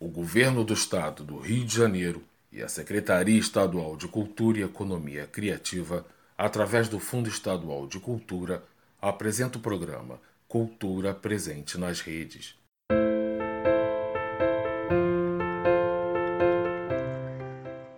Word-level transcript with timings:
o 0.00 0.08
Governo 0.08 0.62
do 0.62 0.72
Estado 0.72 1.24
do 1.24 1.38
Rio 1.38 1.64
de 1.64 1.74
Janeiro 1.74 2.22
e 2.52 2.62
a 2.62 2.68
Secretaria 2.68 3.38
Estadual 3.38 3.96
de 3.96 4.06
Cultura 4.06 4.58
e 4.58 4.62
Economia 4.62 5.26
Criativa, 5.26 6.06
através 6.36 6.88
do 6.88 7.00
Fundo 7.00 7.28
Estadual 7.28 7.86
de 7.86 7.98
Cultura, 7.98 8.62
apresenta 9.02 9.58
o 9.58 9.60
programa 9.60 10.20
Cultura 10.46 11.12
Presente 11.12 11.76
nas 11.76 12.00
Redes. 12.00 12.56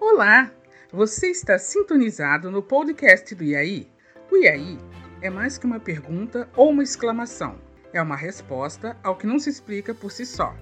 Olá, 0.00 0.50
você 0.90 1.28
está 1.28 1.58
sintonizado 1.58 2.50
no 2.50 2.62
podcast 2.62 3.34
do 3.34 3.44
IAI. 3.44 3.86
O 4.30 4.36
IAI 4.36 4.78
é 5.20 5.28
mais 5.28 5.58
que 5.58 5.66
uma 5.66 5.78
pergunta 5.78 6.48
ou 6.56 6.70
uma 6.70 6.82
exclamação, 6.82 7.60
é 7.92 8.00
uma 8.00 8.16
resposta 8.16 8.96
ao 9.02 9.16
que 9.16 9.26
não 9.26 9.38
se 9.38 9.50
explica 9.50 9.94
por 9.94 10.10
si 10.10 10.24
só. 10.24 10.56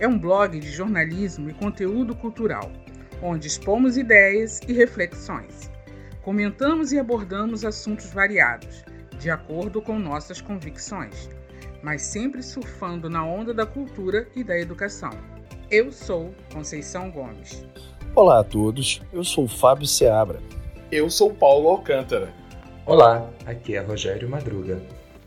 É 0.00 0.06
um 0.06 0.16
blog 0.16 0.60
de 0.60 0.70
jornalismo 0.70 1.50
e 1.50 1.54
conteúdo 1.54 2.14
cultural, 2.14 2.70
onde 3.20 3.48
expomos 3.48 3.96
ideias 3.96 4.60
e 4.68 4.72
reflexões. 4.72 5.68
Comentamos 6.22 6.92
e 6.92 7.00
abordamos 7.00 7.64
assuntos 7.64 8.12
variados 8.12 8.84
de 9.18 9.28
acordo 9.28 9.82
com 9.82 9.98
nossas 9.98 10.40
convicções, 10.40 11.28
mas 11.82 12.02
sempre 12.02 12.44
surfando 12.44 13.10
na 13.10 13.24
onda 13.24 13.52
da 13.52 13.66
cultura 13.66 14.28
e 14.36 14.44
da 14.44 14.56
educação. 14.56 15.10
Eu 15.68 15.90
sou 15.90 16.32
Conceição 16.52 17.10
Gomes. 17.10 17.66
Olá 18.14 18.38
a 18.38 18.44
todos, 18.44 19.02
eu 19.12 19.24
sou 19.24 19.48
Fábio 19.48 19.86
Seabra. 19.86 20.40
Eu 20.92 21.10
sou 21.10 21.34
Paulo 21.34 21.68
Alcântara. 21.68 22.32
Olá, 22.86 23.28
aqui 23.44 23.74
é 23.74 23.80
Rogério 23.80 24.30
Madruga. 24.30 24.80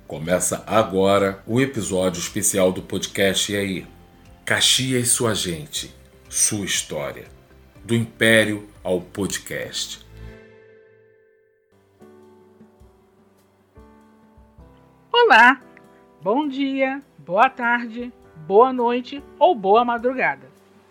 Começa 0.07 0.63
agora 0.65 1.43
o 1.45 1.59
episódio 1.59 2.19
especial 2.19 2.71
do 2.71 2.81
podcast 2.81 3.51
E 3.51 3.57
aí? 3.57 4.00
Caxias 4.51 5.07
sua 5.07 5.33
gente, 5.33 5.95
sua 6.27 6.65
história. 6.65 7.23
Do 7.85 7.95
império 7.95 8.67
ao 8.83 8.99
podcast. 8.99 10.05
Olá, 15.09 15.61
bom 16.21 16.49
dia, 16.49 17.01
boa 17.17 17.49
tarde, 17.49 18.11
boa 18.45 18.73
noite 18.73 19.23
ou 19.39 19.55
boa 19.55 19.85
madrugada. 19.85 20.49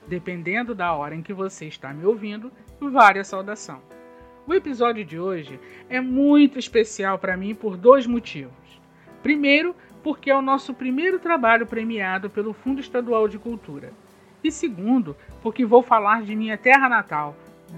Dependendo 0.08 0.74
da 0.74 0.95
hora 0.95 1.14
em 1.14 1.20
que 1.20 1.34
você 1.34 1.67
está 1.67 1.92
me 1.92 2.06
ouvindo, 2.06 2.50
vale 2.80 3.19
a 3.19 3.24
saudação. 3.24 3.83
O 4.47 4.55
episódio 4.55 5.05
de 5.05 5.20
hoje 5.20 5.61
é 5.91 6.00
muito 6.00 6.58
especial 6.58 7.19
para 7.19 7.36
mim 7.36 7.55
por 7.55 7.77
dois 7.77 8.06
motivos. 8.06 8.80
Primeiro, 9.22 9.77
porque 10.03 10.31
é 10.31 10.37
o 10.37 10.43
nosso 10.43 10.75
primeiro 10.75 11.19
trabalho 11.19 11.67
premiado 11.67 12.31
pelo 12.31 12.53
Fundo 12.53 12.81
Estadual 12.81 13.29
de 13.29 13.39
Cultura. 13.39 13.93
E 14.42 14.51
segundo, 14.51 15.17
porque 15.42 15.65
vou 15.65 15.83
falar 15.83 16.23
de 16.23 16.34
minha 16.34 16.57
terra 16.57 16.89
natal, 16.89 17.37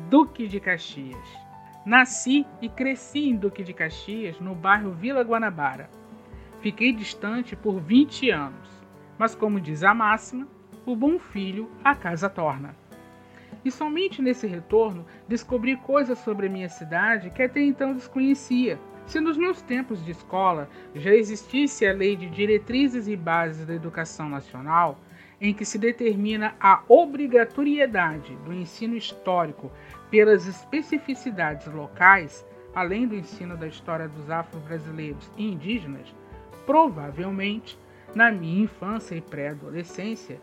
Duque 0.08 0.46
de 0.46 0.60
Caxias. 0.60 1.28
Nasci 1.84 2.46
e 2.60 2.68
cresci 2.68 3.28
em 3.28 3.36
Duque 3.36 3.64
de 3.64 3.72
Caxias, 3.72 4.38
no 4.38 4.54
bairro 4.54 4.92
Vila 4.92 5.22
Guanabara 5.22 5.90
Fiquei 6.62 6.92
distante 6.92 7.56
por 7.56 7.80
20 7.80 8.30
anos, 8.30 8.70
mas 9.18 9.34
como 9.34 9.60
diz 9.60 9.82
a 9.82 9.92
máxima, 9.92 10.46
o 10.86 10.94
bom 10.94 11.18
filho 11.18 11.68
a 11.82 11.92
casa 11.92 12.30
torna. 12.30 12.76
E 13.64 13.70
somente 13.70 14.20
nesse 14.20 14.46
retorno 14.46 15.06
descobri 15.28 15.76
coisas 15.76 16.18
sobre 16.18 16.48
minha 16.48 16.68
cidade 16.68 17.30
que 17.30 17.42
até 17.42 17.60
então 17.60 17.94
desconhecia. 17.94 18.78
Se 19.06 19.20
nos 19.20 19.36
meus 19.36 19.60
tempos 19.62 20.04
de 20.04 20.12
escola 20.12 20.68
já 20.94 21.14
existisse 21.14 21.86
a 21.86 21.92
Lei 21.92 22.16
de 22.16 22.28
Diretrizes 22.28 23.08
e 23.08 23.16
Bases 23.16 23.66
da 23.66 23.74
Educação 23.74 24.28
Nacional, 24.28 24.98
em 25.40 25.52
que 25.52 25.64
se 25.64 25.78
determina 25.78 26.54
a 26.60 26.82
obrigatoriedade 26.88 28.36
do 28.44 28.52
ensino 28.52 28.96
histórico 28.96 29.70
pelas 30.10 30.46
especificidades 30.46 31.66
locais, 31.66 32.46
além 32.74 33.08
do 33.08 33.16
ensino 33.16 33.56
da 33.56 33.66
história 33.66 34.08
dos 34.08 34.30
afro-brasileiros 34.30 35.30
e 35.36 35.50
indígenas, 35.50 36.14
Provavelmente, 36.66 37.78
na 38.14 38.30
minha 38.30 38.64
infância 38.64 39.14
e 39.14 39.20
pré-adolescência, 39.20 40.40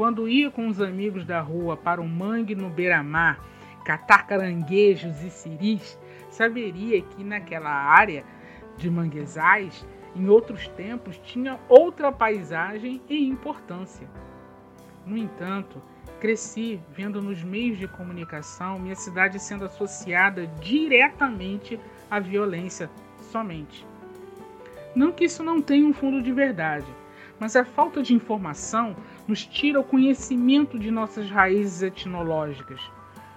quando 0.00 0.26
ia 0.26 0.50
com 0.50 0.66
os 0.66 0.80
amigos 0.80 1.26
da 1.26 1.42
rua 1.42 1.76
para 1.76 2.00
um 2.00 2.08
mangue 2.08 2.54
no 2.54 2.70
beira-mar, 2.70 3.38
catar 3.84 4.26
caranguejos 4.26 5.22
e 5.22 5.28
ciris, 5.28 5.98
saberia 6.30 7.02
que 7.02 7.22
naquela 7.22 7.68
área 7.68 8.24
de 8.78 8.88
manguezais, 8.88 9.86
em 10.16 10.26
outros 10.26 10.66
tempos, 10.68 11.18
tinha 11.18 11.60
outra 11.68 12.10
paisagem 12.10 13.02
e 13.10 13.28
importância. 13.28 14.08
No 15.04 15.18
entanto, 15.18 15.82
cresci 16.18 16.80
vendo 16.88 17.20
nos 17.20 17.42
meios 17.42 17.76
de 17.76 17.86
comunicação 17.86 18.78
minha 18.78 18.96
cidade 18.96 19.38
sendo 19.38 19.66
associada 19.66 20.46
diretamente 20.62 21.78
à 22.10 22.18
violência 22.18 22.88
somente. 23.30 23.86
Não 24.94 25.12
que 25.12 25.24
isso 25.24 25.42
não 25.42 25.60
tenha 25.60 25.86
um 25.86 25.92
fundo 25.92 26.22
de 26.22 26.32
verdade, 26.32 26.86
mas 27.40 27.56
a 27.56 27.64
falta 27.64 28.02
de 28.02 28.14
informação 28.14 28.94
nos 29.30 29.46
tira 29.46 29.78
o 29.78 29.84
conhecimento 29.84 30.76
de 30.76 30.90
nossas 30.90 31.30
raízes 31.30 31.82
etnológicas, 31.82 32.80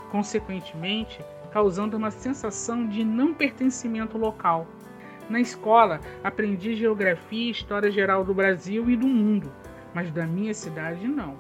consequentemente, 0.10 1.24
causando 1.52 1.96
uma 1.96 2.10
sensação 2.10 2.88
de 2.88 3.04
não 3.04 3.32
pertencimento 3.32 4.18
local. 4.18 4.68
Na 5.30 5.40
escola, 5.40 6.02
aprendi 6.24 6.76
geografia 6.76 7.48
e 7.48 7.52
história 7.52 7.92
geral 7.92 8.24
do 8.24 8.34
Brasil 8.34 8.90
e 8.90 8.98
do 8.98 9.06
mundo, 9.06 9.52
mas 9.94 10.10
da 10.10 10.26
minha 10.26 10.52
cidade 10.56 11.08
não. 11.08 11.38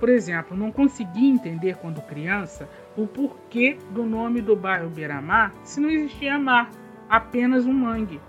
Por 0.00 0.08
exemplo, 0.08 0.56
não 0.56 0.72
consegui 0.72 1.28
entender 1.28 1.76
quando 1.76 2.02
criança 2.02 2.68
o 2.96 3.06
porquê 3.06 3.78
do 3.92 4.02
nome 4.02 4.42
do 4.42 4.56
bairro 4.56 4.90
Beira-Mar 4.90 5.54
se 5.62 5.80
não 5.80 5.88
existia 5.88 6.36
mar, 6.36 6.68
apenas 7.08 7.64
um 7.64 7.72
mangue. 7.72 8.20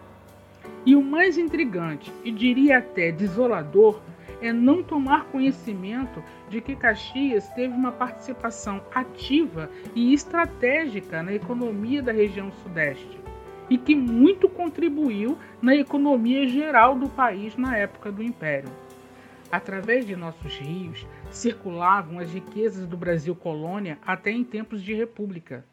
E 0.86 0.96
o 0.96 1.02
mais 1.02 1.40
intrigante, 1.40 2.14
e 2.24 2.32
diria 2.32 2.78
até 2.78 3.12
desolador, 3.12 4.00
é 4.42 4.54
não 4.54 4.84
tomar 4.84 5.26
conhecimento 5.26 6.24
de 6.50 6.62
que 6.62 6.76
Caxias 6.76 7.48
teve 7.50 7.74
uma 7.74 7.92
participação 7.92 8.82
ativa 8.94 9.70
e 9.96 10.14
estratégica 10.14 11.24
na 11.24 11.34
economia 11.34 12.02
da 12.02 12.12
região 12.12 12.52
Sudeste 12.52 13.20
e 13.70 13.78
que 13.78 13.96
muito 13.96 14.48
contribuiu 14.48 15.38
na 15.62 15.76
economia 15.76 16.48
geral 16.48 16.98
do 16.98 17.10
país 17.10 17.56
na 17.58 17.76
época 17.78 18.12
do 18.12 18.24
Império. 18.24 18.70
Através 19.52 20.06
de 20.06 20.16
nossos 20.16 20.58
rios 20.58 21.08
circulavam 21.32 22.20
as 22.20 22.32
riquezas 22.32 22.86
do 22.86 22.98
Brasil 22.98 23.36
colônia 23.36 23.98
até 24.06 24.32
em 24.32 24.44
tempos 24.44 24.84
de 24.84 24.94
república. 24.94 25.66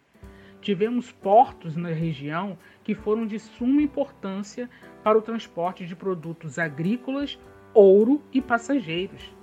Tivemos 0.60 1.12
portos 1.12 1.76
na 1.76 1.90
região 1.90 2.56
que 2.82 2.94
foram 2.94 3.26
de 3.26 3.38
suma 3.38 3.82
importância 3.82 4.70
para 5.02 5.18
o 5.18 5.22
transporte 5.22 5.84
de 5.84 5.94
produtos 5.94 6.58
agrícolas, 6.58 7.38
ouro 7.74 8.22
e 8.32 8.40
passageiros. 8.40 9.34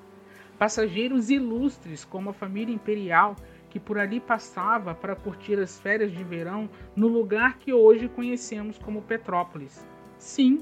Passageiros 0.57 1.29
ilustres 1.29 2.05
como 2.05 2.29
a 2.29 2.33
família 2.33 2.73
imperial 2.73 3.35
que 3.69 3.79
por 3.79 3.97
ali 3.97 4.19
passava 4.19 4.93
para 4.93 5.15
curtir 5.15 5.57
as 5.59 5.79
férias 5.79 6.11
de 6.11 6.23
verão 6.23 6.69
no 6.95 7.07
lugar 7.07 7.57
que 7.57 7.73
hoje 7.73 8.09
conhecemos 8.09 8.77
como 8.77 9.01
Petrópolis. 9.01 9.87
Sim, 10.17 10.61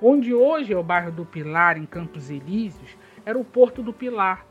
onde 0.00 0.32
hoje 0.34 0.72
é 0.72 0.76
o 0.76 0.82
bairro 0.82 1.10
do 1.10 1.24
Pilar, 1.24 1.78
em 1.78 1.86
Campos 1.86 2.30
Elíseos, 2.30 2.96
era 3.24 3.38
o 3.38 3.44
Porto 3.44 3.82
do 3.82 3.92
Pilar. 3.92 4.46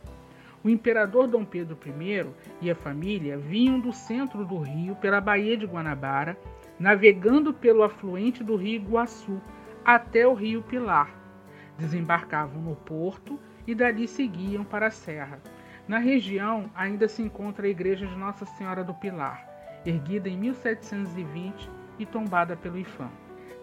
O 0.64 0.70
imperador 0.70 1.28
Dom 1.28 1.46
Pedro 1.46 1.78
I 1.86 2.26
e 2.62 2.72
a 2.72 2.76
família 2.76 3.38
vinham 3.38 3.80
do 3.80 3.94
centro 3.94 4.44
do 4.44 4.58
rio 4.58 4.96
pela 4.96 5.22
Baía 5.22 5.56
de 5.56 5.66
Guanabara, 5.66 6.38
navegando 6.80 7.54
pelo 7.54 7.84
afluente 7.84 8.44
do 8.44 8.56
rio 8.56 8.82
Iguaçu, 8.82 9.40
até 9.86 10.28
o 10.28 10.34
rio 10.34 10.64
Pilar. 10.64 11.17
Desembarcavam 11.78 12.62
no 12.62 12.76
porto 12.76 13.40
e 13.66 13.76
dali 13.76 14.08
seguiam 14.08 14.64
para 14.64 14.88
a 14.88 14.92
serra. 14.92 15.40
Na 15.88 16.00
região 16.00 16.70
ainda 16.76 17.08
se 17.08 17.22
encontra 17.22 17.68
a 17.68 17.70
igreja 17.70 18.06
de 18.08 18.16
Nossa 18.16 18.46
Senhora 18.46 18.84
do 18.84 18.94
Pilar, 18.94 19.48
erguida 19.86 20.28
em 20.28 20.38
1720 20.38 21.70
e 22.00 22.06
tombada 22.06 22.56
pelo 22.56 22.78
IFAM. 22.78 23.12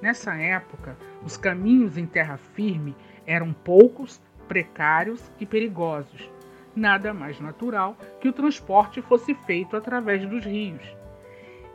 Nessa 0.00 0.34
época, 0.34 0.96
os 1.22 1.36
caminhos 1.36 1.98
em 1.98 2.06
terra 2.06 2.36
firme 2.36 2.96
eram 3.26 3.52
poucos, 3.52 4.22
precários 4.46 5.30
e 5.40 5.46
perigosos. 5.46 6.30
Nada 6.76 7.12
mais 7.12 7.40
natural 7.40 7.96
que 8.20 8.28
o 8.28 8.32
transporte 8.32 9.00
fosse 9.02 9.34
feito 9.34 9.76
através 9.76 10.24
dos 10.26 10.44
rios. 10.44 10.82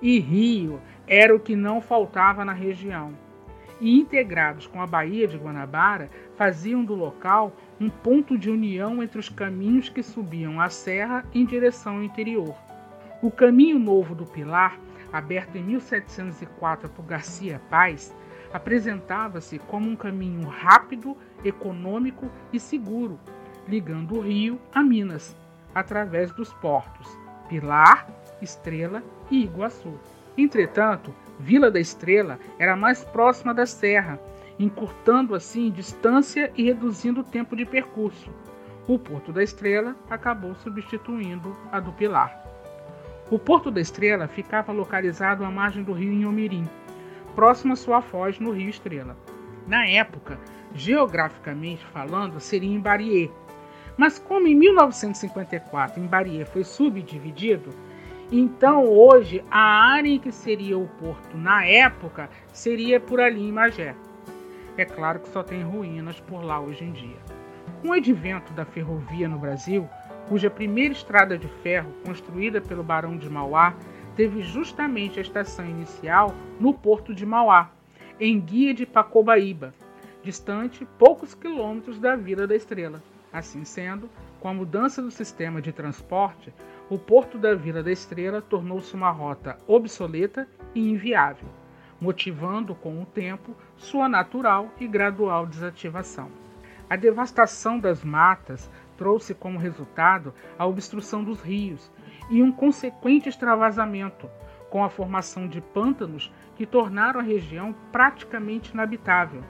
E 0.01 0.19
rio 0.19 0.79
era 1.07 1.35
o 1.35 1.39
que 1.39 1.55
não 1.55 1.81
faltava 1.81 2.45
na 2.45 2.53
região 2.53 3.13
e 3.79 3.97
integrados 3.97 4.67
com 4.67 4.81
a 4.81 4.87
Baía 4.87 5.27
de 5.27 5.37
Guanabara, 5.37 6.09
faziam 6.35 6.83
do 6.83 6.95
local 6.95 7.55
um 7.79 7.89
ponto 7.89 8.37
de 8.37 8.49
união 8.49 9.01
entre 9.01 9.19
os 9.19 9.29
caminhos 9.29 9.89
que 9.89 10.03
subiam 10.03 10.59
a 10.59 10.69
serra 10.69 11.25
em 11.33 11.45
direção 11.45 11.97
ao 11.97 12.03
interior. 12.03 12.55
O 13.21 13.29
Caminho 13.29 13.79
Novo 13.79 14.15
do 14.15 14.25
Pilar, 14.25 14.79
aberto 15.11 15.57
em 15.57 15.63
1704 15.63 16.89
por 16.89 17.05
Garcia 17.05 17.61
Paz, 17.69 18.15
apresentava-se 18.53 19.59
como 19.59 19.89
um 19.89 19.95
caminho 19.95 20.47
rápido, 20.47 21.15
econômico 21.43 22.29
e 22.51 22.59
seguro, 22.59 23.19
ligando 23.67 24.17
o 24.17 24.21
rio 24.21 24.59
a 24.73 24.81
Minas, 24.83 25.35
através 25.73 26.31
dos 26.31 26.51
portos 26.53 27.07
Pilar, 27.49 28.07
Estrela 28.41 29.03
e 29.29 29.43
Iguaçu. 29.43 29.99
Entretanto, 30.37 31.13
Vila 31.39 31.71
da 31.71 31.79
Estrela 31.79 32.37
era 32.59 32.75
mais 32.75 33.05
próxima 33.05 33.53
da 33.53 33.65
serra, 33.65 34.19
encurtando 34.59 35.33
assim 35.33 35.71
distância 35.71 36.51
e 36.53 36.63
reduzindo 36.63 37.21
o 37.21 37.23
tempo 37.23 37.55
de 37.55 37.65
percurso. 37.65 38.29
O 38.85 38.99
Porto 38.99 39.31
da 39.31 39.41
Estrela 39.41 39.95
acabou 40.09 40.53
substituindo 40.55 41.55
a 41.71 41.79
do 41.79 41.93
Pilar. 41.93 42.43
O 43.31 43.39
Porto 43.39 43.71
da 43.71 43.79
Estrela 43.79 44.27
ficava 44.27 44.73
localizado 44.73 45.45
à 45.45 45.49
margem 45.49 45.81
do 45.81 45.93
rio 45.93 46.11
Inhomirim, 46.11 46.67
próximo 47.35 47.71
à 47.71 47.75
sua 47.77 48.01
foz 48.01 48.37
no 48.37 48.51
rio 48.51 48.69
Estrela. 48.69 49.15
Na 49.65 49.87
época, 49.87 50.37
geograficamente 50.73 51.85
falando, 51.85 52.39
seria 52.39 52.73
em 52.75 52.79
Barier. 52.79 53.29
Mas 53.95 54.19
como 54.19 54.47
em 54.47 54.55
1954 54.55 56.01
em 56.01 56.07
Barier 56.07 56.45
foi 56.47 56.63
subdividido, 56.63 57.69
então 58.31 58.85
hoje 58.85 59.43
a 59.49 59.59
área 59.59 60.09
em 60.09 60.19
que 60.19 60.31
seria 60.31 60.77
o 60.77 60.87
porto 60.87 61.37
na 61.37 61.65
época 61.65 62.29
seria 62.53 62.99
por 62.99 63.19
ali 63.19 63.41
em 63.41 63.51
Magé. 63.51 63.95
É 64.77 64.85
claro 64.85 65.19
que 65.19 65.29
só 65.29 65.43
tem 65.43 65.63
ruínas 65.63 66.19
por 66.19 66.43
lá 66.43 66.59
hoje 66.59 66.83
em 66.83 66.91
dia. 66.91 67.17
Com 67.81 67.89
o 67.89 67.93
advento 67.93 68.53
da 68.53 68.65
ferrovia 68.65 69.27
no 69.27 69.39
Brasil, 69.39 69.89
cuja 70.27 70.49
primeira 70.49 70.93
estrada 70.93 71.37
de 71.37 71.47
ferro, 71.63 71.91
construída 72.05 72.61
pelo 72.61 72.83
Barão 72.83 73.17
de 73.17 73.29
Mauá, 73.29 73.73
teve 74.15 74.41
justamente 74.41 75.17
a 75.17 75.21
estação 75.21 75.65
inicial 75.65 76.35
no 76.59 76.73
porto 76.73 77.15
de 77.15 77.25
Mauá, 77.25 77.71
em 78.19 78.39
Guia 78.39 78.73
de 78.73 78.85
Pacobaíba, 78.85 79.73
distante 80.21 80.85
poucos 80.97 81.33
quilômetros 81.33 81.99
da 81.99 82.15
Vila 82.15 82.45
da 82.45 82.55
Estrela. 82.55 83.01
Assim 83.31 83.63
sendo, 83.63 84.09
com 84.39 84.47
a 84.47 84.53
mudança 84.53 85.01
do 85.01 85.11
sistema 85.11 85.61
de 85.61 85.71
transporte, 85.71 86.53
o 86.89 86.97
porto 86.97 87.37
da 87.37 87.53
Vila 87.53 87.83
da 87.83 87.91
Estrela 87.91 88.41
tornou-se 88.41 88.95
uma 88.95 89.11
rota 89.11 89.57
obsoleta 89.67 90.47
e 90.73 90.89
inviável, 90.89 91.47
motivando 92.01 92.73
com 92.73 92.99
o 92.99 93.05
tempo 93.05 93.55
sua 93.77 94.09
natural 94.09 94.71
e 94.79 94.87
gradual 94.87 95.45
desativação. 95.45 96.31
A 96.89 96.95
devastação 96.95 97.79
das 97.79 98.03
matas 98.03 98.71
trouxe 98.97 99.35
como 99.35 99.59
resultado 99.59 100.33
a 100.57 100.65
obstrução 100.65 101.23
dos 101.23 101.41
rios 101.41 101.91
e 102.27 102.41
um 102.41 102.51
consequente 102.51 103.29
extravasamento, 103.29 104.27
com 104.71 104.83
a 104.83 104.89
formação 104.89 105.47
de 105.47 105.61
pântanos 105.61 106.33
que 106.55 106.65
tornaram 106.65 107.19
a 107.19 107.23
região 107.23 107.73
praticamente 107.91 108.73
inabitável. 108.73 109.43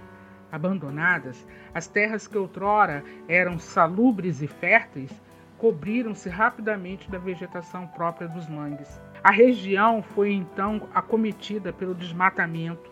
Abandonadas, 0.51 1.47
as 1.74 1.88
terras 1.88 2.27
que 2.27 2.38
outrora 2.38 3.03
eram 3.27 3.57
salubres 3.57 4.41
e 4.41 4.47
férteis 4.47 5.12
cobriram-se 5.60 6.30
rapidamente 6.30 7.12
da 7.12 7.20
vegetação 7.20 7.86
própria 7.86 8.28
dos 8.28 8.48
mangues. 8.48 9.00
A 9.22 9.32
região 9.32 10.02
foi 10.02 10.32
então 10.32 10.88
acometida 10.94 11.74
pelo 11.74 11.94
desmatamento, 11.94 12.90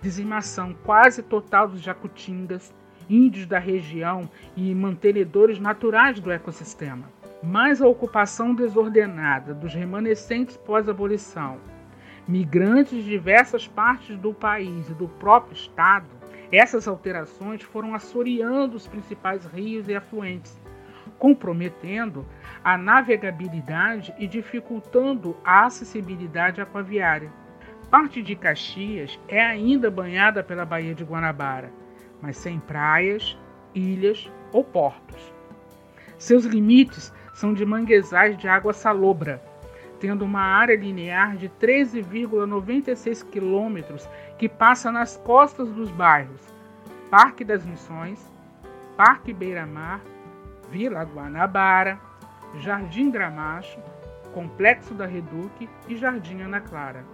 dizimação 0.00 0.74
quase 0.84 1.22
total 1.22 1.68
dos 1.68 1.80
jacutingas, 1.80 2.72
índios 3.10 3.46
da 3.46 3.58
região 3.58 4.30
e 4.56 4.72
mantenedores 4.74 5.58
naturais 5.58 6.20
do 6.20 6.30
ecossistema. 6.30 7.10
Mas 7.42 7.82
a 7.82 7.88
ocupação 7.88 8.54
desordenada 8.54 9.52
dos 9.52 9.74
remanescentes 9.74 10.56
pós-abolição, 10.56 11.58
migrantes 12.26 13.02
de 13.02 13.10
diversas 13.10 13.66
partes 13.66 14.16
do 14.16 14.32
país 14.32 14.88
e 14.88 14.94
do 14.94 15.08
próprio 15.08 15.52
Estado, 15.52 16.06
essas 16.52 16.86
alterações 16.86 17.62
foram 17.62 17.94
assoreando 17.94 18.76
os 18.76 18.86
principais 18.86 19.44
rios 19.44 19.88
e 19.88 19.94
afluentes, 19.94 20.58
comprometendo 21.18 22.26
a 22.62 22.76
navegabilidade 22.76 24.14
e 24.18 24.26
dificultando 24.26 25.36
a 25.44 25.64
acessibilidade 25.66 26.60
aquaviária. 26.60 27.30
Parte 27.90 28.22
de 28.22 28.34
Caxias 28.34 29.18
é 29.28 29.42
ainda 29.42 29.90
banhada 29.90 30.42
pela 30.42 30.64
Baía 30.64 30.94
de 30.94 31.04
Guanabara, 31.04 31.70
mas 32.20 32.36
sem 32.36 32.58
praias, 32.58 33.38
ilhas 33.74 34.30
ou 34.52 34.64
portos. 34.64 35.32
Seus 36.18 36.44
limites 36.44 37.12
são 37.34 37.52
de 37.52 37.64
manguezais 37.64 38.36
de 38.36 38.48
água 38.48 38.72
salobra, 38.72 39.42
tendo 40.00 40.24
uma 40.24 40.40
área 40.40 40.76
linear 40.76 41.36
de 41.36 41.48
13,96 41.48 43.28
quilômetros 43.30 44.08
que 44.38 44.48
passa 44.48 44.90
nas 44.90 45.16
costas 45.16 45.68
dos 45.68 45.90
bairros 45.90 46.54
Parque 47.16 47.44
das 47.44 47.64
Missões, 47.64 48.18
Parque 48.96 49.32
Beira-Mar, 49.32 50.00
Vila 50.70 51.02
Guanabara, 51.02 51.98
Jardim 52.60 53.10
Gramacho, 53.10 53.78
Complexo 54.32 54.94
da 54.94 55.06
Reduque 55.06 55.68
e 55.88 55.96
Jardim 55.96 56.40
Ana 56.40 56.60
Clara. 56.60 57.04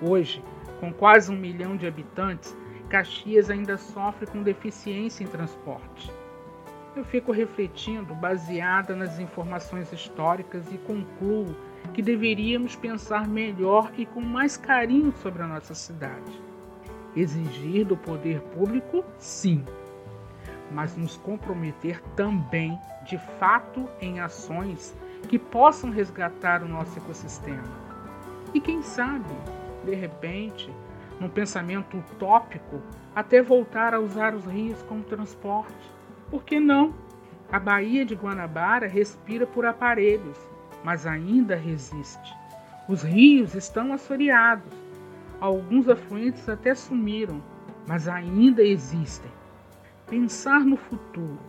Hoje, 0.00 0.42
com 0.80 0.92
quase 0.92 1.32
um 1.32 1.36
milhão 1.36 1.76
de 1.76 1.86
habitantes, 1.86 2.56
Caxias 2.88 3.50
ainda 3.50 3.76
sofre 3.76 4.26
com 4.26 4.42
deficiência 4.42 5.24
em 5.24 5.26
transporte. 5.26 6.12
Eu 6.94 7.04
fico 7.04 7.32
refletindo 7.32 8.14
baseada 8.14 8.94
nas 8.94 9.18
informações 9.18 9.92
históricas 9.92 10.72
e 10.72 10.78
concluo 10.78 11.56
que 11.92 12.00
deveríamos 12.00 12.76
pensar 12.76 13.26
melhor 13.26 13.90
e 13.96 14.06
com 14.06 14.20
mais 14.20 14.56
carinho 14.56 15.12
sobre 15.20 15.42
a 15.42 15.46
nossa 15.46 15.74
cidade. 15.74 16.40
Exigir 17.16 17.84
do 17.84 17.96
poder 17.96 18.40
público, 18.40 19.04
sim, 19.18 19.64
mas 20.70 20.96
nos 20.96 21.16
comprometer 21.16 22.00
também, 22.16 22.78
de 23.04 23.18
fato, 23.38 23.88
em 24.00 24.20
ações 24.20 24.96
que 25.28 25.38
possam 25.38 25.90
resgatar 25.90 26.62
o 26.62 26.68
nosso 26.68 26.98
ecossistema. 26.98 27.62
E 28.52 28.60
quem 28.60 28.82
sabe, 28.82 29.34
de 29.84 29.94
repente, 29.94 30.70
num 31.20 31.28
pensamento 31.28 31.96
utópico, 31.96 32.80
até 33.14 33.42
voltar 33.42 33.94
a 33.94 34.00
usar 34.00 34.34
os 34.34 34.44
rios 34.44 34.82
como 34.82 35.02
transporte. 35.04 35.92
Por 36.30 36.44
que 36.44 36.58
não? 36.58 36.94
A 37.50 37.58
Baía 37.58 38.04
de 38.04 38.14
Guanabara 38.14 38.86
respira 38.86 39.46
por 39.46 39.64
aparelhos, 39.64 40.38
mas 40.82 41.06
ainda 41.06 41.54
resiste. 41.54 42.34
Os 42.88 43.02
rios 43.02 43.54
estão 43.54 43.92
assoreados. 43.92 44.72
Alguns 45.40 45.88
afluentes 45.88 46.48
até 46.48 46.74
sumiram, 46.74 47.42
mas 47.86 48.08
ainda 48.08 48.62
existem. 48.62 49.30
Pensar 50.14 50.60
no 50.60 50.76
futuro, 50.76 51.40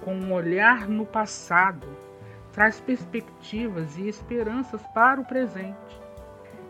com 0.00 0.14
um 0.16 0.32
olhar 0.32 0.88
no 0.88 1.04
passado, 1.04 1.86
traz 2.52 2.80
perspectivas 2.80 3.98
e 3.98 4.08
esperanças 4.08 4.80
para 4.94 5.20
o 5.20 5.26
presente. 5.26 6.00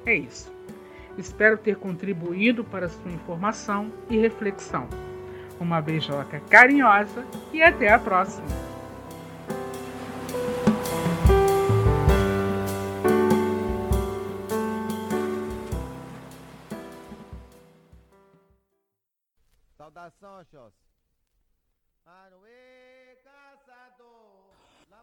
É 0.04 0.16
isso. 0.16 0.52
Espero 1.16 1.56
ter 1.56 1.76
contribuído 1.76 2.64
para 2.64 2.88
sua 2.88 3.12
informação 3.12 3.92
e 4.11 4.18
reflexão. 4.18 4.88
Uma 5.61 5.80
beijoca 5.80 6.40
carinhosa 6.50 7.25
e 7.52 7.62
até 7.62 7.88
a 7.88 8.00
próxima! 8.00 8.49
Saudação, 19.76 20.73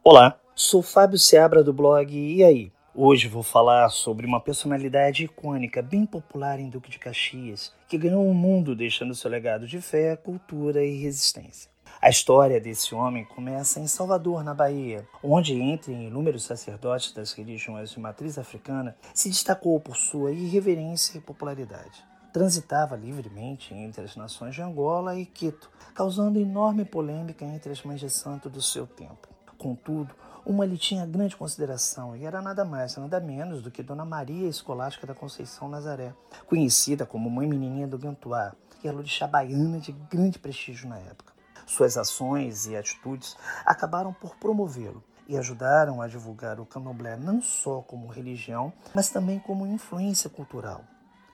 Olá, 0.04 0.40
sou 0.56 0.82
Fábio 0.82 1.20
Seabra 1.20 1.64
do 1.64 1.72
blog 1.72 2.12
E 2.12 2.44
aí? 2.44 2.72
Hoje 2.94 3.28
vou 3.28 3.44
falar 3.44 3.88
sobre 3.90 4.26
uma 4.26 4.42
personalidade 4.42 5.24
icônica, 5.26 5.82
bem 5.82 6.08
popular 6.08 6.60
em 6.60 6.70
Duque 6.70 6.90
de 6.90 6.98
Caxias, 6.98 7.72
que 7.88 8.00
ganhou 8.00 8.28
o 8.28 8.34
mundo 8.34 8.76
deixando 8.76 9.14
seu 9.14 9.30
legado 9.30 9.68
de 9.68 9.80
fé, 9.80 10.16
cultura 10.18 10.84
e 10.84 11.00
resistência. 11.02 11.70
A 12.02 12.10
história 12.10 12.60
desse 12.60 12.96
homem 12.96 13.24
começa 13.24 13.80
em 13.80 13.86
Salvador, 13.86 14.44
na 14.44 14.56
Bahia, 14.56 15.08
onde, 15.24 15.54
entre 15.54 15.94
inúmeros 15.94 16.46
sacerdotes 16.46 17.14
das 17.14 17.32
religiões 17.32 17.92
de 17.92 18.00
matriz 18.00 18.40
africana, 18.40 18.96
se 19.14 19.30
destacou 19.30 19.80
por 19.80 19.96
sua 19.96 20.32
irreverência 20.32 21.18
e 21.18 21.22
popularidade. 21.22 22.11
Transitava 22.34 22.96
livremente 22.96 23.74
entre 23.74 24.06
as 24.06 24.16
nações 24.16 24.56
de 24.56 24.62
Angola 24.62 25.18
e 25.18 25.26
Quito, 25.26 25.70
causando 25.94 26.40
enorme 26.40 26.86
polêmica 26.86 27.44
entre 27.44 27.74
as 27.74 27.84
mães 27.84 28.00
de 28.00 28.10
santo 28.10 28.50
do 28.50 28.62
seu 28.62 28.88
tempo. 28.88 29.28
Contudo, 29.58 30.16
uma 30.46 30.66
lhe 30.66 30.78
tinha 30.78 31.06
grande 31.06 31.36
consideração 31.36 32.16
e 32.16 32.26
era 32.26 32.42
nada 32.42 32.64
mais, 32.64 32.96
nada 32.96 33.20
menos 33.20 33.62
do 33.62 33.70
que 33.70 33.84
Dona 33.84 34.06
Maria 34.06 34.48
Escolástica 34.48 35.06
da 35.06 35.14
Conceição 35.14 35.68
Nazaré, 35.68 36.14
conhecida 36.48 37.06
como 37.06 37.30
Mãe 37.30 37.48
Menininha 37.48 37.88
do 37.88 37.98
Gantuá 37.98 38.54
e 38.82 38.90
orixá 38.90 39.28
baiana 39.28 39.80
de 39.80 39.92
grande 39.92 40.40
prestígio 40.40 40.88
na 40.88 40.98
época. 41.00 41.34
Suas 41.68 41.98
ações 41.98 42.66
e 42.66 42.78
atitudes 42.78 43.36
acabaram 43.66 44.14
por 44.14 44.38
promovê-lo 44.38 45.04
e 45.28 45.38
ajudaram 45.38 46.02
a 46.02 46.08
divulgar 46.08 46.60
o 46.62 46.66
candomblé 46.66 47.18
não 47.18 47.42
só 47.42 47.82
como 47.82 48.08
religião, 48.08 48.72
mas 48.96 49.10
também 49.10 49.38
como 49.38 49.68
influência 49.68 50.30
cultural. 50.30 50.82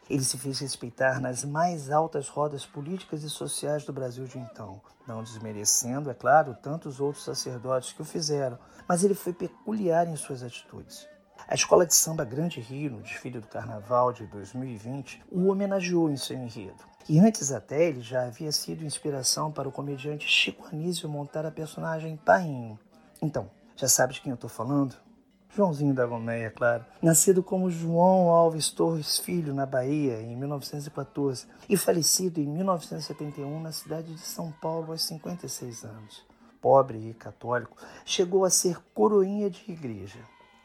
Ele 0.10 0.24
se 0.24 0.38
fez 0.38 0.60
respeitar 0.60 1.20
nas 1.20 1.44
mais 1.44 1.92
altas 1.92 2.30
rodas 2.30 2.66
políticas 2.66 3.24
e 3.24 3.30
sociais 3.30 3.84
do 3.86 3.92
Brasil 3.92 4.26
de 4.26 4.40
então, 4.40 4.82
não 5.08 5.24
desmerecendo, 5.24 6.10
é 6.10 6.14
claro, 6.14 6.56
tantos 6.62 7.00
outros 7.00 7.26
sacerdotes 7.26 7.92
que 7.92 8.02
o 8.02 8.06
fizeram, 8.06 8.58
mas 8.88 9.04
ele 9.04 9.14
foi 9.14 9.34
peculiar 9.34 10.08
em 10.08 10.16
suas 10.16 10.44
atitudes. 10.44 11.08
A 11.48 11.56
Escola 11.56 11.86
de 11.86 11.96
Samba 11.96 12.26
Grande 12.26 12.60
Rio, 12.60 12.92
no 12.92 13.02
desfile 13.02 13.40
do 13.40 13.48
Carnaval 13.48 14.12
de 14.12 14.26
2020, 14.28 15.24
o 15.32 15.48
homenageou 15.48 16.10
em 16.10 16.18
seu 16.18 16.36
enredo. 16.36 16.84
E 17.08 17.20
antes 17.20 17.54
até 17.54 17.86
ele 17.86 18.02
já 18.02 18.26
havia 18.26 18.52
sido 18.52 18.84
inspiração 18.84 19.50
para 19.50 19.68
o 19.68 19.72
comediante 19.72 20.28
Chico 20.28 20.68
Anísio 20.68 21.08
montar 21.08 21.46
a 21.46 21.52
personagem 21.52 22.18
Painho. 22.18 22.78
Então, 23.22 23.50
já 23.78 23.88
sabe 23.88 24.14
de 24.14 24.22
quem 24.22 24.32
eu 24.32 24.36
estou 24.36 24.50
falando? 24.50 24.96
Joãozinho 25.58 25.94
da 25.94 26.06
Gomeia, 26.06 26.52
claro. 26.52 26.86
Nascido 27.02 27.42
como 27.42 27.70
João 27.70 28.30
Alves 28.30 28.70
Torres 28.70 29.18
Filho, 29.18 29.56
na 29.56 29.66
Bahia, 29.66 30.22
em 30.22 30.36
1914, 30.36 31.48
e 31.68 31.76
falecido 31.76 32.40
em 32.40 32.46
1971 32.46 33.60
na 33.60 33.72
cidade 33.72 34.14
de 34.14 34.22
São 34.22 34.52
Paulo 34.62 34.92
aos 34.92 35.02
56 35.04 35.84
anos. 35.84 36.24
Pobre 36.62 37.10
e 37.10 37.14
católico, 37.14 37.76
chegou 38.06 38.46
a 38.46 38.52
ser 38.52 38.78
coroinha 38.94 39.50
de 39.50 39.64
igreja 39.72 40.20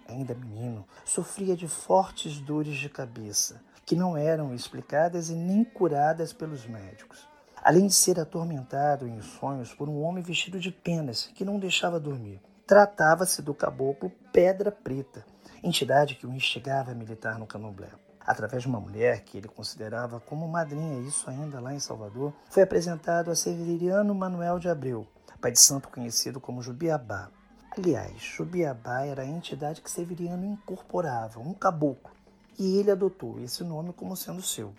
ainda 0.07 0.35
menino, 0.35 0.87
sofria 1.05 1.57
de 1.57 1.67
fortes 1.67 2.39
dores 2.39 2.77
de 2.77 2.89
cabeça, 2.89 3.63
que 3.87 3.97
não 3.97 4.17
eram 4.17 4.55
explicadas 4.55 5.31
e 5.31 5.35
nem 5.35 5.65
curadas 5.65 6.33
pelos 6.33 6.67
médicos. 6.67 7.27
Além 7.63 7.87
de 7.87 7.95
ser 7.95 8.21
atormentado 8.21 9.07
em 9.07 9.21
sonhos 9.23 9.73
por 9.73 9.89
um 9.89 10.03
homem 10.03 10.23
vestido 10.23 10.59
de 10.61 10.71
penas 10.71 11.31
que 11.35 11.45
não 11.45 11.59
deixava 11.59 11.99
dormir. 11.99 12.41
Tratava-se 12.73 13.43
do 13.43 13.53
caboclo 13.53 14.11
Pedra 14.33 14.73
Preta, 14.73 15.27
entidade 15.63 16.15
que 16.15 16.27
o 16.27 16.33
instigava 16.33 16.91
a 16.91 16.95
militar 16.95 17.39
no 17.39 17.47
candomblé. 17.47 17.91
Através 18.19 18.63
de 18.63 18.69
uma 18.71 18.81
mulher 18.81 19.25
que 19.25 19.37
ele 19.37 19.47
considerava 19.47 20.19
como 20.21 20.49
madrinha, 20.49 21.07
isso 21.07 21.29
ainda 21.29 21.61
lá 21.61 21.75
em 21.75 21.79
Salvador, 21.79 22.33
foi 22.49 22.63
apresentado 22.63 23.31
a 23.31 23.37
Severiano 23.37 24.15
Manuel 24.15 24.59
de 24.59 24.71
Abreu, 24.71 25.07
pai 25.39 25.53
de 25.53 25.61
santo 25.61 25.91
conhecido 25.91 26.41
como 26.41 26.63
Jubiabá. 26.63 27.29
Aliás, 27.77 28.23
Jubiabá 28.23 29.03
era 29.03 29.21
a 29.21 29.27
entidade 29.27 29.83
que 29.83 29.91
Severiano 29.91 30.47
incorporava, 30.47 31.41
um 31.41 31.53
caboclo, 31.53 32.15
e 32.59 32.79
ele 32.79 32.91
adotou 32.91 33.39
esse 33.39 33.63
nome 33.63 33.93
como 33.93 34.17
sendo 34.17 34.41
seu. 34.41 34.73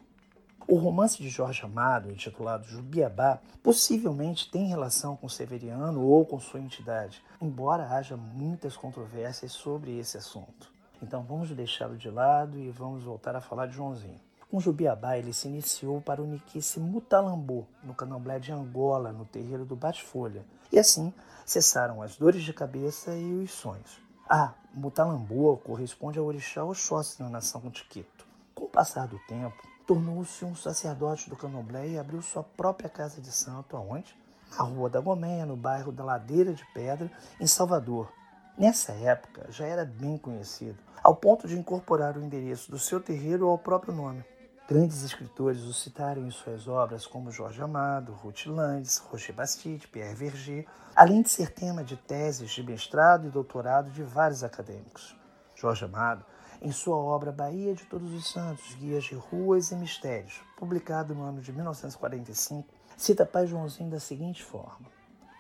O 0.65 0.75
romance 0.75 1.21
de 1.21 1.27
Jorge 1.27 1.65
Amado, 1.65 2.09
intitulado 2.09 2.65
Jubiabá, 2.65 3.39
possivelmente 3.61 4.49
tem 4.49 4.67
relação 4.67 5.15
com 5.15 5.27
Severiano 5.27 6.01
ou 6.01 6.25
com 6.25 6.39
sua 6.39 6.61
entidade, 6.61 7.21
embora 7.41 7.89
haja 7.89 8.15
muitas 8.15 8.77
controvérsias 8.77 9.51
sobre 9.51 9.99
esse 9.99 10.17
assunto. 10.17 10.71
Então 11.01 11.21
vamos 11.21 11.49
deixá-lo 11.49 11.97
de 11.97 12.09
lado 12.09 12.57
e 12.57 12.71
vamos 12.71 13.03
voltar 13.03 13.35
a 13.35 13.41
falar 13.41 13.65
de 13.65 13.75
Joãozinho. 13.75 14.21
Com 14.49 14.59
Jubiabá, 14.59 15.17
ele 15.17 15.33
se 15.33 15.49
iniciou 15.49 15.99
para 15.99 16.21
o 16.21 16.25
Niquice 16.25 16.79
Mutalambô, 16.79 17.65
no 17.83 17.93
candomblé 17.93 18.39
de 18.39 18.53
Angola, 18.53 19.11
no 19.11 19.25
terreiro 19.25 19.65
do 19.65 19.75
Bate-Folha, 19.75 20.45
e 20.71 20.79
assim 20.79 21.13
cessaram 21.45 22.01
as 22.01 22.15
dores 22.15 22.41
de 22.41 22.53
cabeça 22.53 23.13
e 23.13 23.33
os 23.33 23.51
sonhos. 23.51 23.99
Ah, 24.29 24.53
Mutalambô 24.73 25.57
corresponde 25.57 26.19
ao 26.19 26.25
orixá 26.25 26.63
Oxóssi 26.63 27.21
na 27.21 27.29
nação 27.29 27.69
Tiquito. 27.69 28.25
Com 28.55 28.65
o 28.65 28.69
passar 28.69 29.07
do 29.07 29.19
tempo, 29.27 29.72
tornou-se 29.85 30.43
um 30.45 30.55
sacerdote 30.55 31.29
do 31.29 31.35
candomblé 31.35 31.87
e 31.89 31.99
abriu 31.99 32.21
sua 32.21 32.43
própria 32.43 32.89
casa 32.89 33.21
de 33.21 33.31
santo, 33.31 33.75
aonde? 33.75 34.15
Na 34.57 34.63
Rua 34.63 34.89
da 34.89 34.99
Gomeia, 34.99 35.45
no 35.45 35.55
bairro 35.55 35.91
da 35.91 36.03
Ladeira 36.03 36.53
de 36.53 36.65
Pedra, 36.73 37.11
em 37.39 37.47
Salvador. 37.47 38.11
Nessa 38.57 38.91
época, 38.93 39.47
já 39.49 39.65
era 39.65 39.83
bem 39.83 40.17
conhecido, 40.17 40.77
ao 41.03 41.15
ponto 41.15 41.47
de 41.47 41.57
incorporar 41.57 42.15
o 42.15 42.23
endereço 42.23 42.69
do 42.69 42.77
seu 42.77 42.99
terreiro 42.99 43.47
ao 43.47 43.57
próprio 43.57 43.93
nome. 43.93 44.23
Grandes 44.69 45.03
escritores 45.03 45.63
o 45.63 45.73
citaram 45.73 46.25
em 46.25 46.31
suas 46.31 46.67
obras, 46.67 47.05
como 47.05 47.31
Jorge 47.31 47.61
Amado, 47.61 48.13
Ruth 48.13 48.45
Landes, 48.45 48.97
Roger 48.97 49.35
Bastide, 49.35 49.87
Pierre 49.87 50.15
Verger, 50.15 50.65
além 50.95 51.21
de 51.21 51.29
ser 51.29 51.51
tema 51.51 51.83
de 51.83 51.97
teses 51.97 52.51
de 52.51 52.63
mestrado 52.63 53.27
e 53.27 53.31
doutorado 53.31 53.91
de 53.91 54.03
vários 54.03 54.43
acadêmicos. 54.43 55.15
Jorge 55.55 55.83
Amado, 55.83 56.23
em 56.63 56.71
sua 56.71 56.95
obra 56.95 57.29
Bahia 57.29 57.75
de 57.75 57.83
Todos 57.83 58.13
os 58.13 58.31
Santos, 58.31 58.73
Guias 58.75 59.03
de 59.03 59.15
Ruas 59.15 59.69
e 59.71 59.75
Mistérios, 59.75 60.39
publicado 60.55 61.13
no 61.13 61.23
ano 61.23 61.41
de 61.41 61.51
1945, 61.51 62.73
cita 62.95 63.25
Pai 63.25 63.45
Joãozinho 63.45 63.89
da 63.89 63.99
seguinte 63.99 64.41
forma: 64.41 64.87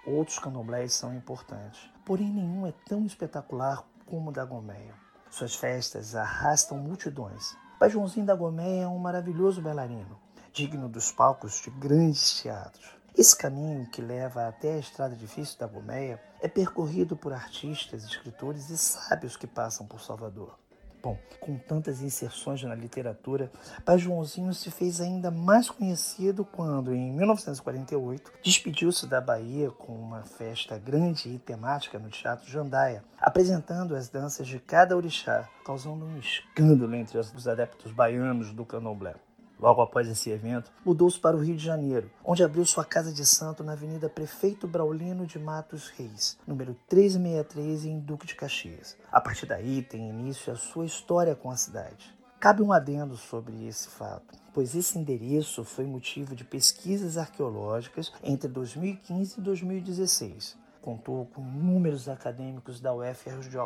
Outros 0.05 0.37
candomblés 0.37 0.93
são 0.93 1.15
importantes, 1.15 1.89
porém 2.05 2.29
nenhum 2.29 2.67
é 2.67 2.73
tão 2.85 3.05
espetacular 3.05 3.85
como 4.05 4.31
o 4.31 4.33
da 4.33 4.43
Gomeia. 4.43 4.93
Suas 5.31 5.55
festas 5.55 6.13
arrastam 6.13 6.77
multidões, 6.77 7.55
Pai 7.79 7.89
Joãozinho 7.89 8.25
da 8.25 8.35
Gomeia 8.35 8.83
é 8.83 8.87
um 8.87 8.99
maravilhoso 8.99 9.61
bailarino, 9.61 10.19
digno 10.51 10.89
dos 10.89 11.09
palcos 11.09 11.61
de 11.61 11.69
grandes 11.69 12.41
teatros. 12.41 12.95
Esse 13.15 13.37
caminho 13.37 13.89
que 13.89 14.01
leva 14.01 14.47
até 14.47 14.73
a 14.73 14.79
estrada 14.79 15.15
difícil 15.15 15.57
da 15.57 15.67
Gomeia 15.67 16.21
é 16.41 16.47
percorrido 16.49 17.15
por 17.15 17.31
artistas, 17.31 18.03
escritores 18.03 18.69
e 18.69 18.77
sábios 18.77 19.37
que 19.37 19.47
passam 19.47 19.85
por 19.85 20.01
Salvador. 20.01 20.57
Bom, 21.03 21.17
com 21.41 21.57
tantas 21.57 22.01
inserções 22.01 22.63
na 22.63 22.73
literatura, 22.73 23.51
Pai 23.83 23.97
Joãozinho 23.97 24.53
se 24.53 24.71
fez 24.71 25.01
ainda 25.01 25.29
mais 25.29 25.69
conhecido 25.69 26.45
quando, 26.45 26.95
em 26.95 27.11
1948, 27.11 28.31
despediu-se 28.41 29.05
da 29.05 29.19
Bahia 29.19 29.69
com 29.69 29.91
uma 29.91 30.23
festa 30.23 30.77
grande 30.77 31.27
e 31.27 31.37
temática 31.37 31.99
no 31.99 32.09
Teatro 32.09 32.49
Jandaia, 32.49 33.03
apresentando 33.19 33.97
as 33.97 34.07
danças 34.07 34.47
de 34.47 34.59
cada 34.59 34.95
orixá, 34.95 35.49
causando 35.65 36.05
um 36.05 36.17
escândalo 36.17 36.95
entre 36.95 37.17
os 37.17 37.47
adeptos 37.49 37.91
baianos 37.91 38.53
do 38.53 38.63
candomblé. 38.63 39.15
Logo 39.59 39.81
após 39.81 40.07
esse 40.07 40.29
evento, 40.29 40.71
mudou-se 40.83 41.19
para 41.19 41.37
o 41.37 41.39
Rio 41.39 41.55
de 41.55 41.63
Janeiro, 41.63 42.11
onde 42.23 42.43
abriu 42.43 42.65
sua 42.65 42.83
casa 42.83 43.13
de 43.13 43.25
santo 43.25 43.63
na 43.63 43.73
Avenida 43.73 44.09
Prefeito 44.09 44.67
Braulino 44.67 45.25
de 45.25 45.39
Matos 45.39 45.89
Reis, 45.89 46.37
número 46.45 46.75
363, 46.89 47.85
em 47.85 47.99
Duque 47.99 48.27
de 48.27 48.35
Caxias. 48.35 48.97
A 49.11 49.21
partir 49.21 49.45
daí 49.45 49.81
tem 49.81 50.09
início 50.09 50.51
a 50.51 50.55
sua 50.55 50.85
história 50.85 51.35
com 51.35 51.49
a 51.49 51.55
cidade. 51.55 52.13
Cabe 52.43 52.61
um 52.61 52.73
adendo 52.73 53.15
sobre 53.15 53.65
esse 53.65 53.87
fato, 53.87 54.35
pois 54.53 54.75
esse 54.75 54.99
endereço 54.99 55.63
foi 55.63 55.85
motivo 55.85 56.35
de 56.35 56.43
pesquisas 56.43 57.17
arqueológicas 57.17 58.11
entre 58.21 58.49
2015 58.49 59.39
e 59.39 59.41
2016. 59.41 60.57
Contou 60.81 61.25
com 61.27 61.41
inúmeros 61.41 62.09
acadêmicos 62.09 62.81
da 62.81 62.93
UFRJ 62.93 63.59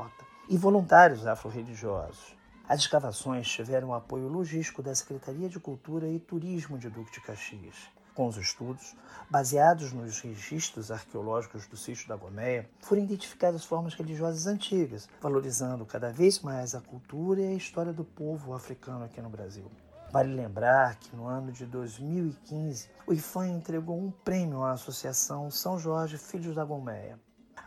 e 0.48 0.56
voluntários 0.56 1.25
afro-religiosos. 1.25 2.37
As 2.69 2.81
escavações 2.81 3.47
tiveram 3.47 3.93
apoio 3.93 4.27
logístico 4.27 4.83
da 4.83 4.93
Secretaria 4.93 5.47
de 5.47 5.57
Cultura 5.57 6.05
e 6.05 6.19
Turismo 6.19 6.77
de 6.77 6.89
Duque 6.89 7.13
de 7.13 7.21
Caxias. 7.21 7.88
Com 8.13 8.27
os 8.27 8.36
estudos, 8.36 8.93
baseados 9.29 9.93
nos 9.93 10.19
registros 10.19 10.91
arqueológicos 10.91 11.65
do 11.65 11.77
sítio 11.77 12.09
da 12.09 12.17
Gomeia, 12.17 12.69
foram 12.81 13.03
identificadas 13.03 13.63
formas 13.63 13.93
religiosas 13.93 14.47
antigas, 14.47 15.07
valorizando 15.21 15.86
cada 15.86 16.12
vez 16.12 16.41
mais 16.41 16.75
a 16.75 16.81
cultura 16.81 17.39
e 17.39 17.47
a 17.47 17.53
história 17.53 17.93
do 17.93 18.03
povo 18.03 18.53
africano 18.53 19.05
aqui 19.05 19.21
no 19.21 19.29
Brasil. 19.29 19.71
Vale 20.12 20.36
lembrar 20.36 20.97
que 20.97 21.15
no 21.15 21.25
ano 21.25 21.53
de 21.53 21.65
2015, 21.65 22.89
o 23.05 23.13
IFAM 23.13 23.47
entregou 23.47 23.97
um 23.97 24.12
prêmio 24.12 24.63
à 24.63 24.74
Associação 24.74 25.50
São 25.50 25.79
Jorge 25.79 26.17
Filhos 26.17 26.53
da 26.53 26.65
Gomeia, 26.65 27.17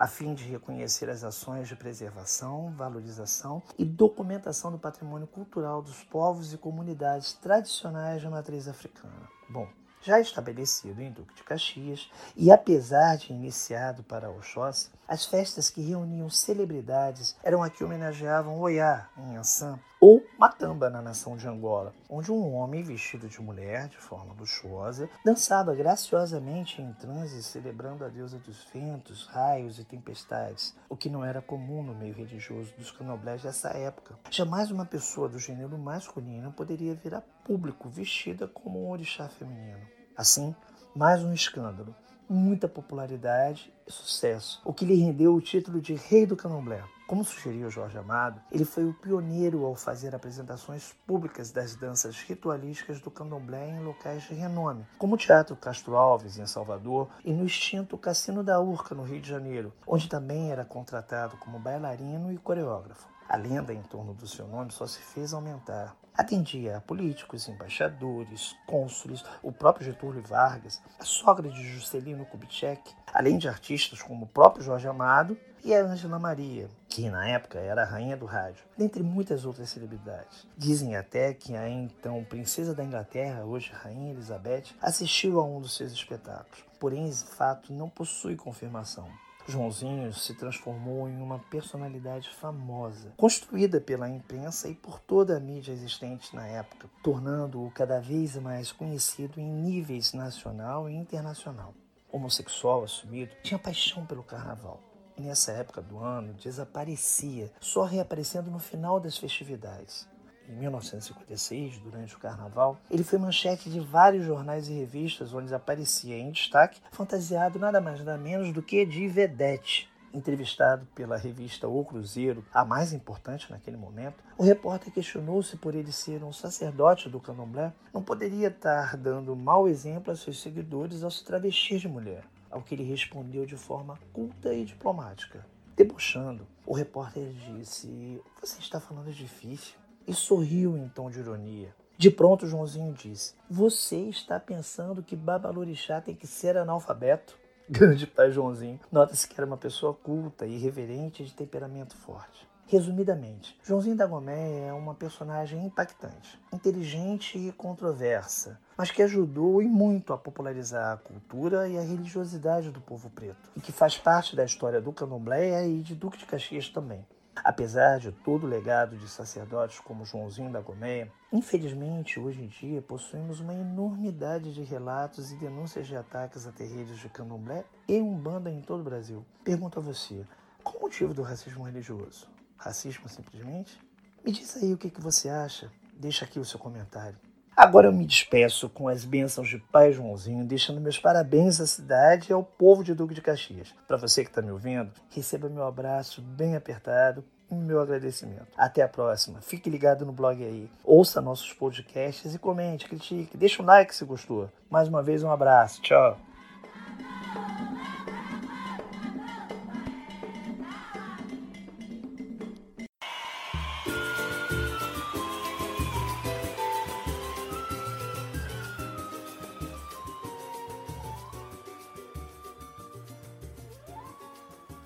a 0.01 0.07
fim 0.07 0.33
de 0.33 0.45
reconhecer 0.45 1.11
as 1.11 1.23
ações 1.23 1.69
de 1.69 1.77
preservação, 1.77 2.73
valorização 2.75 3.63
e 3.79 3.85
documentação 3.85 4.73
do 4.73 4.79
patrimônio 4.79 5.27
cultural 5.27 5.83
dos 5.83 6.03
povos 6.03 6.55
e 6.55 6.57
comunidades 6.57 7.35
tradicionais 7.35 8.23
de 8.23 8.29
matriz 8.31 8.67
africana. 8.67 9.29
Bom, 9.51 9.69
já 10.01 10.19
estabelecido 10.19 11.03
em 11.03 11.13
Duque 11.13 11.35
de 11.35 11.45
Caxias, 11.45 12.11
e 12.35 12.51
apesar 12.51 13.19
de 13.19 13.35
iniciado 13.35 14.03
para 14.03 14.31
Oxóssi, 14.31 14.89
as 15.11 15.25
festas 15.25 15.69
que 15.69 15.83
reuniam 15.83 16.31
celebridades 16.31 17.35
eram 17.43 17.65
a 17.65 17.69
que 17.69 17.83
homenageavam 17.83 18.61
Oiá, 18.61 19.09
em 19.19 19.37
Ansan, 19.37 19.77
ou 20.01 20.25
Matamba, 20.39 20.89
na 20.89 21.03
nação 21.03 21.37
de 21.37 21.49
Angola, 21.49 21.93
onde 22.09 22.31
um 22.31 22.55
homem 22.55 22.85
vestido 22.85 23.29
de 23.29 23.43
mulher, 23.43 23.89
de 23.89 23.97
forma 23.97 24.33
luxuosa, 24.35 25.11
dançava 25.25 25.75
graciosamente 25.75 26.81
em 26.81 26.93
transe, 26.93 27.43
celebrando 27.43 28.05
a 28.05 28.09
deusa 28.09 28.39
dos 28.39 28.65
ventos, 28.73 29.27
raios 29.27 29.81
e 29.81 29.85
tempestades, 29.85 30.77
o 30.89 30.97
que 30.97 31.11
não 31.11 31.25
era 31.25 31.43
comum 31.43 31.83
no 31.83 31.93
meio 31.93 32.15
religioso 32.15 32.73
dos 32.79 32.93
canoblés 32.93 33.43
dessa 33.43 33.71
época. 33.71 34.17
Jamais 34.31 34.71
uma 34.71 34.87
pessoa 34.87 35.29
do 35.29 35.41
gênero 35.41 35.77
masculino 35.77 36.53
poderia 36.53 36.95
vir 36.95 37.17
a 37.17 37.21
público 37.21 37.89
vestida 37.89 38.47
como 38.47 38.87
um 38.87 38.91
orixá 38.91 39.29
feminino. 39.29 39.81
Assim, 40.17 40.55
mais 40.95 41.23
um 41.25 41.33
escândalo, 41.33 41.97
muita 42.31 42.69
popularidade 42.69 43.73
e 43.85 43.91
sucesso, 43.91 44.63
o 44.65 44.73
que 44.73 44.85
lhe 44.85 44.95
rendeu 44.95 45.35
o 45.35 45.41
título 45.41 45.81
de 45.81 45.95
Rei 45.95 46.25
do 46.25 46.37
Candomblé. 46.37 46.81
Como 47.11 47.25
sugeriu 47.25 47.69
Jorge 47.69 47.99
Amado, 47.99 48.41
ele 48.53 48.65
foi 48.65 48.85
o 48.85 48.95
pioneiro 48.95 49.65
ao 49.65 49.75
fazer 49.75 50.15
apresentações 50.15 50.95
públicas 51.05 51.51
das 51.51 51.75
danças 51.75 52.23
ritualísticas 52.23 53.01
do 53.01 53.11
candomblé 53.11 53.69
em 53.69 53.83
locais 53.83 54.23
de 54.29 54.35
renome, 54.35 54.87
como 54.97 55.17
o 55.17 55.19
Teatro 55.19 55.57
Castro 55.57 55.97
Alves, 55.97 56.39
em 56.39 56.47
Salvador, 56.47 57.09
e 57.25 57.33
no 57.33 57.45
extinto 57.45 57.99
Cassino 57.99 58.45
da 58.45 58.61
Urca, 58.61 58.95
no 58.95 59.03
Rio 59.03 59.21
de 59.21 59.29
Janeiro, 59.29 59.73
onde 59.85 60.09
também 60.09 60.53
era 60.53 60.65
contratado 60.65 61.37
como 61.39 61.59
bailarino 61.59 62.33
e 62.33 62.39
coreógrafo. 62.39 63.10
A 63.31 63.37
lenda 63.37 63.73
em 63.73 63.81
torno 63.83 64.13
do 64.13 64.27
seu 64.27 64.49
nome 64.49 64.73
só 64.73 64.89
se 64.89 64.99
fez 64.99 65.33
aumentar. 65.33 65.95
Atendia 66.19 66.79
a 66.79 66.81
políticos, 66.81 67.47
embaixadores, 67.47 68.57
cônsules, 68.67 69.25
o 69.41 69.53
próprio 69.53 69.87
Getúlio 69.87 70.21
Vargas, 70.21 70.83
a 70.99 71.05
sogra 71.05 71.49
de 71.49 71.63
Juscelino 71.63 72.27
Kubitschek, 72.27 72.93
além 73.15 73.39
de 73.39 73.49
artistas 73.49 74.03
como 74.03 74.25
o 74.25 74.29
próprio 74.29 74.65
Jorge 74.65 74.89
Amado 74.89 75.39
e 75.63 75.73
a 75.73 75.81
Ângela 75.81 76.19
Maria, 76.19 76.69
que 76.89 77.09
na 77.09 77.29
época 77.29 77.61
era 77.61 77.83
a 77.83 77.87
rainha 77.87 78.17
do 78.17 78.27
rádio, 78.27 78.65
dentre 78.77 79.01
muitas 79.01 79.45
outras 79.45 79.71
celebridades. 79.71 80.45
Dizem 80.59 80.97
até 80.97 81.33
que 81.33 81.55
a 81.55 81.69
então 81.69 82.25
princesa 82.25 82.75
da 82.75 82.85
Inglaterra, 82.85 83.45
hoje 83.45 83.71
rainha 83.73 84.11
Elizabeth, 84.11 84.75
assistiu 84.83 85.39
a 85.39 85.45
um 85.45 85.61
dos 85.61 85.77
seus 85.77 85.93
espetáculos. 85.93 86.65
Porém, 86.81 87.09
esse 87.09 87.27
fato 87.27 87.73
não 87.73 87.89
possui 87.89 88.35
confirmação. 88.35 89.09
Joãozinho 89.51 90.13
se 90.13 90.33
transformou 90.35 91.09
em 91.09 91.21
uma 91.21 91.39
personalidade 91.39 92.31
famosa, 92.31 93.13
construída 93.17 93.81
pela 93.81 94.09
imprensa 94.09 94.69
e 94.69 94.75
por 94.75 95.01
toda 95.01 95.37
a 95.37 95.41
mídia 95.41 95.73
existente 95.73 96.35
na 96.35 96.47
época, 96.47 96.89
tornando-o 97.03 97.71
cada 97.73 98.01
vez 98.01 98.37
mais 98.37 98.71
conhecido 98.71 99.41
em 99.41 99.53
níveis 99.53 100.13
nacional 100.13 100.89
e 100.89 100.95
internacional. 100.95 101.75
Homossexual 102.13 102.85
assumido, 102.85 103.35
tinha 103.43 103.59
paixão 103.59 104.07
pelo 104.07 104.23
carnaval. 104.23 104.81
Nessa 105.19 105.53
época 105.53 105.83
do 105.83 105.99
ano 105.99 106.33
desaparecia, 106.35 107.53
só 107.61 107.85
reaparecendo 107.85 108.51
no 108.51 108.59
final 108.59 108.99
das 108.99 109.19
festividades 109.19 110.09
em 110.51 110.57
1956, 110.57 111.79
durante 111.79 112.15
o 112.15 112.19
Carnaval, 112.19 112.77
ele 112.91 113.05
foi 113.05 113.19
manchete 113.19 113.71
de 113.71 113.79
vários 113.79 114.25
jornais 114.25 114.69
e 114.69 114.73
revistas 114.73 115.33
onde 115.33 115.55
aparecia 115.55 116.19
em 116.19 116.33
destaque, 116.33 116.81
fantasiado 116.91 117.59
nada 117.59 117.81
mais 117.81 118.01
nada 118.01 118.19
menos 118.19 118.53
do 118.53 118.63
que 118.63 118.85
de 118.85 119.07
vedete. 119.07 119.89
Entrevistado 120.13 120.85
pela 120.93 121.17
revista 121.17 121.69
O 121.69 121.85
Cruzeiro, 121.85 122.45
a 122.53 122.65
mais 122.65 122.93
importante 122.93 123.49
naquele 123.49 123.77
momento, 123.77 124.25
o 124.37 124.43
repórter 124.43 124.93
questionou-se 124.93 125.57
por 125.57 125.73
ele 125.73 125.93
ser 125.93 126.25
um 126.25 126.33
sacerdote 126.33 127.09
do 127.09 127.21
candomblé, 127.21 127.73
não 127.95 128.03
poderia 128.03 128.49
estar 128.49 128.97
dando 128.97 129.37
mau 129.37 129.69
exemplo 129.69 130.13
a 130.13 130.17
seus 130.17 130.43
seguidores 130.43 131.05
ao 131.05 131.13
se 131.13 131.25
travestir 131.25 131.79
de 131.79 131.87
mulher. 131.87 132.25
Ao 132.51 132.61
que 132.61 132.75
ele 132.75 132.83
respondeu 132.83 133.47
de 133.47 133.57
forma 133.57 133.97
culta 134.13 134.53
e 134.53 134.65
diplomática. 134.65 135.47
Debochando, 135.77 136.45
o 136.67 136.75
repórter 136.75 137.33
disse: 137.33 138.21
Você 138.41 138.59
está 138.59 138.81
falando 138.81 139.13
difícil 139.13 139.79
e 140.07 140.15
sorriu 140.15 140.77
em 140.77 140.89
tom 140.89 141.11
de 141.11 141.21
ironia. 141.21 141.75
De 141.97 142.11
pronto, 142.11 142.47
Joãozinho 142.47 142.95
disse: 142.95 143.35
Você 143.51 143.97
está 144.09 144.41
pensando 144.41 145.03
que 145.03 145.15
Babalorixá 145.15 146.01
tem 146.01 146.15
que 146.15 146.27
ser 146.27 146.57
analfabeto? 146.57 147.39
Grande 147.69 148.07
pai 148.07 148.33
Joãozinho. 148.33 148.81
Nota-se 148.91 149.29
que 149.29 149.35
era 149.39 149.47
uma 149.47 149.57
pessoa 149.57 149.93
culta 149.93 150.47
e 150.47 150.55
irreverente 150.55 151.25
de 151.25 151.35
temperamento 151.35 151.95
forte. 151.97 152.49
Resumidamente, 152.71 153.59
Joãozinho 153.65 153.97
da 153.97 154.07
Gomé 154.07 154.69
é 154.69 154.73
uma 154.73 154.95
personagem 154.95 155.67
impactante, 155.67 156.41
inteligente 156.53 157.37
e 157.37 157.51
controversa, 157.51 158.61
mas 158.79 158.93
que 158.93 159.03
ajudou 159.03 159.61
e 159.61 159.67
muito 159.67 160.13
a 160.13 160.19
popularizar 160.19 160.93
a 160.93 160.97
cultura 160.97 161.69
e 161.69 161.77
a 161.77 161.83
religiosidade 161.83 162.71
do 162.71 162.81
povo 162.81 163.11
preto, 163.11 163.51
e 163.57 163.61
que 163.61 163.73
faz 163.73 163.99
parte 163.99 164.37
da 164.37 164.45
história 164.45 164.81
do 164.81 164.93
candomblé 164.93 165.69
e 165.69 165.83
de 165.83 165.97
Duque 165.97 166.17
de 166.17 166.27
Caxias 166.27 166.69
também. 166.69 167.05
Apesar 167.43 167.99
de 167.99 168.13
todo 168.13 168.45
o 168.45 168.49
legado 168.49 168.97
de 168.97 169.09
sacerdotes 169.09 169.81
como 169.81 170.05
Joãozinho 170.05 170.53
da 170.53 170.61
Gomeia, 170.61 171.11
infelizmente 171.33 172.21
hoje 172.21 172.43
em 172.43 172.49
dia 172.49 172.83
possuímos 172.83 173.41
uma 173.41 173.55
enormidade 173.55 174.53
de 174.53 174.63
relatos 174.63 175.33
e 175.33 175.37
denúncias 175.37 175.87
de 175.87 175.97
ataques 175.97 176.47
a 176.47 176.53
terreiros 176.53 176.99
de 176.99 177.09
candomblé 177.09 177.65
e 177.89 178.01
umbanda 178.01 178.51
em 178.51 178.61
todo 178.61 178.81
o 178.81 178.85
Brasil. 178.85 179.25
Pergunto 179.43 179.79
a 179.79 179.83
você, 179.83 180.27
qual 180.63 180.77
o 180.77 180.81
motivo 180.83 181.15
do 181.15 181.23
racismo 181.23 181.65
religioso? 181.65 182.29
Racismo 182.57 183.09
simplesmente? 183.09 183.79
Me 184.25 184.33
diz 184.33 184.57
aí 184.57 184.75
o 184.75 184.79
que, 184.79 184.91
que 184.91 185.01
você 185.01 185.31
acha. 185.31 185.73
Deixa 185.95 186.27
aqui 186.27 186.39
o 186.39 186.45
seu 186.45 186.59
comentário. 186.59 187.19
Agora 187.61 187.89
eu 187.89 187.93
me 187.93 188.07
despeço 188.07 188.71
com 188.71 188.89
as 188.89 189.05
bênçãos 189.05 189.47
de 189.47 189.59
Pai 189.59 189.93
Joãozinho, 189.93 190.47
deixando 190.47 190.81
meus 190.81 190.99
parabéns 190.99 191.61
à 191.61 191.67
cidade 191.67 192.31
e 192.31 192.33
ao 192.33 192.43
povo 192.43 192.83
de 192.83 192.95
Duque 192.95 193.13
de 193.13 193.21
Caxias. 193.21 193.75
Para 193.87 193.99
você 193.99 194.25
que 194.25 194.31
está 194.31 194.41
me 194.41 194.51
ouvindo, 194.51 194.91
receba 195.11 195.47
meu 195.47 195.65
abraço 195.65 196.23
bem 196.23 196.57
apertado 196.57 197.23
e 197.51 197.55
meu 197.55 197.79
agradecimento. 197.79 198.47
Até 198.57 198.81
a 198.81 198.89
próxima. 198.89 199.43
Fique 199.43 199.69
ligado 199.69 200.07
no 200.07 200.13
blog 200.13 200.43
aí. 200.43 200.71
Ouça 200.83 201.21
nossos 201.21 201.53
podcasts 201.53 202.35
e 202.35 202.39
comente, 202.39 202.89
critique, 202.89 203.37
deixa 203.37 203.63
um 203.63 203.67
like 203.67 203.95
se 203.95 204.07
gostou. 204.07 204.49
Mais 204.71 204.89
uma 204.89 205.03
vez, 205.03 205.23
um 205.23 205.31
abraço. 205.31 205.83
Tchau. 205.83 206.19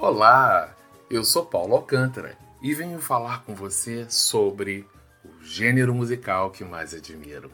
Olá, 0.07 0.77
eu 1.09 1.25
sou 1.25 1.47
Paulo 1.47 1.75
Alcântara 1.75 2.37
e 2.61 2.75
venho 2.75 3.01
falar 3.01 3.43
com 3.43 3.55
você 3.55 4.05
sobre 4.11 4.87
o 5.25 5.43
gênero 5.43 5.95
musical 5.95 6.51
que 6.51 6.63
mais 6.63 6.93
admiro, 6.93 7.51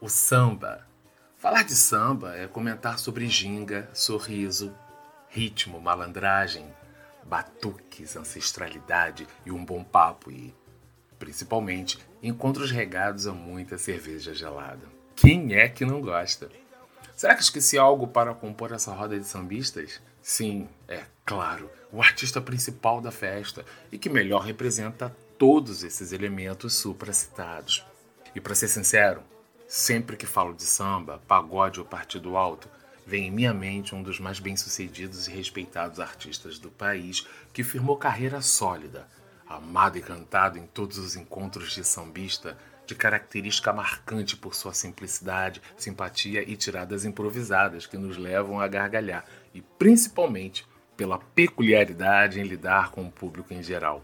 o 0.00 0.08
samba. 0.08 0.86
Falar 1.36 1.64
de 1.64 1.74
samba 1.74 2.36
é 2.36 2.46
comentar 2.46 3.00
sobre 3.00 3.26
ginga, 3.26 3.90
sorriso, 3.92 4.72
ritmo, 5.28 5.80
malandragem, 5.80 6.72
batuques, 7.24 8.16
ancestralidade 8.16 9.26
e 9.44 9.50
um 9.50 9.64
bom 9.64 9.82
papo 9.82 10.30
e, 10.30 10.54
principalmente, 11.18 11.98
encontros 12.22 12.70
regados 12.70 13.26
a 13.26 13.32
muita 13.32 13.76
cerveja 13.76 14.32
gelada. 14.32 14.86
Quem 15.16 15.56
é 15.56 15.68
que 15.68 15.84
não 15.84 16.00
gosta? 16.00 16.48
Será 17.16 17.34
que 17.34 17.42
esqueci 17.42 17.76
algo 17.76 18.06
para 18.06 18.32
compor 18.34 18.70
essa 18.70 18.92
roda 18.92 19.18
de 19.18 19.26
sambistas? 19.26 20.00
Sim, 20.28 20.68
é 20.88 21.04
claro, 21.24 21.70
o 21.92 22.02
artista 22.02 22.40
principal 22.40 23.00
da 23.00 23.12
festa 23.12 23.64
e 23.92 23.96
que 23.96 24.10
melhor 24.10 24.40
representa 24.40 25.16
todos 25.38 25.84
esses 25.84 26.10
elementos 26.10 26.74
supracitados. 26.74 27.86
E 28.34 28.40
para 28.40 28.56
ser 28.56 28.66
sincero, 28.66 29.22
sempre 29.68 30.16
que 30.16 30.26
falo 30.26 30.52
de 30.52 30.64
samba, 30.64 31.22
pagode 31.28 31.78
ou 31.78 31.86
partido 31.86 32.36
alto, 32.36 32.68
vem 33.06 33.28
em 33.28 33.30
minha 33.30 33.54
mente 33.54 33.94
um 33.94 34.02
dos 34.02 34.18
mais 34.18 34.40
bem-sucedidos 34.40 35.28
e 35.28 35.30
respeitados 35.30 36.00
artistas 36.00 36.58
do 36.58 36.72
país 36.72 37.24
que 37.52 37.62
firmou 37.62 37.96
carreira 37.96 38.42
sólida, 38.42 39.06
amado 39.46 39.96
e 39.96 40.02
cantado 40.02 40.58
em 40.58 40.66
todos 40.66 40.98
os 40.98 41.14
encontros 41.14 41.72
de 41.72 41.84
sambista 41.84 42.58
de 42.86 42.94
característica 42.94 43.72
marcante 43.72 44.36
por 44.36 44.54
sua 44.54 44.72
simplicidade, 44.72 45.60
simpatia 45.76 46.42
e 46.48 46.56
tiradas 46.56 47.04
improvisadas 47.04 47.86
que 47.86 47.98
nos 47.98 48.16
levam 48.16 48.60
a 48.60 48.68
gargalhar, 48.68 49.24
e 49.52 49.60
principalmente 49.60 50.66
pela 50.96 51.18
peculiaridade 51.18 52.40
em 52.40 52.44
lidar 52.44 52.90
com 52.90 53.04
o 53.06 53.10
público 53.10 53.52
em 53.52 53.62
geral. 53.62 54.02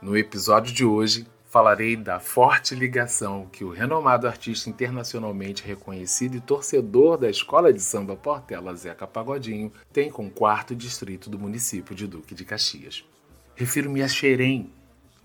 No 0.00 0.16
episódio 0.16 0.72
de 0.72 0.84
hoje, 0.84 1.26
falarei 1.46 1.96
da 1.96 2.20
forte 2.20 2.74
ligação 2.74 3.46
que 3.50 3.64
o 3.64 3.70
renomado 3.70 4.26
artista 4.26 4.68
internacionalmente 4.68 5.64
reconhecido 5.64 6.36
e 6.36 6.40
torcedor 6.40 7.16
da 7.16 7.30
escola 7.30 7.72
de 7.72 7.80
samba 7.80 8.14
Portela 8.14 8.74
Zeca 8.74 9.06
Pagodinho 9.06 9.72
tem 9.92 10.10
com 10.10 10.26
o 10.26 10.30
quarto 10.30 10.74
distrito 10.74 11.30
do 11.30 11.38
município 11.38 11.94
de 11.94 12.06
Duque 12.06 12.34
de 12.34 12.44
Caxias. 12.44 13.04
Refiro-me 13.54 14.02
a 14.02 14.08
Xerém, 14.08 14.70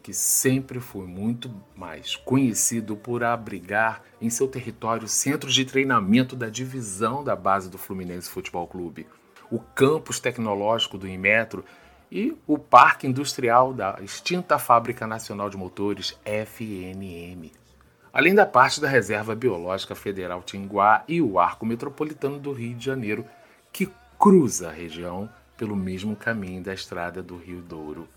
que 0.01 0.13
sempre 0.13 0.79
foi 0.79 1.05
muito 1.05 1.53
mais 1.75 2.15
conhecido 2.15 2.95
por 2.95 3.23
abrigar 3.23 4.01
em 4.19 4.29
seu 4.29 4.47
território 4.47 5.07
centros 5.07 5.53
de 5.53 5.65
treinamento 5.65 6.35
da 6.35 6.49
divisão 6.49 7.23
da 7.23 7.35
base 7.35 7.69
do 7.69 7.77
Fluminense 7.77 8.29
Futebol 8.29 8.67
Clube, 8.67 9.07
o 9.51 9.59
campus 9.59 10.19
tecnológico 10.19 10.97
do 10.97 11.07
Inmetro 11.07 11.63
e 12.11 12.35
o 12.45 12.57
Parque 12.57 13.07
Industrial 13.07 13.73
da 13.73 13.97
extinta 14.01 14.57
Fábrica 14.57 15.07
Nacional 15.07 15.49
de 15.49 15.57
Motores, 15.57 16.17
FNM. 16.25 17.51
Além 18.13 18.35
da 18.35 18.45
parte 18.45 18.81
da 18.81 18.89
Reserva 18.89 19.33
Biológica 19.33 19.95
Federal 19.95 20.43
Tinguá 20.43 21.03
e 21.07 21.21
o 21.21 21.39
Arco 21.39 21.65
Metropolitano 21.65 22.37
do 22.37 22.51
Rio 22.51 22.75
de 22.75 22.83
Janeiro, 22.83 23.25
que 23.71 23.89
cruza 24.19 24.69
a 24.69 24.73
região 24.73 25.29
pelo 25.55 25.75
mesmo 25.75 26.15
caminho 26.15 26.61
da 26.61 26.73
estrada 26.73 27.23
do 27.23 27.37
Rio 27.37 27.61
Douro. 27.61 28.09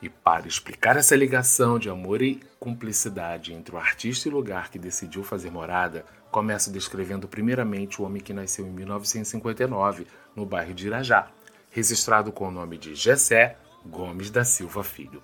E 0.00 0.08
para 0.08 0.46
explicar 0.46 0.96
essa 0.96 1.16
ligação 1.16 1.78
de 1.78 1.88
amor 1.88 2.20
e 2.20 2.40
cumplicidade 2.60 3.54
entre 3.54 3.74
o 3.74 3.78
artista 3.78 4.28
e 4.28 4.30
o 4.30 4.34
lugar 4.34 4.70
que 4.70 4.78
decidiu 4.78 5.24
fazer 5.24 5.50
morada, 5.50 6.04
começo 6.30 6.70
descrevendo 6.70 7.26
primeiramente 7.26 8.00
o 8.00 8.04
homem 8.04 8.22
que 8.22 8.34
nasceu 8.34 8.66
em 8.66 8.70
1959, 8.70 10.06
no 10.34 10.44
bairro 10.44 10.74
de 10.74 10.86
Irajá, 10.86 11.30
registrado 11.70 12.30
com 12.30 12.48
o 12.48 12.50
nome 12.50 12.76
de 12.76 12.94
Gessé 12.94 13.56
Gomes 13.86 14.30
da 14.30 14.44
Silva 14.44 14.84
Filho. 14.84 15.22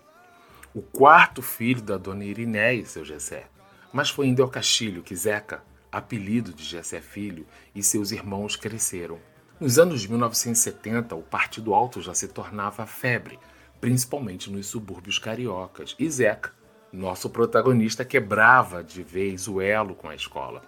O 0.75 0.81
quarto 0.81 1.43
filho 1.43 1.83
da 1.83 1.99
dona 1.99 2.25
Irinéia, 2.25 2.87
seu 2.87 3.05
Gessé, 3.05 3.47
mas 3.93 4.09
foi 4.09 4.27
em 4.27 4.35
Del 4.35 4.49
Castilho 4.49 5.03
que 5.03 5.15
Zeca, 5.15 5.63
apelido 5.91 6.53
de 6.53 6.65
Gessé 6.65 7.03
Filho, 7.03 7.47
e 7.75 7.83
seus 7.83 8.11
irmãos 8.11 8.57
cresceram. 8.57 9.19
Nos 9.61 9.79
anos 9.79 10.01
de 10.01 10.09
1970, 10.09 11.15
o 11.15 11.23
Partido 11.23 11.75
Alto 11.75 12.01
já 12.01 12.15
se 12.15 12.27
tornava 12.27 12.87
febre, 12.87 13.39
principalmente 13.83 14.49
nos 14.49 14.69
subúrbios 14.69 15.19
cariocas. 15.19 15.97
E 15.99 16.09
Zeca, 16.09 16.53
nosso 16.93 17.29
protagonista, 17.29 18.05
quebrava 18.05 18.81
de 18.81 19.03
vez 19.03 19.49
o 19.49 19.61
elo 19.61 19.97
com 19.97 20.09
a 20.09 20.15
escola, 20.15 20.63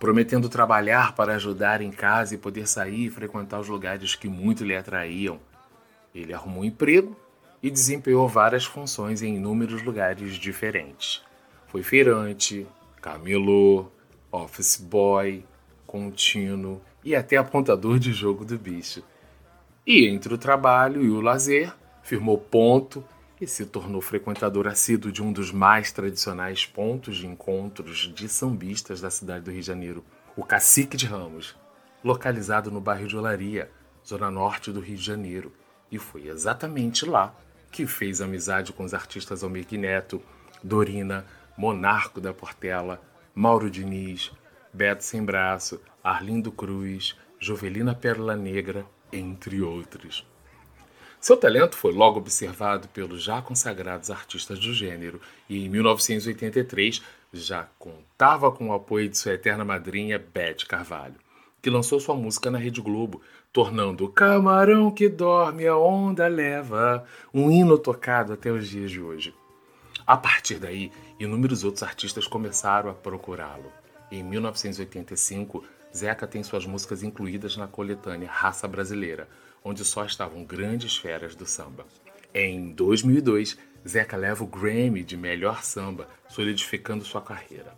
prometendo 0.00 0.48
trabalhar 0.48 1.14
para 1.14 1.34
ajudar 1.34 1.82
em 1.82 1.90
casa 1.90 2.34
e 2.34 2.38
poder 2.38 2.66
sair 2.66 3.04
e 3.04 3.10
frequentar 3.10 3.60
os 3.60 3.68
lugares 3.68 4.14
que 4.14 4.30
muito 4.30 4.64
lhe 4.64 4.74
atraíam. 4.74 5.38
Ele 6.14 6.32
arrumou 6.32 6.62
um 6.62 6.64
emprego 6.64 7.14
e 7.62 7.70
desempenhou 7.70 8.26
várias 8.26 8.64
funções 8.64 9.20
em 9.20 9.36
inúmeros 9.36 9.82
lugares 9.82 10.32
diferentes. 10.36 11.22
Foi 11.66 11.82
feirante, 11.82 12.66
camelô, 13.02 13.88
office 14.32 14.78
boy, 14.78 15.44
contínuo 15.86 16.80
e 17.04 17.14
até 17.14 17.36
apontador 17.36 17.98
de 17.98 18.10
jogo 18.14 18.42
do 18.42 18.56
bicho. 18.56 19.02
E 19.86 20.06
entre 20.06 20.32
o 20.32 20.38
trabalho 20.38 21.02
e 21.02 21.10
o 21.10 21.20
lazer, 21.20 21.74
firmou 22.04 22.38
ponto 22.38 23.02
e 23.40 23.46
se 23.46 23.64
tornou 23.64 24.00
frequentador 24.00 24.68
assíduo 24.68 25.10
de 25.10 25.22
um 25.22 25.32
dos 25.32 25.50
mais 25.50 25.90
tradicionais 25.90 26.66
pontos 26.66 27.16
de 27.16 27.26
encontros 27.26 28.12
de 28.14 28.28
sambistas 28.28 29.00
da 29.00 29.10
cidade 29.10 29.44
do 29.44 29.50
Rio 29.50 29.60
de 29.60 29.66
Janeiro, 29.66 30.04
o 30.36 30.44
Cacique 30.44 30.96
de 30.96 31.06
Ramos, 31.06 31.56
localizado 32.04 32.70
no 32.70 32.80
bairro 32.80 33.08
de 33.08 33.16
Olaria, 33.16 33.70
zona 34.06 34.30
norte 34.30 34.70
do 34.70 34.80
Rio 34.80 34.96
de 34.96 35.02
Janeiro. 35.02 35.50
E 35.90 35.98
foi 35.98 36.28
exatamente 36.28 37.06
lá 37.06 37.34
que 37.72 37.86
fez 37.86 38.20
amizade 38.20 38.72
com 38.72 38.84
os 38.84 38.92
artistas 38.92 39.42
Almir 39.42 39.66
Neto, 39.72 40.22
Dorina, 40.62 41.24
Monarco 41.56 42.20
da 42.20 42.34
Portela, 42.34 43.00
Mauro 43.34 43.70
Diniz, 43.70 44.30
Beto 44.72 45.02
Sem 45.02 45.24
Braço, 45.24 45.80
Arlindo 46.02 46.52
Cruz, 46.52 47.16
Jovelina 47.38 47.94
Pérola 47.94 48.36
Negra, 48.36 48.84
entre 49.12 49.62
outros. 49.62 50.33
Seu 51.24 51.38
talento 51.38 51.74
foi 51.74 51.90
logo 51.90 52.18
observado 52.18 52.86
pelos 52.88 53.22
já 53.22 53.40
consagrados 53.40 54.10
artistas 54.10 54.58
do 54.58 54.74
gênero 54.74 55.18
e, 55.48 55.64
em 55.64 55.70
1983, 55.70 57.00
já 57.32 57.66
contava 57.78 58.52
com 58.52 58.68
o 58.68 58.74
apoio 58.74 59.08
de 59.08 59.16
sua 59.16 59.32
eterna 59.32 59.64
madrinha, 59.64 60.18
Beth 60.18 60.66
Carvalho, 60.68 61.14
que 61.62 61.70
lançou 61.70 61.98
sua 61.98 62.14
música 62.14 62.50
na 62.50 62.58
Rede 62.58 62.82
Globo, 62.82 63.22
tornando 63.54 64.06
Camarão 64.06 64.90
que 64.90 65.08
dorme 65.08 65.66
a 65.66 65.74
onda 65.74 66.28
leva 66.28 67.06
um 67.32 67.50
hino 67.50 67.78
tocado 67.78 68.34
até 68.34 68.52
os 68.52 68.68
dias 68.68 68.90
de 68.90 69.00
hoje. 69.00 69.34
A 70.06 70.18
partir 70.18 70.56
daí, 70.56 70.92
inúmeros 71.18 71.64
outros 71.64 71.84
artistas 71.84 72.26
começaram 72.26 72.90
a 72.90 72.94
procurá-lo. 72.94 73.72
Em 74.12 74.22
1985, 74.22 75.64
Zeca 75.96 76.26
tem 76.26 76.42
suas 76.42 76.66
músicas 76.66 77.02
incluídas 77.02 77.56
na 77.56 77.66
coletânea 77.66 78.28
Raça 78.30 78.68
Brasileira, 78.68 79.26
onde 79.64 79.84
só 79.84 80.04
estavam 80.04 80.44
grandes 80.44 80.96
feras 80.96 81.34
do 81.34 81.46
samba. 81.46 81.86
Em 82.34 82.70
2002, 82.72 83.56
Zeca 83.88 84.16
leva 84.16 84.44
o 84.44 84.46
Grammy 84.46 85.02
de 85.02 85.16
melhor 85.16 85.64
samba, 85.64 86.06
solidificando 86.28 87.04
sua 87.04 87.22
carreira. 87.22 87.74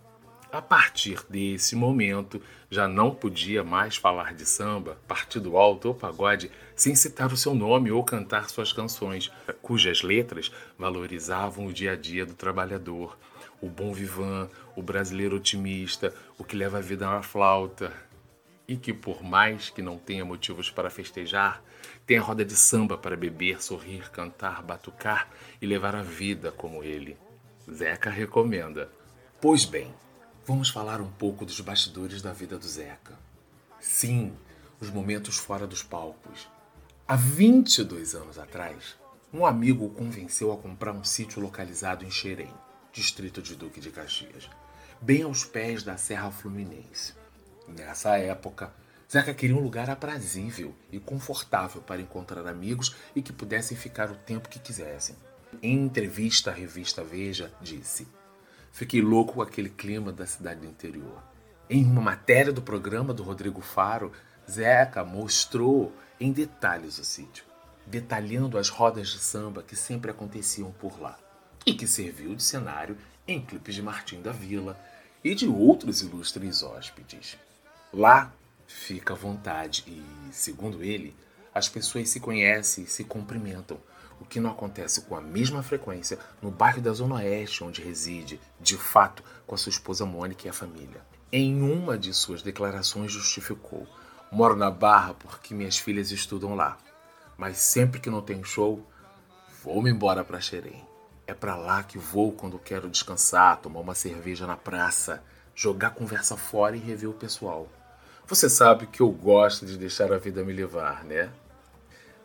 A 0.51 0.63
partir 0.63 1.23
desse 1.29 1.77
momento, 1.77 2.41
já 2.71 2.89
não 2.89 3.15
podia 3.15 3.63
mais 3.63 3.97
falar 3.97 4.33
de 4.33 4.47
samba, 4.47 4.99
partido 5.07 5.57
alto 5.57 5.89
ou 5.89 5.95
pagode 5.95 6.51
sem 6.75 6.95
citar 6.95 7.33
o 7.33 7.37
seu 7.37 7.55
nome 7.55 7.91
ou 7.91 8.03
cantar 8.03 8.49
suas 8.49 8.73
canções, 8.73 9.31
cujas 9.61 10.03
letras 10.03 10.51
valorizavam 10.79 11.67
o 11.67 11.73
dia 11.73 11.93
a 11.93 11.97
dia 11.97 12.25
do 12.25 12.35
trabalhador, 12.35 13.19
o 13.61 13.69
bom 13.69 13.93
vivan, 13.93 14.49
o 14.75 14.83
brasileiro 14.83 15.37
otimista, 15.37 16.15
o 16.39 16.45
que 16.45 16.57
leva 16.57 16.79
a 16.79 16.83
vida 16.83 17.07
na 17.07 17.23
flauta. 17.23 17.93
E 18.69 18.77
que, 18.77 18.93
por 18.93 19.23
mais 19.23 19.71
que 19.71 19.83
não 19.83 19.99
tenha 19.99 20.25
motivos 20.25 20.71
para 20.71 20.91
festejar, 20.91 21.63
tem 22.07 22.19
a 22.19 22.23
roda 22.23 22.45
de 22.45 22.55
samba 22.55 22.97
para 22.97 23.17
beber, 23.17 23.63
sorrir, 23.63 24.11
cantar, 24.11 24.63
batucar 24.63 25.29
e 25.61 25.67
levar 25.67 25.95
a 25.95 26.03
vida 26.03 26.53
como 26.53 26.85
ele. 26.85 27.17
Zeca 27.71 28.11
recomenda. 28.11 28.91
Pois 29.41 29.65
bem, 29.65 29.93
vamos 30.47 30.69
falar 30.71 31.01
um 31.01 31.11
pouco 31.11 31.45
dos 31.45 31.61
bastidores 31.61 32.23
da 32.23 32.33
vida 32.33 32.59
do 32.59 32.67
Zeca. 32.67 33.19
Sim, 33.81 34.33
os 34.81 34.89
momentos 34.89 35.37
fora 35.37 35.67
dos 35.67 35.83
palcos. 35.83 36.49
Há 37.09 37.17
22 37.17 38.15
anos 38.15 38.39
atrás, 38.39 38.97
um 39.33 39.45
amigo 39.45 39.87
o 39.87 39.91
convenceu 39.91 40.53
a 40.53 40.57
comprar 40.57 40.93
um 40.93 41.05
sítio 41.05 41.43
localizado 41.43 42.05
em 42.05 42.11
Xerém 42.11 42.53
distrito 42.97 43.43
de 43.43 43.55
Duque 43.55 43.79
de 43.79 43.91
Caxias, 43.91 44.49
bem 45.03 45.23
aos 45.23 45.45
pés 45.45 45.83
da 45.83 45.99
Serra 45.99 46.31
Fluminense. 46.31 47.13
Nessa 47.69 48.17
época, 48.17 48.73
Zeca 49.11 49.33
queria 49.33 49.57
um 49.57 49.61
lugar 49.61 49.89
aprazível 49.89 50.75
e 50.91 50.99
confortável 50.99 51.81
para 51.81 52.01
encontrar 52.01 52.47
amigos 52.47 52.97
e 53.15 53.23
que 53.23 53.33
pudessem 53.33 53.77
ficar 53.77 54.11
o 54.11 54.17
tempo 54.17 54.49
que 54.49 54.59
quisessem. 54.59 55.15
Em 55.63 55.85
entrevista 55.85 56.51
à 56.51 56.55
revista 56.55 57.05
Veja, 57.05 57.53
disse: 57.61 58.07
Fiquei 58.73 59.01
louco 59.01 59.35
com 59.35 59.43
aquele 59.43 59.71
clima 59.71 60.13
da 60.13 60.27
cidade 60.27 60.61
do 60.61 60.67
interior. 60.67 61.23
Em 61.71 61.85
uma 61.85 62.03
matéria 62.03 62.53
do 62.53 62.61
programa 62.61 63.15
do 63.15 63.23
Rodrigo 63.23 63.61
Faro, 63.61 64.13
Zeca 64.49 65.05
mostrou 65.05 65.93
em 66.21 66.33
detalhes 66.33 66.99
o 66.99 67.05
sítio, 67.05 67.45
detalhando 67.87 68.59
as 68.59 68.69
rodas 68.69 69.09
de 69.09 69.19
samba 69.19 69.63
que 69.63 69.77
sempre 69.77 70.11
aconteciam 70.11 70.73
por 70.73 71.01
lá 71.01 71.19
e 71.65 71.75
que 71.75 71.87
serviu 71.87 72.35
de 72.35 72.43
cenário 72.43 72.97
em 73.27 73.41
clipes 73.41 73.75
de 73.75 73.83
Martim 73.83 74.21
da 74.21 74.31
Vila 74.31 74.79
e 75.23 75.35
de 75.35 75.49
outros 75.49 76.03
ilustres 76.03 76.63
hóspedes. 76.63 77.37
Lá 77.93 78.33
fica 78.67 79.15
à 79.15 79.17
vontade 79.17 79.85
e, 79.87 80.03
segundo 80.33 80.83
ele, 80.83 81.15
as 81.55 81.69
pessoas 81.69 82.09
se 82.09 82.21
conhecem 82.21 82.85
e 82.85 82.87
se 82.87 83.05
cumprimentam, 83.05 83.79
o 84.21 84.25
que 84.25 84.41
não 84.41 84.51
acontece 84.51 85.03
com 85.03 85.17
a 85.17 85.21
mesma 85.21 85.63
frequência 85.63 86.19
no 86.41 86.51
bairro 86.51 86.81
da 86.81 86.93
Zona 86.93 87.17
Oeste, 87.17 87.65
onde 87.65 87.83
reside, 87.83 88.41
de 88.61 88.77
fato, 88.77 89.23
com 89.47 89.55
a 89.55 89.59
sua 89.59 89.71
esposa 89.71 90.07
Mônica 90.07 90.47
e 90.47 90.51
a 90.51 90.55
família. 90.55 91.01
Em 91.31 91.63
uma 91.63 91.99
de 91.99 92.13
suas 92.15 92.43
declarações 92.43 93.13
justificou: 93.13 93.87
Moro 94.31 94.57
na 94.57 94.71
Barra 94.71 95.15
porque 95.15 95.55
minhas 95.55 95.79
filhas 95.79 96.11
estudam 96.11 96.55
lá, 96.55 96.79
mas 97.37 97.59
sempre 97.59 98.01
que 98.01 98.11
não 98.11 98.23
tem 98.23 98.43
show, 98.45 98.87
vou-me 99.63 99.91
embora 99.91 100.25
para 100.25 100.41
Xerém. 100.41 100.87
É 101.27 101.35
para 101.35 101.57
lá 101.57 101.83
que 101.83 101.99
vou 101.99 102.33
quando 102.33 102.59
quero 102.59 102.89
descansar, 102.89 103.57
tomar 103.57 103.81
uma 103.81 103.95
cerveja 103.95 104.47
na 104.47 104.57
praça, 104.57 105.23
jogar 105.55 105.91
conversa 105.91 106.37
fora 106.37 106.77
e 106.77 106.81
rever 106.81 107.11
o 107.11 107.15
pessoal. 107.15 107.69
Você 108.29 108.51
sabe 108.51 108.89
que 108.89 109.01
eu 109.01 109.09
gosto 109.09 109.65
de 109.65 109.79
deixar 109.79 110.13
a 110.13 110.19
vida 110.19 110.43
me 110.43 110.53
levar, 110.53 111.05
né? 111.05 111.31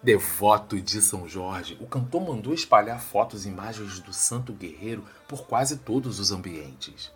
Devoto 0.02 0.82
de 0.82 1.00
São 1.00 1.30
Jorge, 1.30 1.78
o 1.80 1.86
cantor 1.86 2.28
mandou 2.28 2.56
espalhar 2.56 3.00
fotos 3.00 3.46
e 3.46 3.50
imagens 3.50 4.00
do 4.00 4.12
santo 4.12 4.52
guerreiro 4.52 5.06
por 5.28 5.46
quase 5.46 5.78
todos 5.78 6.20
os 6.20 6.32
ambientes. 6.32 7.12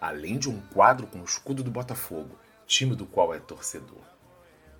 Além 0.00 0.38
de 0.38 0.48
um 0.48 0.60
quadro 0.72 1.08
com 1.08 1.18
o 1.18 1.24
escudo 1.24 1.64
do 1.64 1.70
Botafogo, 1.72 2.38
time 2.64 2.94
do 2.94 3.06
qual 3.06 3.34
é 3.34 3.40
torcedor. 3.40 4.04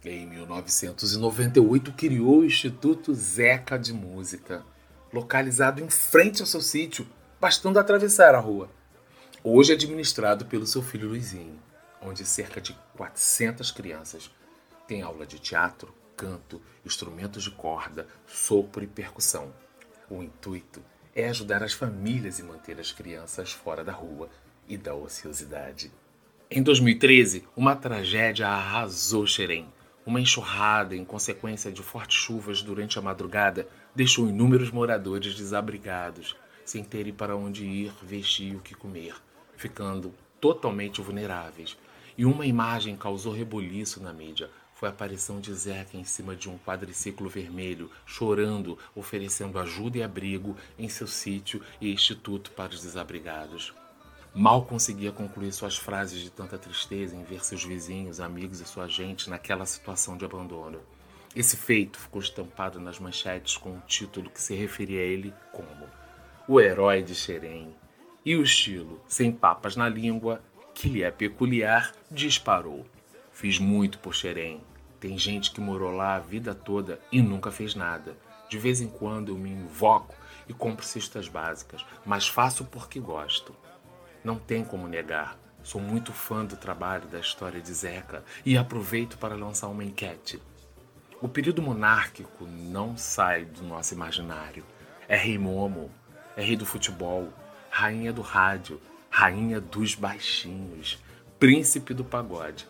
Em 0.05 0.24
1998 0.24 1.92
criou 1.94 2.38
o 2.38 2.44
Instituto 2.44 3.12
Zeca 3.12 3.76
de 3.76 3.92
Música, 3.92 4.64
localizado 5.12 5.83
em 5.83 5.90
frente 5.90 6.42
ao 6.42 6.46
seu 6.46 6.61
sítio, 6.61 7.09
bastando 7.40 7.81
atravessar 7.81 8.37
a 8.37 8.40
rua. 8.40 8.70
Hoje 9.42 9.72
é 9.72 9.74
administrado 9.74 10.46
pelo 10.46 10.64
seu 10.64 10.81
filho 10.81 11.09
Luizinho, 11.09 11.59
onde 12.05 12.25
cerca 12.25 12.61
de 12.61 12.73
400 12.97 13.71
crianças 13.71 14.31
têm 14.87 15.03
aula 15.03 15.27
de 15.27 15.38
teatro, 15.38 15.95
canto, 16.17 16.61
instrumentos 16.85 17.45
de 17.45 17.51
corda, 17.51 18.07
sopro 18.27 18.83
e 18.83 18.87
percussão. 18.87 19.53
O 20.11 20.23
intuito 20.23 20.83
é 21.15 21.29
ajudar 21.29 21.62
as 21.62 21.73
famílias 21.73 22.38
e 22.38 22.43
manter 22.43 22.79
as 22.79 22.93
crianças 22.93 23.53
fora 23.53 23.85
da 23.85 23.93
rua 23.93 24.29
e 24.69 24.77
da 24.77 24.95
ociosidade. 24.95 25.91
Em 26.51 26.62
2013, 26.62 27.45
uma 27.57 27.75
tragédia 27.75 28.47
arrasou 28.49 29.27
Xerém. 29.27 29.67
Uma 30.05 30.21
enxurrada 30.21 30.97
em 30.97 31.05
consequência 31.05 31.71
de 31.71 31.83
fortes 31.83 32.19
chuvas 32.19 32.61
durante 32.61 32.99
a 32.99 33.03
madrugada 33.03 33.69
deixou 33.95 34.29
inúmeros 34.29 34.71
moradores 34.71 35.35
desabrigados, 35.35 36.37
sem 36.65 36.83
terem 36.83 37.12
para 37.12 37.37
onde 37.37 37.65
ir, 37.65 37.93
vestir 38.03 38.57
o 38.57 38.61
que 38.61 38.75
comer, 38.75 39.15
ficando 39.57 40.12
totalmente 40.41 41.01
vulneráveis. 41.01 41.79
E 42.16 42.25
uma 42.25 42.46
imagem 42.46 42.96
causou 42.96 43.33
rebuliço 43.33 44.03
na 44.03 44.12
mídia. 44.12 44.51
Foi 44.75 44.88
a 44.88 44.92
aparição 44.92 45.40
de 45.40 45.53
Zeca 45.55 45.96
em 45.96 46.05
cima 46.05 46.35
de 46.35 46.51
um 46.51 46.59
quadriciclo 46.59 47.29
vermelho, 47.29 47.90
chorando, 48.05 48.79
oferecendo 48.94 49.59
ajuda 49.59 49.98
e 49.98 50.03
abrigo 50.03 50.57
em 50.79 50.88
seu 50.88 51.07
sítio 51.07 51.62
e 51.81 51.92
instituto 51.92 52.51
para 52.51 52.72
os 52.72 52.83
desabrigados. 52.83 53.72
Mal 54.35 54.64
conseguia 54.64 55.12
concluir 55.12 55.53
suas 55.53 55.77
frases 55.77 56.20
de 56.20 56.31
tanta 56.31 56.57
tristeza 56.57 57.14
em 57.14 57.22
ver 57.22 57.44
seus 57.44 57.62
vizinhos, 57.62 58.18
amigos 58.18 58.61
e 58.61 58.64
sua 58.64 58.88
gente 58.88 59.29
naquela 59.29 59.66
situação 59.66 60.16
de 60.16 60.25
abandono. 60.25 60.81
Esse 61.37 61.57
feito 61.57 61.98
ficou 61.98 62.20
estampado 62.20 62.81
nas 62.81 62.98
manchetes 62.98 63.57
com 63.57 63.70
um 63.70 63.81
título 63.81 64.31
que 64.31 64.40
se 64.40 64.55
referia 64.55 65.01
a 65.01 65.05
ele 65.05 65.35
como 65.53 65.87
O 66.48 66.61
Herói 66.61 67.03
de 67.03 67.14
Xerém. 67.14 67.75
E 68.25 68.37
o 68.37 68.42
estilo, 68.42 69.03
sem 69.07 69.33
papas 69.33 69.77
na 69.77 69.88
língua, 69.88 70.42
que 70.74 70.88
lhe 70.88 71.02
é 71.02 71.11
peculiar, 71.11 71.92
disparou. 72.11 72.87
Fiz 73.32 73.58
muito 73.58 73.98
por 73.98 74.14
Xerém. 74.14 74.61
Tem 75.00 75.18
gente 75.18 75.50
que 75.50 75.61
morou 75.61 75.90
lá 75.90 76.14
a 76.14 76.20
vida 76.20 76.54
toda 76.54 77.00
e 77.11 77.20
nunca 77.20 77.50
fez 77.50 77.74
nada. 77.74 78.16
De 78.48 78.58
vez 78.58 78.80
em 78.80 78.88
quando 78.88 79.32
eu 79.32 79.37
me 79.37 79.50
invoco 79.50 80.14
e 80.48 80.52
compro 80.52 80.85
cestas 80.85 81.28
básicas, 81.28 81.85
mas 82.04 82.28
faço 82.28 82.64
porque 82.64 83.00
gosto. 83.00 83.54
Não 84.22 84.38
tem 84.38 84.64
como 84.64 84.87
negar. 84.87 85.38
Sou 85.62 85.80
muito 85.80 86.12
fã 86.12 86.44
do 86.44 86.56
trabalho 86.56 87.08
da 87.08 87.18
história 87.18 87.61
de 87.61 87.72
Zeca 87.72 88.24
e 88.44 88.56
aproveito 88.56 89.16
para 89.18 89.35
lançar 89.35 89.68
uma 89.68 89.85
enquete. 89.85 90.42
O 91.20 91.28
período 91.28 91.62
monárquico 91.62 92.44
não 92.44 92.96
sai 92.96 93.44
do 93.44 93.62
nosso 93.62 93.94
imaginário. 93.94 94.64
É 95.08 95.16
rei 95.16 95.38
Momo, 95.38 95.90
é 96.37 96.42
rei 96.42 96.56
do 96.56 96.66
futebol, 96.66 97.32
rainha 97.70 98.12
do 98.12 98.22
rádio, 98.22 98.80
rainha 99.14 99.61
dos 99.61 99.94
baixinhos, 99.94 100.98
príncipe 101.38 101.92
do 101.92 102.03
pagode. 102.03 102.66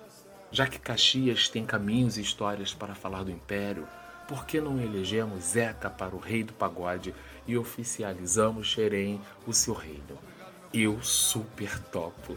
Já 0.51 0.67
que 0.67 0.77
Caxias 0.77 1.49
tem 1.49 1.65
caminhos 1.65 2.19
e 2.19 2.21
histórias 2.21 2.75
para 2.75 2.97
falar 2.97 3.23
do 3.23 3.31
império, 3.31 3.87
por 4.27 4.45
que 4.45 4.61
não 4.61 4.81
elegemos 4.81 5.45
Zeca 5.45 5.89
para 5.89 6.17
o 6.17 6.19
rei 6.19 6.43
do 6.43 6.53
pagode 6.53 7.15
e 7.47 7.57
oficializamos 7.57 8.67
Xerém 8.67 9.21
o 9.47 9.55
seu 9.55 9.73
reino? 9.73 10.19
Eu 10.75 11.01
super 11.01 11.79
topo. 11.79 12.37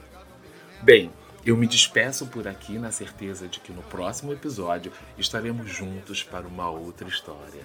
Bem, 0.84 1.12
eu 1.44 1.58
me 1.58 1.66
despeço 1.66 2.28
por 2.28 2.48
aqui 2.48 2.78
na 2.78 2.92
certeza 2.92 3.48
de 3.48 3.60
que 3.60 3.74
no 3.74 3.82
próximo 3.82 4.32
episódio 4.32 4.92
estaremos 5.18 5.68
juntos 5.72 6.22
para 6.22 6.48
uma 6.48 6.70
outra 6.70 7.08
história. 7.08 7.64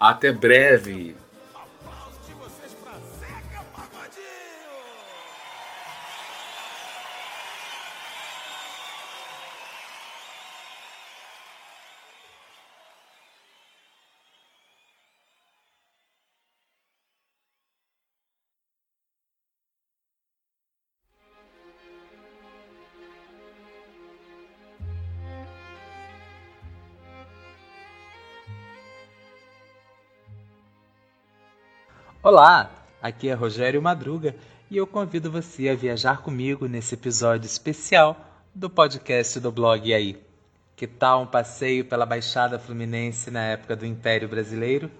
Até 0.00 0.32
breve! 0.32 1.14
Olá, 32.30 32.70
aqui 33.00 33.30
é 33.30 33.32
Rogério 33.32 33.80
Madruga 33.80 34.36
e 34.70 34.76
eu 34.76 34.86
convido 34.86 35.32
você 35.32 35.70
a 35.70 35.74
viajar 35.74 36.20
comigo 36.20 36.68
nesse 36.68 36.92
episódio 36.92 37.46
especial 37.46 38.44
do 38.54 38.68
podcast 38.68 39.40
do 39.40 39.50
blog 39.50 39.94
aí. 39.94 40.22
Que 40.76 40.86
tal 40.86 41.22
um 41.22 41.26
passeio 41.26 41.86
pela 41.86 42.04
Baixada 42.04 42.58
Fluminense 42.58 43.30
na 43.30 43.44
época 43.44 43.74
do 43.74 43.86
Império 43.86 44.28
Brasileiro? 44.28 44.90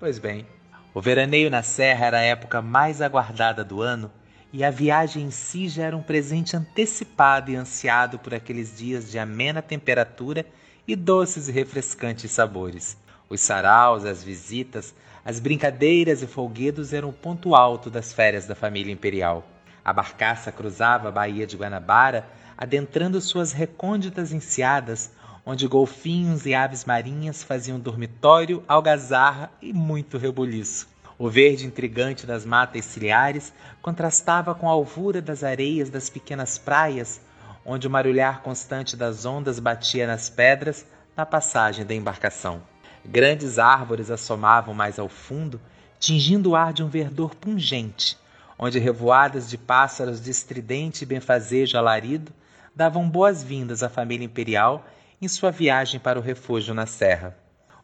Pois 0.00 0.18
bem, 0.18 0.44
o 0.92 1.00
veraneio 1.00 1.48
na 1.48 1.62
Serra 1.62 2.06
era 2.06 2.18
a 2.18 2.22
época 2.22 2.60
mais 2.60 3.00
aguardada 3.00 3.62
do 3.62 3.80
ano 3.80 4.10
e 4.52 4.64
a 4.64 4.70
viagem 4.72 5.26
em 5.26 5.30
si 5.30 5.68
já 5.68 5.84
era 5.84 5.96
um 5.96 6.02
presente 6.02 6.56
antecipado 6.56 7.52
e 7.52 7.54
ansiado 7.54 8.18
por 8.18 8.34
aqueles 8.34 8.76
dias 8.76 9.12
de 9.12 9.16
amena 9.16 9.62
temperatura 9.62 10.44
e 10.88 10.96
doces 10.96 11.48
e 11.48 11.52
refrescantes 11.52 12.32
sabores. 12.32 12.98
Os 13.30 13.40
saraus, 13.40 14.04
as 14.04 14.24
visitas, 14.24 14.92
as 15.24 15.40
brincadeiras 15.40 16.22
e 16.22 16.26
folguedos 16.26 16.92
eram 16.92 17.08
o 17.08 17.12
ponto 17.12 17.54
alto 17.54 17.88
das 17.88 18.12
férias 18.12 18.46
da 18.46 18.54
família 18.54 18.92
imperial. 18.92 19.42
A 19.82 19.90
barcaça 19.90 20.52
cruzava 20.52 21.08
a 21.08 21.12
Baía 21.12 21.46
de 21.46 21.56
Guanabara, 21.56 22.26
adentrando 22.58 23.20
suas 23.20 23.52
recônditas 23.52 24.32
enseadas, 24.32 25.10
onde 25.46 25.66
golfinhos 25.66 26.44
e 26.44 26.54
aves 26.54 26.84
marinhas 26.84 27.42
faziam 27.42 27.80
dormitório, 27.80 28.62
algazarra 28.68 29.50
e 29.62 29.72
muito 29.72 30.18
rebuliço. 30.18 30.88
O 31.18 31.30
verde 31.30 31.66
intrigante 31.66 32.26
das 32.26 32.44
matas 32.44 32.84
ciliares 32.84 33.52
contrastava 33.80 34.54
com 34.54 34.68
a 34.68 34.72
alvura 34.72 35.22
das 35.22 35.42
areias 35.42 35.88
das 35.88 36.10
pequenas 36.10 36.58
praias, 36.58 37.20
onde 37.64 37.86
o 37.86 37.90
marulhar 37.90 38.42
constante 38.42 38.94
das 38.94 39.24
ondas 39.24 39.58
batia 39.58 40.06
nas 40.06 40.28
pedras 40.28 40.84
na 41.16 41.24
passagem 41.24 41.86
da 41.86 41.94
embarcação. 41.94 42.73
Grandes 43.04 43.58
árvores 43.58 44.10
assomavam 44.10 44.72
mais 44.72 44.98
ao 44.98 45.08
fundo, 45.08 45.60
tingindo 45.98 46.50
o 46.50 46.56
ar 46.56 46.72
de 46.72 46.82
um 46.82 46.88
verdor 46.88 47.34
pungente, 47.34 48.16
onde 48.58 48.78
revoadas 48.78 49.48
de 49.48 49.58
pássaros 49.58 50.20
de 50.20 50.30
estridente 50.30 51.02
e 51.02 51.06
benfazejo 51.06 51.76
alarido 51.76 52.32
davam 52.74 53.08
boas-vindas 53.08 53.82
à 53.82 53.88
família 53.88 54.24
imperial 54.24 54.86
em 55.20 55.28
sua 55.28 55.50
viagem 55.50 56.00
para 56.00 56.18
o 56.18 56.22
refúgio 56.22 56.74
na 56.74 56.86
serra. 56.86 57.36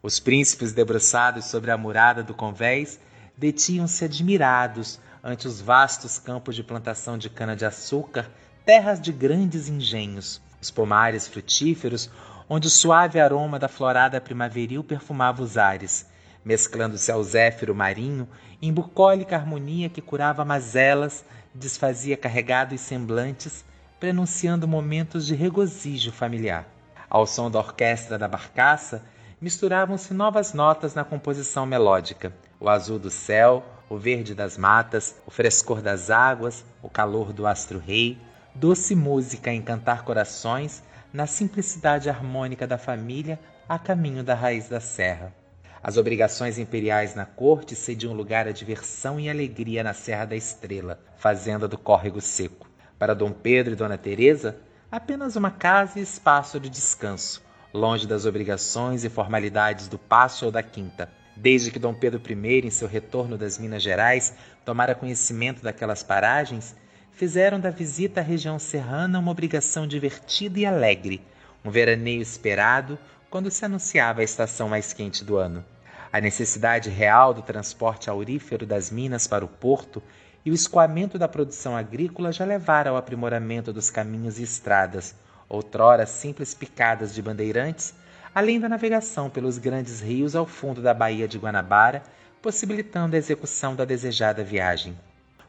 Os 0.03 0.19
príncipes 0.19 0.73
debruçados 0.73 1.45
sobre 1.45 1.71
a 1.71 1.77
murada 1.77 2.23
do 2.23 2.35
convés 2.35 2.99
detinham-se 3.37 4.05
admirados 4.05 4.99
ante 5.23 5.47
os 5.47 5.61
vastos 5.61 6.19
campos 6.19 6.57
de 6.57 6.63
plantação 6.63 7.19
de 7.19 7.29
cana-de-açúcar, 7.29 8.31
terras 8.65 9.01
de 9.01 9.13
grandes 9.13 9.69
engenhos, 9.69 10.41
os 10.61 10.71
pomares 10.71 11.29
frutíferos 11.29 12.11
onde 12.53 12.67
o 12.67 12.71
suave 12.71 13.21
aroma 13.21 13.61
da 13.61 13.69
florada 13.69 14.21
primaveril 14.21 14.83
perfumava 14.83 15.41
os 15.41 15.57
ares, 15.57 16.05
mesclando-se 16.45 17.13
ao 17.13 17.23
zéfiro 17.23 17.73
marinho 17.77 18.29
em 18.61 18.73
bucólica 18.73 19.37
harmonia 19.37 19.89
que 19.89 20.01
curava 20.03 20.45
mazelas, 20.45 21.25
desfazia 21.55 22.17
carregados 22.17 22.81
semblantes, 22.81 23.65
prenunciando 24.01 24.67
momentos 24.67 25.29
de 25.29 25.35
regozijo 25.37 26.11
familiar. 26.11 26.67
Ao 27.09 27.25
som 27.25 27.49
da 27.49 27.61
orquestra 27.61 28.19
da 28.19 28.27
barcaça, 28.27 29.05
misturavam-se 29.41 30.13
novas 30.13 30.53
notas 30.53 30.93
na 30.93 31.05
composição 31.05 31.65
melódica: 31.65 32.33
o 32.59 32.69
azul 32.69 32.99
do 32.99 33.11
céu, 33.11 33.65
o 33.89 33.97
verde 33.97 34.35
das 34.35 34.59
matas, 34.59 35.15
o 35.25 35.31
frescor 35.31 35.81
das 35.81 36.11
águas, 36.11 36.65
o 36.83 36.89
calor 36.89 37.33
do 37.33 37.47
astro-rei, 37.47 38.19
doce 38.53 38.97
música 38.97 39.51
a 39.51 39.55
encantar 39.55 40.03
corações 40.03 40.83
na 41.13 41.27
simplicidade 41.27 42.09
harmônica 42.09 42.67
da 42.67 42.79
família 42.79 43.39
a 43.69 43.79
caminho 43.79 44.23
da 44.23 44.35
raiz 44.35 44.69
da 44.69 44.81
serra. 44.81 45.35
As 45.83 45.97
obrigações 45.97 46.59
imperiais 46.59 47.15
na 47.15 47.25
corte 47.25 47.75
cediam 47.75 48.13
lugar 48.13 48.47
à 48.47 48.53
diversão 48.53 49.19
e 49.19 49.31
alegria 49.31 49.83
na 49.83 49.95
Serra 49.95 50.27
da 50.27 50.37
Estrela, 50.37 51.01
fazenda 51.17 51.67
do 51.67 51.79
Córrego 51.79 52.21
Seco. 52.21 52.69
Para 52.99 53.15
Dom 53.15 53.33
Pedro 53.33 53.73
e 53.73 53.77
Dona 53.77 53.97
Teresa, 53.97 54.59
apenas 54.93 55.37
uma 55.37 55.51
casa 55.51 55.99
e 55.99 56.03
espaço 56.03 56.61
de 56.61 56.69
descanso, 56.69 57.43
longe 57.73 58.07
das 58.07 58.27
obrigações 58.27 59.05
e 59.05 59.09
formalidades 59.09 59.89
do 59.89 59.99
passo 59.99 60.45
ou 60.45 60.53
da 60.53 60.63
quinta. 60.63 61.11
Desde 61.35 61.71
que 61.71 61.79
Dom 61.79 61.95
Pedro 61.95 62.21
I, 62.31 62.67
em 62.67 62.71
seu 62.71 62.87
retorno 62.87 63.39
das 63.39 63.57
Minas 63.57 63.83
Gerais, 63.83 64.35
tomara 64.67 64.95
conhecimento 64.95 65.63
daquelas 65.63 66.03
paragens, 66.03 66.77
fizeram 67.21 67.61
da 67.61 67.69
visita 67.69 68.21
à 68.21 68.25
região 68.25 68.59
serrana 68.59 69.19
uma 69.19 69.31
obrigação 69.31 69.87
divertida 69.87 70.59
e 70.59 70.65
alegre, 70.65 71.21
um 71.63 71.71
veraneio 71.71 72.23
esperado 72.23 72.99
quando 73.29 73.51
se 73.51 73.63
anunciava 73.63 74.23
a 74.23 74.25
estação 74.25 74.71
mais 74.71 74.95
quente 74.95 75.23
do 75.23 75.37
ano. 75.37 75.63
A 76.11 76.19
necessidade 76.19 76.89
real 76.89 77.35
do 77.35 77.43
transporte 77.43 78.09
aurífero 78.09 78.65
das 78.65 78.91
minas 78.91 79.27
para 79.27 79.45
o 79.45 79.49
porto 79.49 80.03
e 80.47 80.51
o 80.51 80.55
escoamento 80.55 81.19
da 81.19 81.29
produção 81.29 81.77
agrícola 81.77 82.33
já 82.33 82.47
levaram 82.47 82.93
ao 82.93 82.97
aprimoramento 82.97 83.71
dos 83.71 83.91
caminhos 83.91 84.39
e 84.39 84.43
estradas, 84.43 85.15
outrora 85.47 86.07
simples 86.07 86.55
picadas 86.55 87.15
de 87.15 87.21
bandeirantes, 87.21 87.93
além 88.35 88.59
da 88.59 88.67
navegação 88.67 89.29
pelos 89.29 89.59
grandes 89.59 90.01
rios 90.01 90.35
ao 90.35 90.47
fundo 90.47 90.81
da 90.81 90.95
Baía 90.95 91.29
de 91.29 91.37
Guanabara, 91.37 92.03
possibilitando 92.41 93.15
a 93.15 93.19
execução 93.19 93.77
da 93.77 93.85
desejada 93.85 94.43
viagem. 94.43 94.97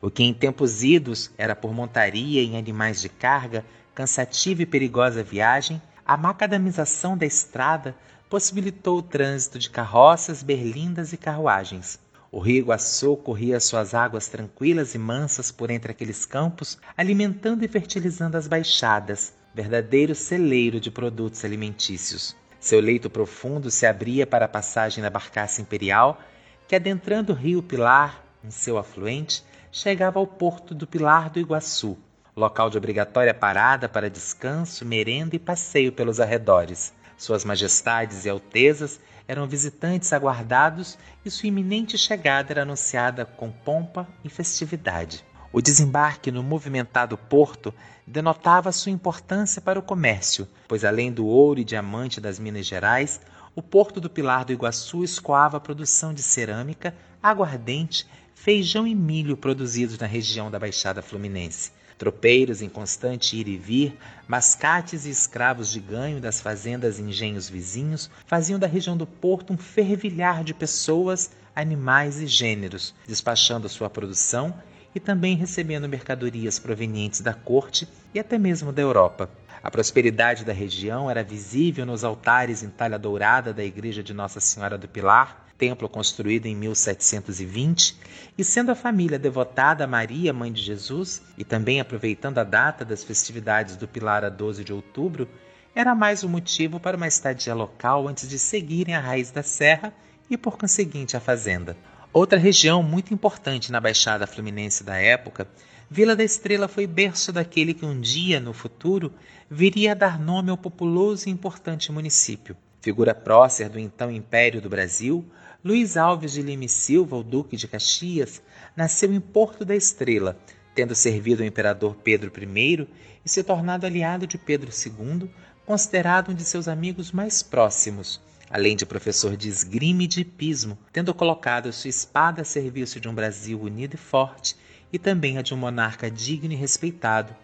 O 0.01 0.09
que 0.09 0.23
em 0.23 0.33
tempos 0.33 0.83
idos 0.83 1.29
era 1.37 1.55
por 1.55 1.73
montaria 1.73 2.41
em 2.41 2.57
animais 2.57 2.99
de 2.99 3.07
carga, 3.07 3.63
cansativa 3.93 4.63
e 4.63 4.65
perigosa 4.65 5.21
viagem, 5.21 5.79
a 6.03 6.17
macadamização 6.17 7.15
da 7.15 7.25
estrada 7.25 7.95
possibilitou 8.27 8.97
o 8.97 9.03
trânsito 9.03 9.59
de 9.59 9.69
carroças, 9.69 10.41
berlindas 10.41 11.13
e 11.13 11.17
carruagens. 11.17 11.99
O 12.31 12.39
rio 12.39 12.59
Iguaçu 12.59 13.15
corria 13.17 13.59
suas 13.59 13.93
águas 13.93 14.27
tranquilas 14.27 14.95
e 14.95 14.97
mansas 14.97 15.51
por 15.51 15.69
entre 15.69 15.91
aqueles 15.91 16.25
campos, 16.25 16.79
alimentando 16.97 17.63
e 17.63 17.67
fertilizando 17.67 18.37
as 18.37 18.47
baixadas, 18.47 19.33
verdadeiro 19.53 20.15
celeiro 20.15 20.79
de 20.79 20.89
produtos 20.89 21.45
alimentícios. 21.45 22.35
Seu 22.59 22.79
leito 22.79 23.09
profundo 23.09 23.69
se 23.69 23.85
abria 23.85 24.25
para 24.25 24.45
a 24.45 24.49
passagem 24.49 25.03
da 25.03 25.09
barcaça 25.09 25.61
imperial, 25.61 26.19
que 26.67 26.75
adentrando 26.75 27.33
o 27.33 27.35
rio 27.35 27.61
Pilar, 27.61 28.23
em 28.43 28.49
seu 28.49 28.77
afluente, 28.77 29.43
chegava 29.71 30.19
ao 30.19 30.27
porto 30.27 30.75
do 30.75 30.85
Pilar 30.85 31.29
do 31.29 31.39
Iguaçu, 31.39 31.97
local 32.35 32.69
de 32.69 32.77
obrigatória 32.77 33.33
parada 33.33 33.87
para 33.87 34.09
descanso, 34.09 34.85
merenda 34.85 35.35
e 35.35 35.39
passeio 35.39 35.93
pelos 35.93 36.19
arredores. 36.19 36.93
Suas 37.17 37.45
majestades 37.45 38.25
e 38.25 38.29
altezas 38.29 38.99
eram 39.27 39.47
visitantes 39.47 40.11
aguardados 40.11 40.97
e 41.23 41.31
sua 41.31 41.47
iminente 41.47 41.97
chegada 41.97 42.51
era 42.51 42.63
anunciada 42.63 43.25
com 43.25 43.49
pompa 43.49 44.05
e 44.25 44.29
festividade. 44.29 45.23
O 45.53 45.61
desembarque 45.61 46.31
no 46.31 46.43
movimentado 46.43 47.17
porto 47.17 47.73
denotava 48.05 48.71
sua 48.73 48.91
importância 48.91 49.61
para 49.61 49.79
o 49.79 49.83
comércio, 49.83 50.47
pois 50.67 50.83
além 50.83 51.11
do 51.11 51.25
ouro 51.25 51.59
e 51.59 51.63
diamante 51.63 52.19
das 52.19 52.39
Minas 52.39 52.65
Gerais, 52.65 53.21
o 53.55 53.61
Porto 53.61 54.01
do 54.01 54.09
Pilar 54.09 54.43
do 54.43 54.53
Iguaçu 54.53 55.03
escoava 55.03 55.57
a 55.57 55.61
produção 55.61 56.13
de 56.13 56.23
cerâmica, 56.23 56.95
aguardente, 57.21 58.07
feijão 58.41 58.87
e 58.87 58.95
milho 58.95 59.37
produzidos 59.37 59.99
na 59.99 60.07
região 60.07 60.49
da 60.49 60.57
Baixada 60.57 61.03
Fluminense. 61.03 61.71
Tropeiros 61.95 62.63
em 62.63 62.69
constante 62.69 63.37
ir 63.37 63.47
e 63.47 63.55
vir, 63.55 63.95
mascates 64.27 65.05
e 65.05 65.11
escravos 65.11 65.69
de 65.69 65.79
ganho 65.79 66.19
das 66.19 66.41
fazendas 66.41 66.97
e 66.97 67.03
engenhos 67.03 67.47
vizinhos 67.47 68.09
faziam 68.25 68.57
da 68.57 68.65
região 68.65 68.97
do 68.97 69.05
porto 69.05 69.53
um 69.53 69.57
fervilhar 69.57 70.43
de 70.43 70.55
pessoas, 70.55 71.29
animais 71.55 72.19
e 72.19 72.25
gêneros, 72.25 72.95
despachando 73.07 73.69
sua 73.69 73.91
produção 73.91 74.51
e 74.95 74.99
também 74.99 75.35
recebendo 75.35 75.87
mercadorias 75.87 76.57
provenientes 76.57 77.21
da 77.21 77.35
corte 77.35 77.87
e 78.11 78.19
até 78.19 78.39
mesmo 78.39 78.71
da 78.71 78.81
Europa. 78.81 79.29
A 79.61 79.69
prosperidade 79.69 80.43
da 80.43 80.51
região 80.51 81.11
era 81.11 81.23
visível 81.23 81.85
nos 81.85 82.03
altares 82.03 82.63
em 82.63 82.69
talha 82.69 82.97
dourada 82.97 83.53
da 83.53 83.63
igreja 83.63 84.01
de 84.01 84.15
Nossa 84.15 84.39
Senhora 84.39 84.79
do 84.79 84.87
Pilar, 84.87 85.45
templo 85.61 85.87
construído 85.87 86.47
em 86.47 86.55
1720, 86.55 87.95
e 88.35 88.43
sendo 88.43 88.71
a 88.71 88.75
família 88.75 89.19
devotada 89.19 89.83
a 89.83 89.87
Maria, 89.87 90.33
mãe 90.33 90.51
de 90.51 90.59
Jesus, 90.59 91.21
e 91.37 91.43
também 91.43 91.79
aproveitando 91.79 92.39
a 92.39 92.43
data 92.43 92.83
das 92.83 93.03
festividades 93.03 93.75
do 93.75 93.87
Pilar 93.87 94.25
a 94.25 94.29
12 94.29 94.63
de 94.63 94.73
outubro, 94.73 95.29
era 95.75 95.93
mais 95.93 96.23
um 96.23 96.27
motivo 96.27 96.79
para 96.79 96.97
uma 96.97 97.07
estadia 97.07 97.53
local 97.53 98.07
antes 98.07 98.27
de 98.27 98.39
seguirem 98.39 98.95
a 98.95 98.99
raiz 98.99 99.29
da 99.29 99.43
serra 99.43 99.93
e, 100.27 100.35
por 100.35 100.57
conseguinte, 100.57 101.15
a 101.15 101.19
fazenda. 101.19 101.77
Outra 102.11 102.39
região 102.39 102.81
muito 102.81 103.13
importante 103.13 103.71
na 103.71 103.79
Baixada 103.79 104.25
Fluminense 104.25 104.83
da 104.83 104.97
época, 104.97 105.47
Vila 105.87 106.15
da 106.15 106.23
Estrela 106.23 106.67
foi 106.67 106.87
berço 106.87 107.31
daquele 107.31 107.75
que 107.75 107.85
um 107.85 108.01
dia, 108.01 108.39
no 108.39 108.51
futuro, 108.51 109.13
viria 109.47 109.91
a 109.91 109.95
dar 109.95 110.19
nome 110.19 110.49
ao 110.49 110.57
populoso 110.57 111.29
e 111.29 111.31
importante 111.31 111.91
município. 111.91 112.57
Figura 112.81 113.13
prócer 113.13 113.69
do 113.69 113.77
então 113.77 114.09
Império 114.09 114.59
do 114.59 114.67
Brasil, 114.67 115.23
Luiz 115.63 115.95
Alves 115.95 116.31
de 116.31 116.41
Lima 116.41 116.65
e 116.65 116.69
Silva, 116.69 117.15
o 117.15 117.23
Duque 117.23 117.55
de 117.55 117.67
Caxias, 117.67 118.41
nasceu 118.75 119.13
em 119.13 119.19
Porto 119.19 119.63
da 119.63 119.75
Estrela, 119.75 120.35
tendo 120.73 120.95
servido 120.95 121.43
ao 121.43 121.47
imperador 121.47 121.95
Pedro 122.03 122.31
I 122.35 122.87
e 123.23 123.29
se 123.29 123.43
tornado 123.43 123.85
aliado 123.85 124.25
de 124.25 124.39
Pedro 124.39 124.71
II, 124.71 125.29
considerado 125.63 126.31
um 126.31 126.33
de 126.33 126.43
seus 126.43 126.67
amigos 126.67 127.11
mais 127.11 127.43
próximos, 127.43 128.19
além 128.49 128.75
de 128.75 128.87
professor 128.87 129.37
de 129.37 129.49
esgrima 129.49 130.01
e 130.01 130.07
de 130.07 130.21
hipismo, 130.21 130.75
tendo 130.91 131.13
colocado 131.13 131.71
sua 131.71 131.89
espada 131.91 132.41
a 132.41 132.45
serviço 132.45 132.99
de 132.99 133.07
um 133.07 133.13
Brasil 133.13 133.61
unido 133.61 133.93
e 133.93 133.97
forte 133.97 134.57
e 134.91 134.97
também 134.97 135.37
a 135.37 135.43
de 135.43 135.53
um 135.53 135.57
monarca 135.57 136.09
digno 136.09 136.51
e 136.51 136.55
respeitado, 136.55 137.35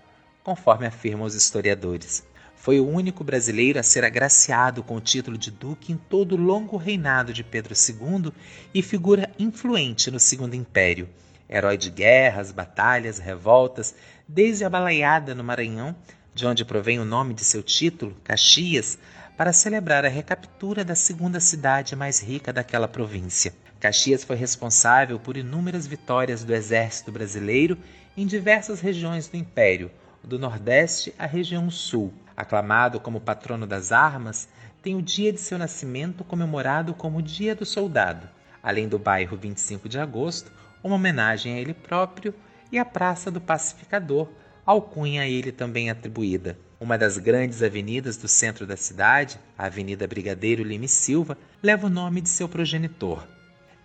conforme 0.44 0.88
afirmam 0.88 1.28
os 1.28 1.36
historiadores. 1.36 2.26
Foi 2.68 2.82
o 2.82 2.86
único 2.86 3.24
brasileiro 3.24 3.80
a 3.80 3.82
ser 3.82 4.04
agraciado 4.04 4.84
com 4.84 4.98
o 4.98 5.00
título 5.00 5.38
de 5.38 5.50
duque 5.50 5.94
em 5.94 5.96
todo 5.96 6.34
o 6.34 6.38
longo 6.38 6.76
reinado 6.76 7.32
de 7.32 7.42
Pedro 7.42 7.74
II 7.74 8.34
e 8.74 8.82
figura 8.82 9.32
influente 9.40 10.12
no 10.12 10.20
Segundo 10.20 10.54
Império. 10.54 11.08
Herói 11.50 11.78
de 11.78 11.90
guerras, 11.90 12.52
batalhas, 12.52 13.20
revoltas, 13.20 13.96
desde 14.28 14.66
a 14.66 14.70
balaiada 14.70 15.34
no 15.34 15.46
Maranhão, 15.46 15.96
de 16.36 16.46
onde 16.46 16.66
provém 16.66 17.00
o 17.00 17.06
nome 17.06 17.34
de 17.34 17.46
seu 17.46 17.64
título, 17.64 18.18
Caxias, 18.22 19.00
para 19.38 19.54
celebrar 19.54 20.04
a 20.04 20.10
recaptura 20.10 20.84
da 20.84 20.94
segunda 20.94 21.40
cidade 21.40 21.96
mais 21.96 22.20
rica 22.20 22.52
daquela 22.52 22.90
província. 22.90 23.54
Caxias 23.80 24.26
foi 24.26 24.36
responsável 24.36 25.18
por 25.18 25.38
inúmeras 25.38 25.88
vitórias 25.88 26.44
do 26.44 26.54
exército 26.54 27.14
brasileiro 27.14 27.78
em 28.18 28.28
diversas 28.28 28.82
regiões 28.82 29.30
do 29.30 29.38
Império, 29.38 29.90
do 30.22 30.38
Nordeste 30.38 31.14
à 31.18 31.26
região 31.26 31.72
Sul. 31.72 32.14
Aclamado 32.38 33.00
como 33.00 33.20
patrono 33.20 33.66
das 33.66 33.92
armas, 33.92 34.48
tem 34.84 34.96
o 34.96 35.02
dia 35.02 35.34
de 35.34 35.42
seu 35.42 35.58
nascimento 35.58 36.24
comemorado 36.24 36.94
como 36.94 37.20
Dia 37.20 37.56
do 37.56 37.66
Soldado, 37.66 38.30
além 38.62 38.88
do 38.88 39.00
bairro 39.00 39.36
25 39.36 39.90
de 39.90 39.98
Agosto, 39.98 40.52
uma 40.84 40.98
homenagem 40.98 41.56
a 41.56 41.60
ele 41.60 41.74
próprio, 41.74 42.36
e 42.72 42.78
a 42.78 42.86
Praça 42.86 43.32
do 43.32 43.42
Pacificador, 43.42 44.30
alcunha 44.64 45.24
a 45.24 45.28
ele 45.28 45.52
também 45.52 45.90
atribuída. 45.90 46.56
Uma 46.80 46.96
das 46.96 47.18
grandes 47.18 47.64
avenidas 47.64 48.18
do 48.18 48.28
centro 48.28 48.68
da 48.68 48.78
cidade, 48.78 49.40
a 49.58 49.66
Avenida 49.66 50.06
Brigadeiro 50.06 50.62
Lima 50.62 50.86
e 50.86 50.90
Silva, 50.90 51.36
leva 51.64 51.88
o 51.88 51.90
nome 51.90 52.22
de 52.22 52.30
seu 52.30 52.48
progenitor. 52.48 53.28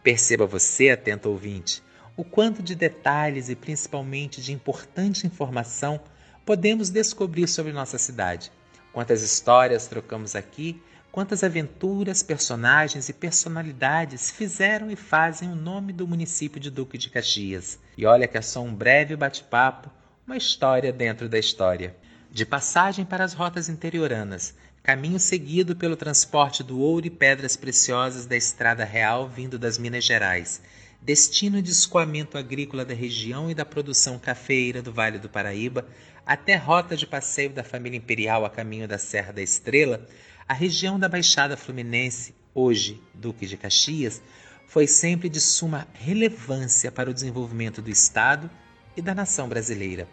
Perceba 0.03 0.45
você, 0.45 0.91
atento 0.91 1.31
ouvinte, 1.31 1.83
o 2.15 2.23
quanto 2.23 2.62
de 2.62 2.75
detalhes 2.75 3.49
e 3.49 3.57
principalmente 3.57 4.43
de 4.43 4.53
importante 4.53 5.27
informação 5.27 5.99
podemos 6.45 6.91
descobrir 6.91 7.47
sobre 7.47 7.73
nossa 7.73 7.99
cidade. 7.99 8.51
Quantas 8.93 9.23
histórias 9.23 9.87
trocamos 9.87 10.35
aqui, 10.37 10.83
quantas 11.11 11.45
aventuras, 11.45 12.23
personagens 12.23 13.09
e 13.09 13.13
personalidades 13.13 14.31
fizeram 14.31 14.91
e 14.91 14.97
fazem 14.97 15.51
o 15.51 15.57
nome 15.57 15.93
do 15.93 16.07
município 16.07 16.61
de 16.61 16.71
Duque 16.71 16.99
de 16.99 17.11
Caxias. 17.11 17.79
E 17.97 18.07
olha 18.07 18.27
que 18.27 18.37
é 18.37 18.43
só 18.43 18.63
um 18.63 18.75
breve 18.75 19.17
bate-papo, 19.17 19.91
uma 20.27 20.37
história 20.37 20.93
dentro 20.93 21.29
da 21.29 21.39
história. 21.39 21.97
De 22.31 22.47
passagem 22.47 23.05
para 23.05 23.25
as 23.25 23.35
rotas 23.35 23.69
interioranas, 23.69 24.55
caminho 24.83 25.21
seguido 25.21 25.77
pelo 25.77 25.97
transporte 25.97 26.63
do 26.63 26.81
ouro 26.81 27.07
e 27.07 27.11
pedras 27.11 27.57
preciosas 27.57 28.27
da 28.27 28.37
estrada 28.37 28.85
real 28.85 29.29
vindo 29.29 29.59
das 29.59 29.79
Minas 29.79 30.05
Gerais, 30.05 30.61
destino 31.03 31.61
de 31.61 31.71
escoamento 31.71 32.38
agrícola 32.38 32.85
da 32.85 32.95
região 32.95 33.51
e 33.51 33.55
da 33.55 33.65
produção 33.65 34.19
cafeeira 34.19 34.81
do 34.81 34.93
Vale 34.93 35.19
do 35.19 35.29
Paraíba, 35.29 35.87
até 36.25 36.55
rota 36.55 36.97
de 36.97 37.07
passeio 37.07 37.51
da 37.51 37.65
família 37.65 37.97
imperial 37.97 38.45
a 38.45 38.51
caminho 38.51 38.87
da 38.87 38.99
Serra 38.99 39.33
da 39.33 39.43
Estrela, 39.43 40.07
a 40.47 40.55
região 40.55 41.01
da 41.01 41.09
Baixada 41.09 41.57
Fluminense, 41.57 42.35
hoje 42.55 43.03
Duque 43.12 43.47
de 43.47 43.57
Caxias, 43.57 44.23
foi 44.69 44.87
sempre 44.87 45.29
de 45.29 45.41
suma 45.41 45.88
relevância 45.93 46.93
para 46.93 47.11
o 47.11 47.15
desenvolvimento 47.15 47.83
do 47.83 47.91
Estado 47.91 48.49
e 48.97 49.03
da 49.03 49.15
nação 49.15 49.49
brasileira. 49.49 50.09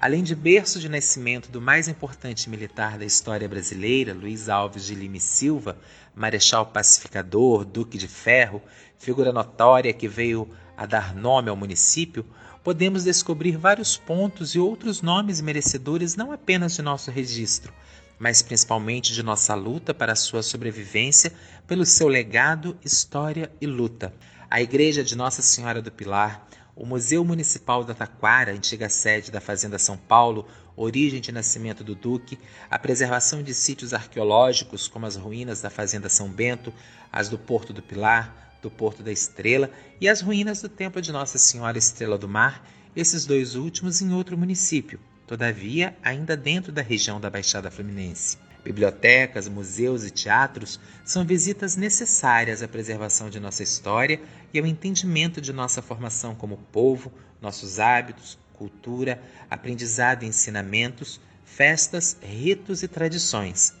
Além 0.00 0.22
de 0.22 0.32
berço 0.32 0.78
de 0.78 0.88
nascimento 0.88 1.50
do 1.50 1.60
mais 1.60 1.88
importante 1.88 2.48
militar 2.48 2.96
da 2.96 3.04
história 3.04 3.48
brasileira, 3.48 4.14
Luiz 4.14 4.48
Alves 4.48 4.86
de 4.86 4.94
Lima 4.94 5.16
e 5.16 5.20
Silva, 5.20 5.76
marechal 6.14 6.66
pacificador, 6.66 7.64
duque 7.64 7.98
de 7.98 8.06
ferro, 8.06 8.62
figura 8.96 9.32
notória 9.32 9.92
que 9.92 10.06
veio 10.06 10.48
a 10.76 10.86
dar 10.86 11.16
nome 11.16 11.50
ao 11.50 11.56
município, 11.56 12.24
podemos 12.62 13.02
descobrir 13.02 13.56
vários 13.56 13.96
pontos 13.96 14.54
e 14.54 14.60
outros 14.60 15.02
nomes 15.02 15.40
merecedores 15.40 16.14
não 16.14 16.30
apenas 16.30 16.76
de 16.76 16.82
nosso 16.82 17.10
registro, 17.10 17.72
mas 18.20 18.40
principalmente 18.40 19.12
de 19.12 19.24
nossa 19.24 19.56
luta 19.56 19.92
para 19.92 20.14
sua 20.14 20.44
sobrevivência, 20.44 21.32
pelo 21.66 21.84
seu 21.84 22.06
legado, 22.06 22.78
história 22.84 23.50
e 23.60 23.66
luta. 23.66 24.14
A 24.48 24.62
Igreja 24.62 25.02
de 25.02 25.16
Nossa 25.16 25.42
Senhora 25.42 25.82
do 25.82 25.90
Pilar, 25.90 26.46
o 26.78 26.86
Museu 26.86 27.24
Municipal 27.24 27.82
da 27.82 27.92
Taquara, 27.92 28.52
antiga 28.52 28.88
sede 28.88 29.32
da 29.32 29.40
Fazenda 29.40 29.80
São 29.80 29.96
Paulo, 29.96 30.46
origem 30.76 31.20
de 31.20 31.32
nascimento 31.32 31.82
do 31.82 31.92
Duque, 31.92 32.38
a 32.70 32.78
preservação 32.78 33.42
de 33.42 33.52
sítios 33.52 33.92
arqueológicos, 33.92 34.86
como 34.86 35.04
as 35.04 35.16
ruínas 35.16 35.60
da 35.60 35.70
Fazenda 35.70 36.08
São 36.08 36.28
Bento, 36.30 36.72
as 37.10 37.28
do 37.28 37.36
Porto 37.36 37.72
do 37.72 37.82
Pilar, 37.82 38.54
do 38.62 38.70
Porto 38.70 39.02
da 39.02 39.10
Estrela 39.10 39.68
e 40.00 40.08
as 40.08 40.20
ruínas 40.20 40.62
do 40.62 40.68
Templo 40.68 41.02
de 41.02 41.10
Nossa 41.10 41.36
Senhora 41.36 41.76
Estrela 41.76 42.16
do 42.16 42.28
Mar, 42.28 42.64
esses 42.94 43.26
dois 43.26 43.56
últimos 43.56 44.00
em 44.00 44.12
outro 44.12 44.38
município, 44.38 45.00
todavia 45.26 45.96
ainda 46.00 46.36
dentro 46.36 46.70
da 46.70 46.80
região 46.80 47.20
da 47.20 47.28
Baixada 47.28 47.72
Fluminense. 47.72 48.38
Bibliotecas, 48.64 49.48
museus 49.48 50.04
e 50.04 50.10
teatros 50.10 50.78
são 51.04 51.24
visitas 51.24 51.76
necessárias 51.76 52.62
à 52.62 52.68
preservação 52.68 53.30
de 53.30 53.40
nossa 53.40 53.62
história 53.62 54.20
e 54.52 54.58
ao 54.58 54.66
entendimento 54.66 55.40
de 55.40 55.52
nossa 55.52 55.80
formação 55.80 56.34
como 56.34 56.58
povo, 56.72 57.12
nossos 57.40 57.78
hábitos, 57.78 58.38
cultura, 58.54 59.22
aprendizado 59.48 60.24
e 60.24 60.26
ensinamentos, 60.26 61.20
festas, 61.44 62.16
ritos 62.20 62.82
e 62.82 62.88
tradições. 62.88 63.72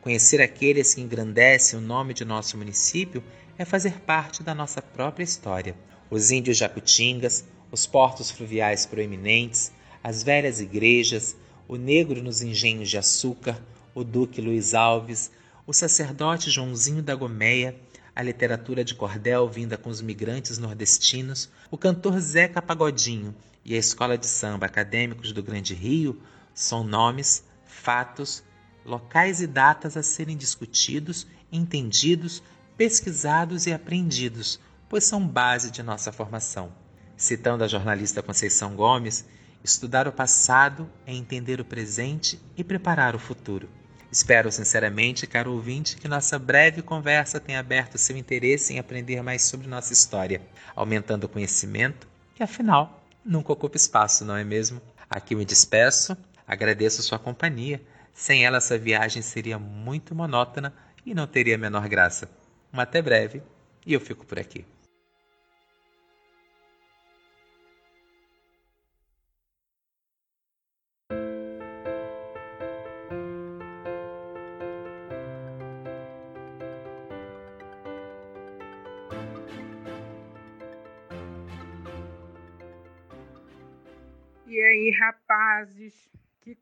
Conhecer 0.00 0.40
aqueles 0.40 0.94
que 0.94 1.00
engrandecem 1.00 1.78
o 1.78 1.82
nome 1.82 2.14
de 2.14 2.24
nosso 2.24 2.56
município 2.56 3.22
é 3.58 3.64
fazer 3.64 4.00
parte 4.00 4.42
da 4.42 4.54
nossa 4.54 4.80
própria 4.80 5.24
história. 5.24 5.76
Os 6.08 6.30
índios 6.30 6.56
jacutingas, 6.56 7.44
os 7.70 7.86
portos 7.86 8.30
fluviais 8.30 8.86
proeminentes, 8.86 9.70
as 10.02 10.22
velhas 10.22 10.60
igrejas, 10.60 11.36
o 11.68 11.76
negro 11.76 12.22
nos 12.22 12.40
engenhos 12.40 12.88
de 12.88 12.96
açúcar, 12.96 13.60
o 13.94 14.04
Duque 14.04 14.40
Luiz 14.40 14.74
Alves, 14.74 15.30
o 15.66 15.72
sacerdote 15.72 16.50
Joãozinho 16.50 17.02
da 17.02 17.14
Gomeia, 17.14 17.78
a 18.14 18.22
literatura 18.22 18.84
de 18.84 18.94
cordel 18.94 19.48
vinda 19.48 19.76
com 19.76 19.88
os 19.88 20.00
migrantes 20.00 20.58
nordestinos, 20.58 21.48
o 21.70 21.78
cantor 21.78 22.18
Zeca 22.20 22.60
Pagodinho 22.60 23.34
e 23.64 23.74
a 23.74 23.78
escola 23.78 24.18
de 24.18 24.26
samba 24.26 24.66
acadêmicos 24.66 25.32
do 25.32 25.42
Grande 25.42 25.74
Rio 25.74 26.20
são 26.54 26.82
nomes, 26.82 27.44
fatos, 27.64 28.42
locais 28.84 29.40
e 29.40 29.46
datas 29.46 29.96
a 29.96 30.02
serem 30.02 30.36
discutidos, 30.36 31.26
entendidos, 31.52 32.42
pesquisados 32.76 33.66
e 33.66 33.72
aprendidos, 33.72 34.58
pois 34.88 35.04
são 35.04 35.26
base 35.26 35.70
de 35.70 35.82
nossa 35.82 36.10
formação. 36.10 36.72
Citando 37.16 37.62
a 37.62 37.68
jornalista 37.68 38.22
Conceição 38.22 38.74
Gomes, 38.74 39.26
estudar 39.62 40.08
o 40.08 40.12
passado 40.12 40.90
é 41.06 41.14
entender 41.14 41.60
o 41.60 41.64
presente 41.64 42.40
e 42.56 42.64
preparar 42.64 43.14
o 43.14 43.18
futuro. 43.18 43.68
Espero 44.10 44.50
sinceramente, 44.50 45.26
caro 45.26 45.52
ouvinte, 45.52 45.96
que 45.96 46.08
nossa 46.08 46.38
breve 46.38 46.82
conversa 46.82 47.38
tenha 47.38 47.60
aberto 47.60 47.96
seu 47.96 48.16
interesse 48.16 48.72
em 48.72 48.78
aprender 48.78 49.22
mais 49.22 49.42
sobre 49.42 49.68
nossa 49.68 49.92
história, 49.92 50.42
aumentando 50.74 51.24
o 51.24 51.28
conhecimento, 51.28 52.08
que 52.34 52.42
afinal 52.42 53.04
nunca 53.24 53.52
ocupa 53.52 53.76
espaço, 53.76 54.24
não 54.24 54.36
é 54.36 54.42
mesmo? 54.42 54.80
Aqui 55.08 55.34
me 55.36 55.44
despeço, 55.44 56.16
agradeço 56.46 57.02
sua 57.02 57.18
companhia. 57.18 57.80
Sem 58.12 58.44
ela, 58.44 58.56
essa 58.56 58.76
viagem 58.76 59.22
seria 59.22 59.58
muito 59.58 60.14
monótona 60.14 60.74
e 61.06 61.14
não 61.14 61.26
teria 61.26 61.54
a 61.54 61.58
menor 61.58 61.88
graça. 61.88 62.28
Um 62.72 62.80
até 62.80 63.00
breve 63.00 63.42
e 63.86 63.92
eu 63.92 64.00
fico 64.00 64.26
por 64.26 64.38
aqui. 64.38 64.64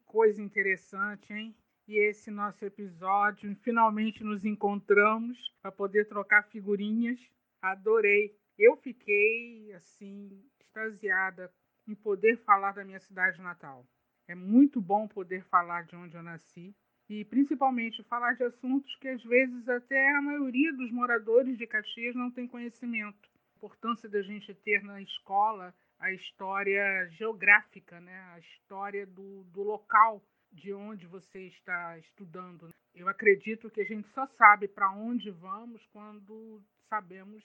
Coisa 0.06 0.42
interessante, 0.42 1.32
hein? 1.32 1.54
E 1.86 1.96
esse 1.96 2.30
nosso 2.30 2.64
episódio, 2.64 3.54
finalmente 3.62 4.22
nos 4.22 4.44
encontramos 4.44 5.38
para 5.62 5.72
poder 5.72 6.06
trocar 6.06 6.42
figurinhas. 6.44 7.18
Adorei. 7.62 8.36
Eu 8.58 8.76
fiquei 8.76 9.72
assim 9.74 10.44
extasiada 10.60 11.50
em 11.86 11.94
poder 11.94 12.36
falar 12.44 12.72
da 12.72 12.84
minha 12.84 13.00
cidade 13.00 13.40
natal. 13.40 13.86
É 14.26 14.34
muito 14.34 14.80
bom 14.80 15.08
poder 15.08 15.42
falar 15.44 15.84
de 15.86 15.96
onde 15.96 16.14
eu 16.14 16.22
nasci 16.22 16.76
e 17.08 17.24
principalmente 17.24 18.02
falar 18.04 18.34
de 18.34 18.44
assuntos 18.44 18.94
que 18.96 19.08
às 19.08 19.22
vezes 19.24 19.66
até 19.68 20.14
a 20.14 20.20
maioria 20.20 20.72
dos 20.74 20.92
moradores 20.92 21.56
de 21.56 21.66
Caxias 21.66 22.14
não 22.14 22.30
tem 22.30 22.46
conhecimento. 22.46 23.30
A 23.54 23.56
importância 23.56 24.08
da 24.08 24.20
gente 24.20 24.52
ter 24.54 24.82
na 24.82 25.00
escola 25.00 25.74
a 25.98 26.12
história 26.12 27.08
geográfica, 27.10 28.00
né? 28.00 28.18
a 28.34 28.38
história 28.38 29.06
do, 29.06 29.44
do 29.44 29.62
local 29.62 30.22
de 30.52 30.72
onde 30.72 31.06
você 31.06 31.40
está 31.48 31.98
estudando. 31.98 32.72
Eu 32.94 33.08
acredito 33.08 33.70
que 33.70 33.80
a 33.80 33.84
gente 33.84 34.08
só 34.08 34.26
sabe 34.26 34.68
para 34.68 34.90
onde 34.92 35.30
vamos 35.30 35.84
quando 35.86 36.62
sabemos 36.88 37.44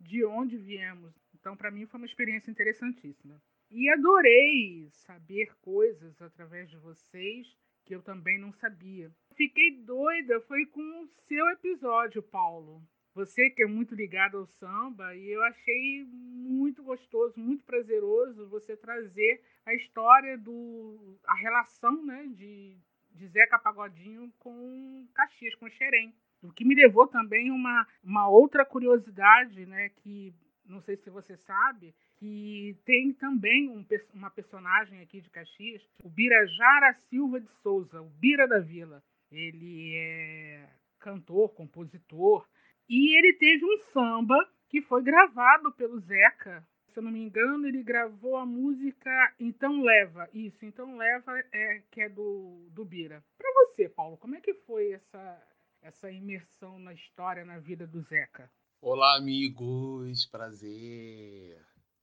de 0.00 0.24
onde 0.24 0.56
viemos. 0.56 1.12
Então, 1.34 1.56
para 1.56 1.70
mim, 1.70 1.86
foi 1.86 1.98
uma 1.98 2.06
experiência 2.06 2.50
interessantíssima. 2.50 3.40
E 3.70 3.88
adorei 3.90 4.88
saber 4.92 5.54
coisas 5.60 6.20
através 6.22 6.70
de 6.70 6.78
vocês 6.78 7.46
que 7.84 7.94
eu 7.94 8.02
também 8.02 8.38
não 8.38 8.52
sabia. 8.52 9.10
Fiquei 9.34 9.82
doida, 9.82 10.40
foi 10.42 10.66
com 10.66 11.02
o 11.02 11.08
seu 11.26 11.48
episódio, 11.50 12.22
Paulo. 12.22 12.82
Você 13.14 13.50
que 13.50 13.62
é 13.62 13.66
muito 13.66 13.94
ligado 13.94 14.38
ao 14.38 14.46
samba, 14.46 15.14
e 15.14 15.28
eu 15.28 15.42
achei 15.42 16.04
muito 16.04 16.82
gostoso, 16.82 17.34
muito 17.38 17.64
prazeroso 17.64 18.48
você 18.48 18.76
trazer 18.76 19.42
a 19.66 19.74
história 19.74 20.38
do. 20.38 21.18
a 21.26 21.34
relação 21.34 22.04
né, 22.04 22.26
de, 22.34 22.76
de 23.12 23.26
Zeca 23.28 23.58
Pagodinho 23.58 24.32
com 24.38 25.06
Caxias, 25.14 25.54
com 25.56 25.68
Xerém. 25.68 26.14
O 26.42 26.52
que 26.52 26.64
me 26.64 26.74
levou 26.74 27.08
também 27.08 27.50
uma, 27.50 27.86
uma 28.04 28.28
outra 28.28 28.64
curiosidade, 28.64 29.66
né, 29.66 29.88
que 29.88 30.32
não 30.68 30.80
sei 30.82 30.96
se 30.96 31.10
você 31.10 31.36
sabe, 31.38 31.94
que 32.18 32.76
tem 32.84 33.12
também 33.14 33.68
um, 33.68 33.84
uma 34.12 34.30
personagem 34.30 35.00
aqui 35.00 35.20
de 35.20 35.30
Caxias, 35.30 35.82
o 36.02 36.08
Birajara 36.08 36.92
Silva 37.08 37.40
de 37.40 37.48
Souza, 37.62 38.00
o 38.00 38.10
Bira 38.10 38.46
da 38.46 38.58
Vila. 38.58 39.02
Ele 39.30 39.94
é 39.96 40.68
cantor, 40.98 41.54
compositor, 41.54 42.46
e 42.88 43.18
ele 43.18 43.34
teve 43.34 43.64
um 43.64 43.78
samba 43.92 44.36
que 44.68 44.80
foi 44.82 45.02
gravado 45.02 45.72
pelo 45.72 46.00
Zeca. 46.00 46.66
Se 46.88 46.98
eu 46.98 47.02
não 47.02 47.10
me 47.10 47.20
engano, 47.20 47.66
ele 47.66 47.82
gravou 47.82 48.36
a 48.36 48.46
música 48.46 49.34
Então 49.38 49.82
Leva. 49.82 50.28
Isso, 50.32 50.64
Então 50.64 50.96
Leva, 50.96 51.38
é, 51.52 51.82
que 51.90 52.00
é 52.00 52.08
do, 52.08 52.68
do 52.70 52.84
Bira. 52.84 53.22
Para 53.36 53.52
você, 53.54 53.88
Paulo, 53.88 54.16
como 54.16 54.36
é 54.36 54.40
que 54.40 54.54
foi 54.54 54.92
essa, 54.92 55.48
essa 55.82 56.10
imersão 56.10 56.78
na 56.78 56.92
história, 56.94 57.44
na 57.44 57.58
vida 57.58 57.86
do 57.86 58.00
Zeca? 58.00 58.50
Olá, 58.80 59.16
amigos. 59.16 60.24
Prazer. 60.26 61.60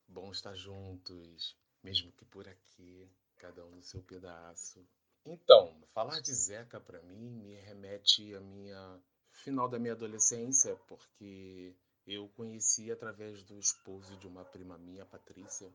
Bom 0.07 0.31
estar 0.31 0.53
juntos, 0.55 1.57
mesmo 1.83 2.11
que 2.11 2.25
por 2.25 2.47
aqui, 2.47 3.09
cada 3.37 3.65
um 3.65 3.71
no 3.71 3.81
seu 3.81 4.03
pedaço. 4.03 4.87
Então, 5.25 5.75
falar 5.93 6.21
de 6.21 6.31
Zeca 6.31 6.79
para 6.79 7.01
mim 7.01 7.31
me 7.31 7.55
remete 7.55 8.35
à 8.35 8.39
minha 8.39 8.99
final 9.43 9.67
da 9.67 9.79
minha 9.79 9.93
adolescência, 9.93 10.75
porque 10.87 11.75
eu 12.05 12.27
conheci 12.29 12.91
através 12.91 13.43
do 13.43 13.57
esposo 13.57 14.15
de 14.17 14.27
uma 14.27 14.45
prima 14.45 14.77
minha, 14.77 15.05
Patrícia, 15.05 15.71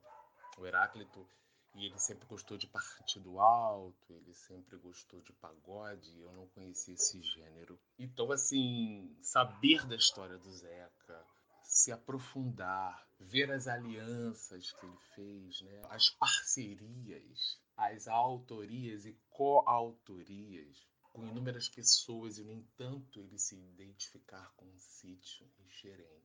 o 0.58 0.66
Heráclito, 0.66 1.26
e 1.74 1.86
ele 1.86 1.98
sempre 1.98 2.26
gostou 2.26 2.56
de 2.56 2.66
partido 2.66 3.38
alto, 3.38 4.12
ele 4.12 4.34
sempre 4.34 4.76
gostou 4.78 5.20
de 5.20 5.32
pagode, 5.34 6.20
eu 6.20 6.32
não 6.32 6.46
conhecia 6.48 6.94
esse 6.94 7.22
gênero. 7.22 7.78
Então, 7.98 8.32
assim, 8.32 9.16
saber 9.22 9.86
da 9.86 9.94
história 9.94 10.36
do 10.36 10.52
Zeca, 10.52 11.24
se 11.62 11.92
aprofundar, 11.92 13.06
ver 13.20 13.50
as 13.52 13.68
alianças 13.68 14.72
que 14.72 14.86
ele 14.86 14.98
fez, 15.14 15.60
né? 15.62 15.82
as 15.90 16.10
parcerias, 16.10 17.60
as 17.76 18.08
autorias 18.08 19.06
e 19.06 19.16
coautorias, 19.30 20.89
com 21.12 21.26
inúmeras 21.26 21.68
pessoas 21.68 22.38
e, 22.38 22.44
no 22.44 22.52
entanto, 22.52 23.20
ele 23.20 23.38
se 23.38 23.56
identificar 23.56 24.52
com 24.56 24.66
um 24.66 24.78
sítio 24.78 25.46
em 25.58 25.68
Xerém. 25.68 26.22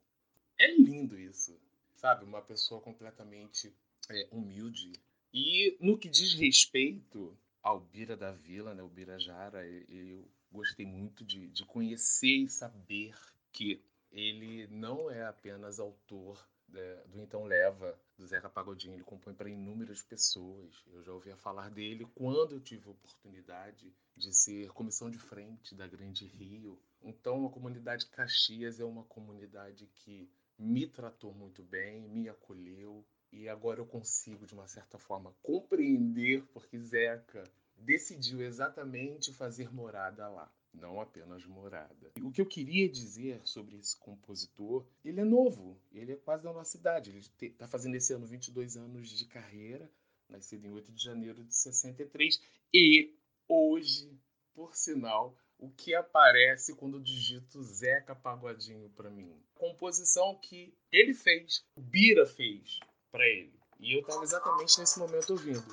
É 0.58 0.72
lindo 0.76 1.20
isso, 1.20 1.60
sabe? 1.96 2.24
Uma 2.24 2.42
pessoa 2.42 2.82
completamente 2.82 3.76
é, 4.10 4.28
humilde. 4.32 4.94
E 5.34 5.78
no 5.82 5.98
que 5.98 6.08
diz 6.08 6.34
respeito 6.34 7.38
ao 7.62 7.80
Bira 7.80 8.16
da 8.16 8.32
Vila, 8.32 8.74
né, 8.74 8.84
o 8.84 8.88
Birajara, 8.88 9.68
eu 9.68 10.28
gostei 10.52 10.86
muito 10.86 11.26
de, 11.26 11.50
de 11.50 11.66
conhecer 11.66 12.44
e 12.44 12.50
saber 12.50 13.16
que 13.52 13.84
ele 14.12 14.68
não 14.68 15.12
é 15.12 15.26
apenas 15.26 15.80
autor 15.80 16.48
do 16.68 17.22
Então 17.22 17.44
Leva, 17.44 17.98
do 18.18 18.26
Zeca 18.26 18.50
Pagodinho, 18.50 18.96
ele 18.96 19.04
compõe 19.04 19.34
para 19.34 19.50
inúmeras 19.50 20.02
pessoas. 20.02 20.84
Eu 20.92 21.04
já 21.04 21.14
ouvia 21.14 21.36
falar 21.38 21.70
dele 21.70 22.08
quando 22.16 22.54
eu 22.54 22.60
tive 22.60 22.88
a 22.88 22.92
oportunidade 22.92 23.94
de 24.16 24.34
ser 24.34 24.70
comissão 24.70 25.10
de 25.10 25.18
frente 25.18 25.76
da 25.76 25.88
Grande 25.88 26.26
Rio. 26.26 26.80
Então, 27.02 27.46
a 27.46 27.50
comunidade 27.50 28.08
Caxias 28.08 28.80
é 28.80 28.86
uma 28.86 29.04
comunidade 29.04 29.88
que 29.96 30.30
me 30.58 30.88
tratou 30.88 31.34
muito 31.34 31.64
bem, 31.64 32.08
me 32.08 32.30
acolheu 32.30 33.06
e 33.32 33.50
agora 33.50 33.80
eu 33.80 33.86
consigo, 33.86 34.46
de 34.46 34.54
uma 34.54 34.68
certa 34.68 34.98
forma, 34.98 35.36
compreender 35.44 36.44
porque 36.54 36.80
Zeca 36.80 37.44
decidiu 37.76 38.42
exatamente 38.42 39.34
fazer 39.34 39.74
morada 39.74 40.28
lá 40.30 40.50
não 40.80 41.00
apenas 41.00 41.46
morada. 41.46 42.12
O 42.22 42.32
que 42.32 42.42
eu 42.42 42.46
queria 42.46 42.90
dizer 42.90 43.42
sobre 43.44 43.78
esse 43.78 43.96
compositor, 43.98 44.86
ele 45.04 45.22
é 45.22 45.24
novo, 45.24 45.75
ele 46.00 46.14
é 46.14 46.18
quase 46.18 46.44
da 46.44 46.54
nossa 46.54 46.78
idade, 46.78 47.10
ele 47.10 47.20
está 47.42 47.68
fazendo 47.68 47.96
esse 47.96 48.14
ano 48.14 48.28
22 48.28 48.78
anos 48.78 49.10
de 49.10 49.26
carreira, 49.26 49.90
nascido 50.30 50.66
em 50.66 50.72
8 50.72 50.92
de 50.92 51.04
janeiro 51.04 51.44
de 51.44 51.56
63, 51.56 52.42
e 52.74 53.16
hoje, 53.48 54.12
por 54.54 54.76
sinal, 54.76 55.36
o 55.58 55.70
que 55.70 55.96
aparece 55.96 56.76
quando 56.76 57.02
digito 57.02 57.64
Zeca 57.64 58.16
Pagodinho 58.16 58.90
para 58.90 59.10
mim? 59.10 59.42
Composição 59.54 60.36
que 60.36 60.74
ele 60.92 61.14
fez, 61.14 61.64
o 61.78 61.82
Bira 61.82 62.26
fez 62.26 62.80
para 63.12 63.26
ele. 63.26 63.54
E 63.80 63.94
eu 63.94 64.02
estava 64.02 64.24
exatamente 64.24 64.80
nesse 64.80 64.98
momento 65.00 65.32
ouvindo. 65.32 65.64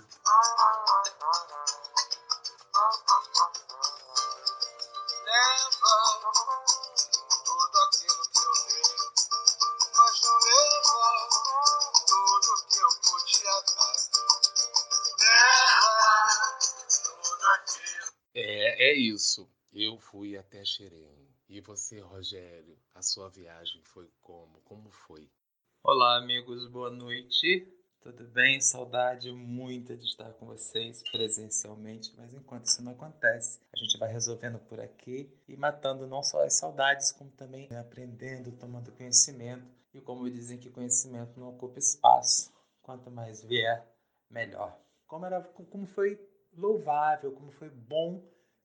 Fui 20.13 20.37
até 20.37 20.63
Xerém. 20.63 21.27
E 21.49 21.59
você, 21.63 21.99
Rogério, 22.01 22.79
a 22.95 23.01
sua 23.01 23.31
viagem 23.31 23.81
foi 23.83 24.07
como? 24.21 24.61
Como 24.61 24.91
foi? 24.91 25.27
Olá, 25.83 26.19
amigos, 26.19 26.69
boa 26.69 26.91
noite. 26.91 27.67
Tudo 27.99 28.25
bem? 28.27 28.61
Saudade 28.61 29.33
muita 29.33 29.97
de 29.97 30.05
estar 30.05 30.31
com 30.35 30.45
vocês 30.45 31.03
presencialmente, 31.11 32.13
mas 32.15 32.35
enquanto 32.35 32.67
isso 32.67 32.85
não 32.85 32.93
acontece, 32.93 33.59
a 33.75 33.79
gente 33.79 33.99
vai 33.99 34.13
resolvendo 34.13 34.59
por 34.59 34.79
aqui 34.81 35.33
e 35.49 35.57
matando 35.57 36.07
não 36.07 36.23
só 36.23 36.45
as 36.45 36.59
saudades, 36.59 37.11
como 37.13 37.31
também 37.31 37.67
aprendendo, 37.75 38.53
tomando 38.53 38.93
conhecimento. 38.93 39.67
E 39.95 40.01
como 40.01 40.29
dizem 40.29 40.59
que 40.59 40.71
conhecimento 40.71 41.41
não 41.41 41.49
ocupa 41.49 41.79
espaço, 41.79 42.53
quanto 42.83 43.11
mais 43.11 43.43
vier, 43.43 43.83
melhor. 44.29 44.79
Como, 45.07 45.25
era, 45.25 45.41
como 45.41 45.87
foi 45.87 46.21
louvável, 46.55 47.33
como 47.33 47.51
foi 47.53 47.71
bom 47.71 48.23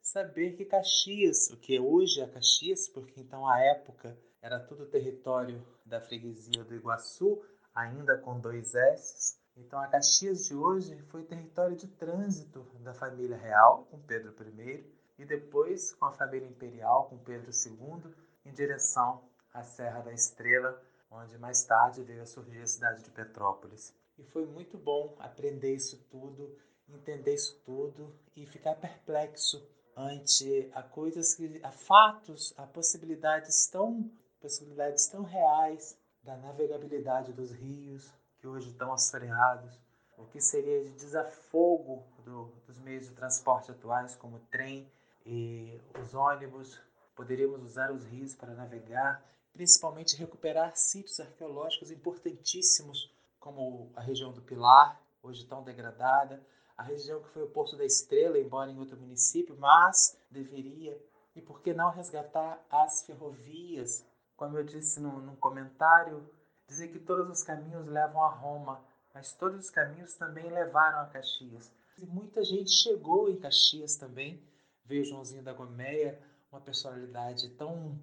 saber 0.07 0.53
que 0.55 0.63
Caxias, 0.63 1.49
o 1.49 1.57
que 1.57 1.77
hoje 1.77 2.21
é 2.21 2.27
Caxias, 2.27 2.87
porque 2.87 3.19
então 3.19 3.45
a 3.45 3.59
época 3.59 4.17
era 4.41 4.57
tudo 4.57 4.85
território 4.85 5.61
da 5.85 5.99
freguesia 5.99 6.63
do 6.63 6.73
Iguaçu, 6.73 7.43
ainda 7.75 8.17
com 8.17 8.39
dois 8.39 8.73
S. 8.73 9.37
Então 9.57 9.77
a 9.79 9.87
Caxias 9.87 10.45
de 10.45 10.55
hoje 10.55 10.97
foi 11.09 11.25
território 11.25 11.75
de 11.75 11.87
trânsito 11.87 12.63
da 12.79 12.93
família 12.93 13.35
real, 13.35 13.85
com 13.91 13.99
Pedro 13.99 14.33
I, 14.57 14.85
e 15.19 15.25
depois 15.25 15.93
com 15.95 16.05
a 16.05 16.13
família 16.13 16.47
imperial, 16.47 17.09
com 17.09 17.17
Pedro 17.17 17.51
II, 17.51 18.15
em 18.45 18.53
direção 18.53 19.29
à 19.53 19.61
Serra 19.61 19.99
da 19.99 20.13
Estrela, 20.13 20.81
onde 21.11 21.37
mais 21.37 21.63
tarde 21.63 22.01
veio 22.03 22.21
a 22.21 22.25
surgir 22.25 22.61
a 22.61 22.67
cidade 22.67 23.03
de 23.03 23.11
Petrópolis. 23.11 23.93
E 24.17 24.23
foi 24.23 24.45
muito 24.45 24.77
bom 24.77 25.17
aprender 25.19 25.75
isso 25.75 26.01
tudo, 26.09 26.57
entender 26.87 27.33
isso 27.33 27.61
tudo 27.65 28.17
e 28.37 28.45
ficar 28.45 28.75
perplexo 28.75 29.75
ante 29.97 30.71
a 30.75 30.83
coisas 30.83 31.33
que 31.33 31.59
a 31.63 31.71
fatos, 31.71 32.53
a 32.55 32.67
possibilidades 32.67 33.67
tão 33.67 34.09
possibilidades 34.39 35.07
tão 35.07 35.23
reais 35.23 35.97
da 36.21 36.37
navegabilidade 36.37 37.33
dos 37.33 37.51
rios 37.51 38.13
que 38.37 38.47
hoje 38.47 38.69
estão 38.69 38.93
assoreados, 38.93 39.81
o 40.15 40.25
que 40.25 40.39
seria 40.39 40.83
de 40.83 40.91
desafogo 40.91 42.05
do, 42.23 42.53
dos 42.67 42.77
meios 42.79 43.07
de 43.07 43.15
transporte 43.15 43.71
atuais 43.71 44.15
como 44.15 44.39
trem 44.51 44.87
e 45.25 45.81
os 45.99 46.13
ônibus. 46.13 46.79
Poderíamos 47.15 47.63
usar 47.63 47.91
os 47.91 48.05
rios 48.05 48.35
para 48.35 48.53
navegar, 48.53 49.23
principalmente 49.51 50.15
recuperar 50.15 50.77
sítios 50.77 51.19
arqueológicos 51.19 51.89
importantíssimos 51.89 53.11
como 53.39 53.91
a 53.95 54.01
região 54.01 54.31
do 54.31 54.41
Pilar, 54.41 55.01
hoje 55.23 55.45
tão 55.45 55.63
degradada, 55.63 56.45
a 56.77 56.83
região 56.83 57.21
que 57.21 57.29
foi 57.29 57.43
o 57.43 57.49
Porto 57.49 57.75
da 57.75 57.83
Estrela, 57.83 58.37
embora 58.37 58.69
em 58.69 58.77
outro 58.77 58.97
município, 58.97 59.57
mas 59.57 60.17
deveria. 60.29 60.97
E 61.35 61.41
por 61.41 61.61
que 61.61 61.73
não 61.73 61.89
resgatar 61.89 62.63
as 62.69 63.03
ferrovias? 63.03 64.05
Como 64.35 64.57
eu 64.57 64.63
disse 64.63 64.99
no, 64.99 65.19
no 65.19 65.35
comentário, 65.37 66.29
dizer 66.67 66.89
que 66.89 66.99
todos 66.99 67.27
os 67.29 67.43
caminhos 67.43 67.87
levam 67.87 68.23
a 68.23 68.29
Roma, 68.29 68.83
mas 69.13 69.33
todos 69.33 69.65
os 69.65 69.69
caminhos 69.71 70.13
também 70.13 70.49
levaram 70.49 70.99
a 70.99 71.05
Caxias. 71.07 71.71
E 71.97 72.05
muita 72.05 72.43
gente 72.43 72.69
chegou 72.69 73.29
em 73.29 73.39
Caxias 73.39 73.95
também. 73.95 74.41
Veio 74.85 75.03
Joãozinho 75.03 75.43
da 75.43 75.53
Gomeia, 75.53 76.21
uma 76.51 76.61
personalidade 76.61 77.49
tão, 77.55 77.99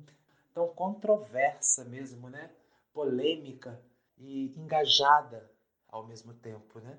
tão 0.52 0.68
controversa 0.68 1.84
mesmo, 1.84 2.28
né? 2.28 2.50
polêmica 2.94 3.80
e 4.16 4.54
engajada 4.56 5.50
ao 5.88 6.06
mesmo 6.06 6.32
tempo. 6.34 6.80
Né? 6.80 6.98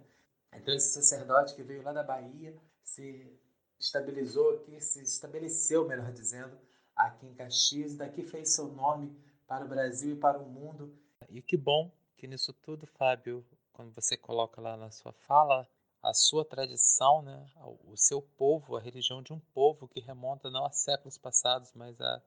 Então 0.57 0.73
esse 0.73 0.89
sacerdote 0.89 1.55
que 1.55 1.63
veio 1.63 1.83
lá 1.83 1.93
da 1.93 2.03
Bahia 2.03 2.55
se 2.83 3.39
estabilizou 3.79 4.55
aqui, 4.55 4.79
se 4.79 5.01
estabeleceu, 5.01 5.87
melhor 5.87 6.11
dizendo, 6.11 6.57
aqui 6.95 7.25
em 7.25 7.33
Caxias, 7.33 7.95
daqui 7.95 8.23
fez 8.23 8.53
seu 8.53 8.67
nome 8.67 9.15
para 9.47 9.65
o 9.65 9.67
Brasil 9.67 10.15
e 10.15 10.19
para 10.19 10.39
o 10.39 10.49
mundo. 10.49 10.97
E 11.29 11.41
que 11.41 11.57
bom 11.57 11.91
que 12.17 12.27
nisso 12.27 12.53
tudo, 12.53 12.87
Fábio, 12.87 13.45
quando 13.73 13.93
você 13.93 14.15
coloca 14.15 14.61
lá 14.61 14.77
na 14.77 14.89
sua 14.91 15.13
fala 15.13 15.67
a 16.01 16.13
sua 16.13 16.45
tradição, 16.45 17.23
né, 17.23 17.51
o 17.83 17.97
seu 17.97 18.21
povo, 18.21 18.77
a 18.77 18.79
religião 18.79 19.23
de 19.23 19.33
um 19.33 19.39
povo 19.39 19.87
que 19.87 19.99
remonta 19.99 20.51
não 20.51 20.63
a 20.63 20.71
séculos 20.71 21.17
passados, 21.17 21.73
mas 21.73 21.99
a 21.99 22.21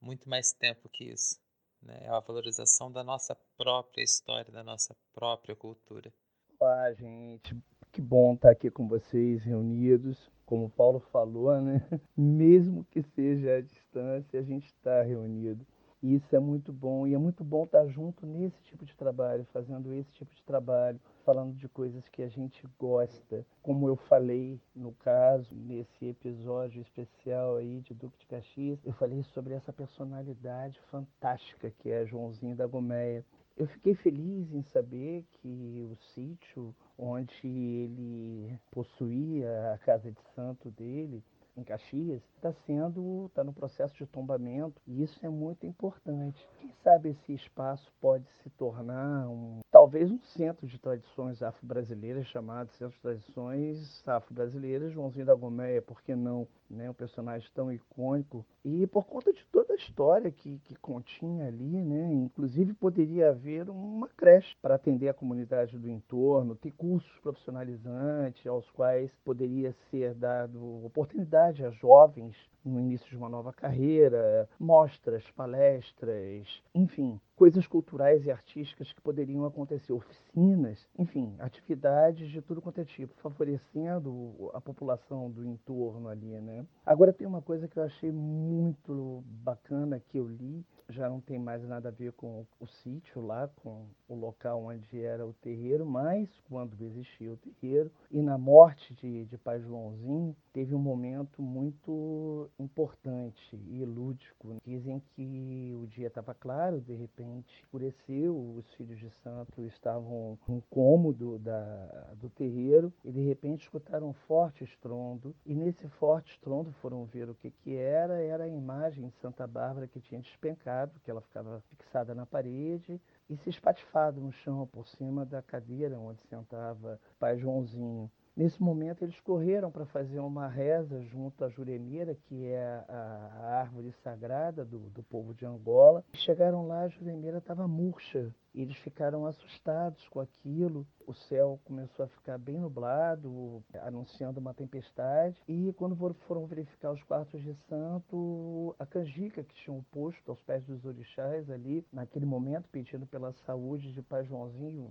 muito 0.00 0.28
mais 0.28 0.52
tempo 0.52 0.88
que 0.88 1.04
isso. 1.04 1.40
Né? 1.82 1.98
É 2.04 2.08
a 2.08 2.20
valorização 2.20 2.92
da 2.92 3.02
nossa 3.02 3.34
própria 3.56 4.04
história, 4.04 4.52
da 4.52 4.62
nossa 4.62 4.96
própria 5.12 5.56
cultura. 5.56 6.12
Olá, 6.60 6.92
gente. 6.94 7.60
Que 7.94 8.02
bom 8.02 8.34
estar 8.34 8.50
aqui 8.50 8.72
com 8.72 8.88
vocês 8.88 9.44
reunidos. 9.44 10.28
Como 10.44 10.64
o 10.64 10.68
Paulo 10.68 10.98
falou, 11.12 11.60
né? 11.60 11.80
Mesmo 12.16 12.84
que 12.90 13.00
seja 13.00 13.58
à 13.58 13.60
distância, 13.60 14.40
a 14.40 14.42
gente 14.42 14.66
está 14.66 15.00
reunido. 15.02 15.64
E 16.02 16.16
isso 16.16 16.34
é 16.34 16.40
muito 16.40 16.72
bom. 16.72 17.06
E 17.06 17.14
é 17.14 17.18
muito 17.18 17.44
bom 17.44 17.62
estar 17.62 17.86
junto 17.86 18.26
nesse 18.26 18.60
tipo 18.64 18.84
de 18.84 18.96
trabalho, 18.96 19.46
fazendo 19.52 19.94
esse 19.94 20.10
tipo 20.10 20.34
de 20.34 20.42
trabalho, 20.42 21.00
falando 21.24 21.54
de 21.54 21.68
coisas 21.68 22.08
que 22.08 22.20
a 22.24 22.28
gente 22.28 22.66
gosta. 22.80 23.46
Como 23.62 23.86
eu 23.86 23.94
falei 23.94 24.60
no 24.74 24.90
caso, 24.94 25.54
nesse 25.54 26.06
episódio 26.06 26.82
especial 26.82 27.58
aí 27.58 27.80
de 27.80 27.94
Duque 27.94 28.18
de 28.18 28.26
Caxias, 28.26 28.84
eu 28.84 28.92
falei 28.94 29.22
sobre 29.22 29.54
essa 29.54 29.72
personalidade 29.72 30.80
fantástica 30.90 31.70
que 31.78 31.90
é 31.90 32.04
Joãozinho 32.04 32.56
da 32.56 32.66
Gomeia. 32.66 33.24
Eu 33.56 33.68
fiquei 33.68 33.94
feliz 33.94 34.52
em 34.52 34.62
saber 34.64 35.24
que 35.34 35.88
o 35.88 35.96
sítio 36.12 36.74
onde 36.98 37.46
ele 37.46 38.58
possuía 38.70 39.72
a 39.72 39.78
casa 39.78 40.10
de 40.10 40.20
santo 40.34 40.72
dele, 40.72 41.22
em 41.56 41.62
Caxias, 41.62 42.22
está 42.36 42.52
sendo, 42.66 43.26
está 43.26 43.42
no 43.42 43.52
processo 43.52 43.94
de 43.96 44.06
tombamento 44.06 44.80
e 44.86 45.02
isso 45.02 45.18
é 45.24 45.28
muito 45.28 45.66
importante. 45.66 46.46
Quem 46.60 46.72
sabe 46.82 47.10
esse 47.10 47.32
espaço 47.32 47.92
pode 48.00 48.26
se 48.42 48.50
tornar 48.50 49.28
um, 49.28 49.60
talvez 49.70 50.10
um 50.10 50.20
centro 50.36 50.66
de 50.66 50.78
tradições 50.78 51.42
afro-brasileiras 51.42 52.26
chamado 52.26 52.70
Centro 52.72 52.94
de 52.94 53.02
Tradições 53.02 54.02
Afro-Brasileiras 54.06 54.92
Joãozinho 54.92 55.26
da 55.26 55.34
Gomeia, 55.34 55.80
por 55.80 56.02
que 56.02 56.14
não? 56.14 56.46
Né, 56.68 56.90
um 56.90 56.94
personagem 56.94 57.48
tão 57.54 57.70
icônico 57.70 58.44
e 58.64 58.86
por 58.86 59.04
conta 59.04 59.32
de 59.32 59.44
toda 59.52 59.74
a 59.74 59.76
história 59.76 60.30
que, 60.30 60.58
que 60.60 60.74
continha 60.76 61.46
ali, 61.46 61.82
né, 61.82 62.12
inclusive 62.12 62.72
poderia 62.72 63.28
haver 63.28 63.68
uma 63.70 64.08
creche 64.08 64.56
para 64.60 64.74
atender 64.74 65.08
a 65.08 65.14
comunidade 65.14 65.78
do 65.78 65.88
entorno, 65.88 66.56
ter 66.56 66.72
cursos 66.72 67.12
profissionalizantes 67.20 68.44
aos 68.46 68.68
quais 68.70 69.10
poderia 69.24 69.72
ser 69.90 70.14
dado 70.14 70.84
oportunidade 70.84 71.43
a 71.44 71.70
jovens 71.70 72.36
no 72.64 72.80
início 72.80 73.08
de 73.08 73.16
uma 73.16 73.28
nova 73.28 73.52
carreira, 73.52 74.48
mostras, 74.58 75.30
palestras, 75.32 76.62
enfim, 76.74 77.20
coisas 77.36 77.66
culturais 77.66 78.24
e 78.24 78.30
artísticas 78.30 78.92
que 78.92 79.00
poderiam 79.00 79.44
acontecer, 79.44 79.92
oficinas, 79.92 80.88
enfim, 80.98 81.34
atividades 81.38 82.30
de 82.30 82.40
tudo 82.40 82.62
quanto 82.62 82.80
é 82.80 82.84
tipo, 82.84 83.14
favorecendo 83.20 84.50
a 84.54 84.60
população 84.60 85.30
do 85.30 85.44
entorno 85.44 86.08
ali, 86.08 86.40
né? 86.40 86.64
Agora 86.86 87.12
tem 87.12 87.26
uma 87.26 87.42
coisa 87.42 87.68
que 87.68 87.78
eu 87.78 87.82
achei 87.82 88.10
muito 88.10 89.22
bacana 89.26 90.00
que 90.00 90.18
eu 90.18 90.26
li, 90.26 90.64
já 90.94 91.08
não 91.08 91.20
tem 91.20 91.38
mais 91.38 91.62
nada 91.66 91.88
a 91.88 91.92
ver 91.92 92.12
com 92.12 92.46
o 92.60 92.66
sítio 92.66 93.20
lá, 93.20 93.48
com 93.62 93.86
o 94.08 94.14
local 94.14 94.64
onde 94.64 95.00
era 95.02 95.26
o 95.26 95.32
terreiro, 95.32 95.84
mas 95.84 96.28
quando 96.48 96.80
existia 96.82 97.32
o 97.32 97.36
terreiro, 97.36 97.90
e 98.10 98.22
na 98.22 98.38
morte 98.38 98.94
de, 98.94 99.24
de 99.24 99.36
Pai 99.36 99.60
Joãozinho, 99.60 100.36
teve 100.52 100.74
um 100.74 100.78
momento 100.78 101.42
muito 101.42 102.48
importante 102.58 103.56
e 103.68 103.84
lúdico. 103.84 104.56
Dizem 104.64 105.00
que 105.14 105.74
o 105.74 105.86
dia 105.86 106.06
estava 106.06 106.32
claro, 106.32 106.80
de 106.80 106.94
repente 106.94 107.54
escureceu, 107.60 108.54
os 108.56 108.72
filhos 108.74 108.98
de 108.98 109.10
santo 109.10 109.62
estavam 109.64 110.38
no 110.46 110.62
cômodo 110.70 111.38
da, 111.38 112.14
do 112.20 112.30
terreiro 112.30 112.92
e 113.04 113.10
de 113.10 113.20
repente 113.20 113.62
escutaram 113.62 114.10
um 114.10 114.12
forte 114.12 114.62
estrondo, 114.62 115.34
e 115.44 115.54
nesse 115.54 115.88
forte 115.88 116.32
estrondo 116.32 116.70
foram 116.72 117.04
ver 117.04 117.28
o 117.28 117.34
que, 117.34 117.50
que 117.50 117.74
era, 117.74 118.22
era 118.22 118.44
a 118.44 118.48
imagem 118.48 119.08
de 119.08 119.16
Santa 119.16 119.46
Bárbara 119.46 119.88
que 119.88 120.00
tinha 120.00 120.20
despencado 120.20 120.83
que 121.00 121.10
ela 121.10 121.20
ficava 121.20 121.60
fixada 121.68 122.14
na 122.14 122.26
parede 122.26 123.00
e 123.28 123.36
se 123.36 123.50
espatifado 123.50 124.20
no 124.20 124.32
chão 124.32 124.66
por 124.66 124.86
cima 124.88 125.24
da 125.24 125.42
cadeira 125.42 125.98
onde 125.98 126.22
sentava 126.28 127.00
o 127.12 127.18
pai 127.18 127.38
Joãozinho. 127.38 128.10
Nesse 128.36 128.60
momento, 128.60 129.04
eles 129.04 129.20
correram 129.20 129.70
para 129.70 129.86
fazer 129.86 130.18
uma 130.18 130.48
reza 130.48 131.00
junto 131.02 131.44
à 131.44 131.48
Juremira, 131.48 132.16
que 132.16 132.46
é 132.46 132.84
a, 132.88 133.60
árvore 133.60 133.92
sagrada 134.02 134.64
do, 134.64 134.90
do, 134.90 135.04
povo 135.04 135.32
de 135.32 135.46
Angola. 135.46 136.04
Chegaram 136.12 136.66
lá, 136.66 136.80
a 136.80 136.88
Juremira 136.88 137.38
estava 137.38 137.68
murcha. 137.68 138.34
Eles 138.54 138.76
ficaram 138.76 139.26
assustados 139.26 140.08
com 140.08 140.20
aquilo. 140.20 140.86
O 141.06 141.12
céu 141.12 141.60
começou 141.64 142.04
a 142.04 142.08
ficar 142.08 142.38
bem 142.38 142.58
nublado, 142.58 143.62
anunciando 143.82 144.38
uma 144.38 144.54
tempestade. 144.54 145.40
E 145.48 145.72
quando 145.72 145.96
foram 146.26 146.46
verificar 146.46 146.92
os 146.92 147.02
quartos 147.02 147.42
de 147.42 147.54
santo, 147.68 148.74
a 148.78 148.86
canjica 148.86 149.42
que 149.42 149.54
tinham 149.56 149.82
posto 149.90 150.30
aos 150.30 150.40
pés 150.42 150.64
dos 150.64 150.84
orixás 150.84 151.50
ali, 151.50 151.84
naquele 151.92 152.24
momento, 152.24 152.68
pedindo 152.70 153.06
pela 153.06 153.32
saúde 153.32 153.92
de 153.92 154.02
Pai 154.02 154.24
Joãozinho, 154.24 154.90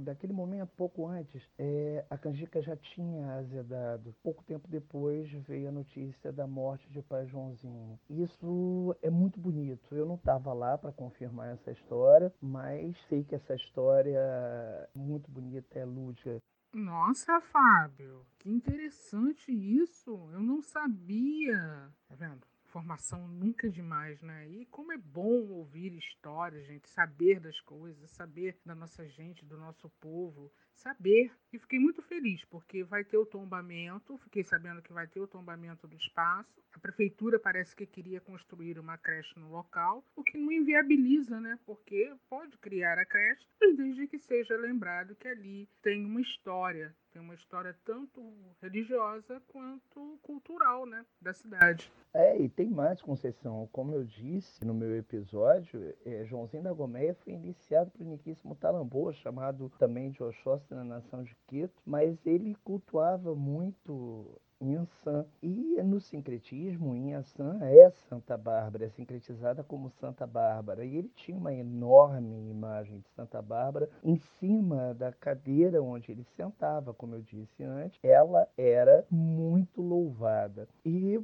daquele 0.00 0.32
momento, 0.32 0.70
pouco 0.76 1.06
antes, 1.06 1.42
é, 1.58 2.04
a 2.08 2.16
canjica 2.16 2.62
já 2.62 2.76
tinha 2.76 3.34
azedado. 3.34 4.14
Pouco 4.22 4.42
tempo 4.44 4.66
depois 4.68 5.30
veio 5.46 5.68
a 5.68 5.72
notícia 5.72 6.32
da 6.32 6.46
morte 6.46 6.88
de 6.90 7.02
pai 7.02 7.26
Joãozinho. 7.26 7.98
Isso 8.08 8.96
é 9.02 9.10
muito 9.10 9.38
bonito. 9.38 9.94
Eu 9.94 10.06
não 10.06 10.14
estava 10.14 10.52
lá 10.52 10.78
para 10.78 10.92
confirmar 10.92 11.52
essa 11.52 11.70
história, 11.70 12.32
mas 12.40 12.95
sei 13.08 13.24
que 13.24 13.34
essa 13.34 13.54
história 13.54 14.18
é 14.18 14.88
muito 14.94 15.30
bonita, 15.30 15.78
é 15.78 15.84
lúdica. 15.84 16.38
Nossa, 16.72 17.40
Fábio, 17.40 18.26
que 18.38 18.50
interessante 18.50 19.50
isso. 19.50 20.10
Eu 20.32 20.40
não 20.40 20.60
sabia. 20.60 21.90
Tá 22.08 22.14
vendo? 22.14 22.46
informação 22.76 23.26
nunca 23.26 23.66
é 23.66 23.70
demais, 23.70 24.20
né? 24.20 24.46
E 24.48 24.66
como 24.66 24.92
é 24.92 24.98
bom 24.98 25.48
ouvir 25.48 25.94
histórias, 25.94 26.66
gente, 26.66 26.88
saber 26.90 27.40
das 27.40 27.58
coisas, 27.60 28.10
saber 28.10 28.58
da 28.66 28.74
nossa 28.74 29.08
gente, 29.08 29.46
do 29.46 29.56
nosso 29.56 29.88
povo, 30.00 30.52
saber. 30.76 31.30
E 31.52 31.58
fiquei 31.58 31.78
muito 31.78 32.02
feliz, 32.02 32.44
porque 32.46 32.84
vai 32.84 33.04
ter 33.04 33.16
o 33.16 33.24
tombamento, 33.24 34.18
fiquei 34.18 34.42
sabendo 34.42 34.82
que 34.82 34.92
vai 34.92 35.06
ter 35.06 35.20
o 35.20 35.26
tombamento 35.26 35.86
do 35.86 35.96
espaço. 35.96 36.60
A 36.74 36.78
prefeitura 36.78 37.38
parece 37.38 37.74
que 37.74 37.86
queria 37.86 38.20
construir 38.20 38.78
uma 38.78 38.98
creche 38.98 39.38
no 39.38 39.50
local, 39.50 40.04
o 40.14 40.22
que 40.22 40.36
não 40.36 40.52
inviabiliza, 40.52 41.40
né? 41.40 41.58
Porque 41.64 42.12
pode 42.28 42.58
criar 42.58 42.98
a 42.98 43.06
creche, 43.06 43.46
mas 43.60 43.76
desde 43.76 44.06
que 44.06 44.18
seja 44.18 44.56
lembrado 44.56 45.16
que 45.16 45.28
ali 45.28 45.68
tem 45.82 46.04
uma 46.04 46.20
história, 46.20 46.94
tem 47.12 47.22
uma 47.22 47.34
história 47.34 47.74
tanto 47.84 48.20
religiosa 48.60 49.40
quanto 49.48 50.18
cultural, 50.22 50.84
né, 50.84 51.04
da 51.20 51.32
cidade. 51.32 51.90
É, 52.12 52.38
e 52.38 52.48
tem 52.48 52.68
mais, 52.68 53.00
Conceição. 53.00 53.68
Como 53.72 53.92
eu 53.92 54.04
disse 54.04 54.64
no 54.64 54.74
meu 54.74 54.96
episódio, 54.96 55.94
é, 56.04 56.24
Joãozinho 56.24 56.62
da 56.62 56.72
Gomeia 56.72 57.14
foi 57.14 57.32
iniciado 57.32 57.90
por 57.90 58.04
Niquíssimo 58.04 58.54
Talamboa, 58.54 59.12
chamado 59.12 59.70
também 59.78 60.10
de 60.10 60.22
Oxóssi 60.22 60.65
na 60.74 60.84
nação 60.84 61.22
de 61.22 61.36
Quito, 61.46 61.80
mas 61.84 62.18
ele 62.26 62.56
cultuava 62.64 63.34
muito 63.34 64.40
Inhaçã. 64.60 65.26
E 65.42 65.82
no 65.82 66.00
sincretismo, 66.00 66.96
Inhaçã 66.96 67.58
é 67.62 67.90
Santa 68.08 68.36
Bárbara, 68.38 68.86
é 68.86 68.88
sincretizada 68.88 69.62
como 69.62 69.90
Santa 69.90 70.26
Bárbara. 70.26 70.84
E 70.84 70.96
ele 70.96 71.10
tinha 71.14 71.36
uma 71.36 71.52
enorme 71.52 72.48
imagem 72.48 73.00
de 73.00 73.08
Santa 73.10 73.42
Bárbara 73.42 73.90
em 74.02 74.16
cima 74.16 74.94
da 74.94 75.12
cadeira 75.12 75.82
onde 75.82 76.10
ele 76.10 76.24
sentava, 76.36 76.94
como 76.94 77.14
eu 77.14 77.20
disse 77.20 77.62
antes. 77.62 77.98
Ela 78.02 78.48
era 78.56 79.04
muito 79.10 79.82
louvada. 79.82 80.66
E 80.84 81.20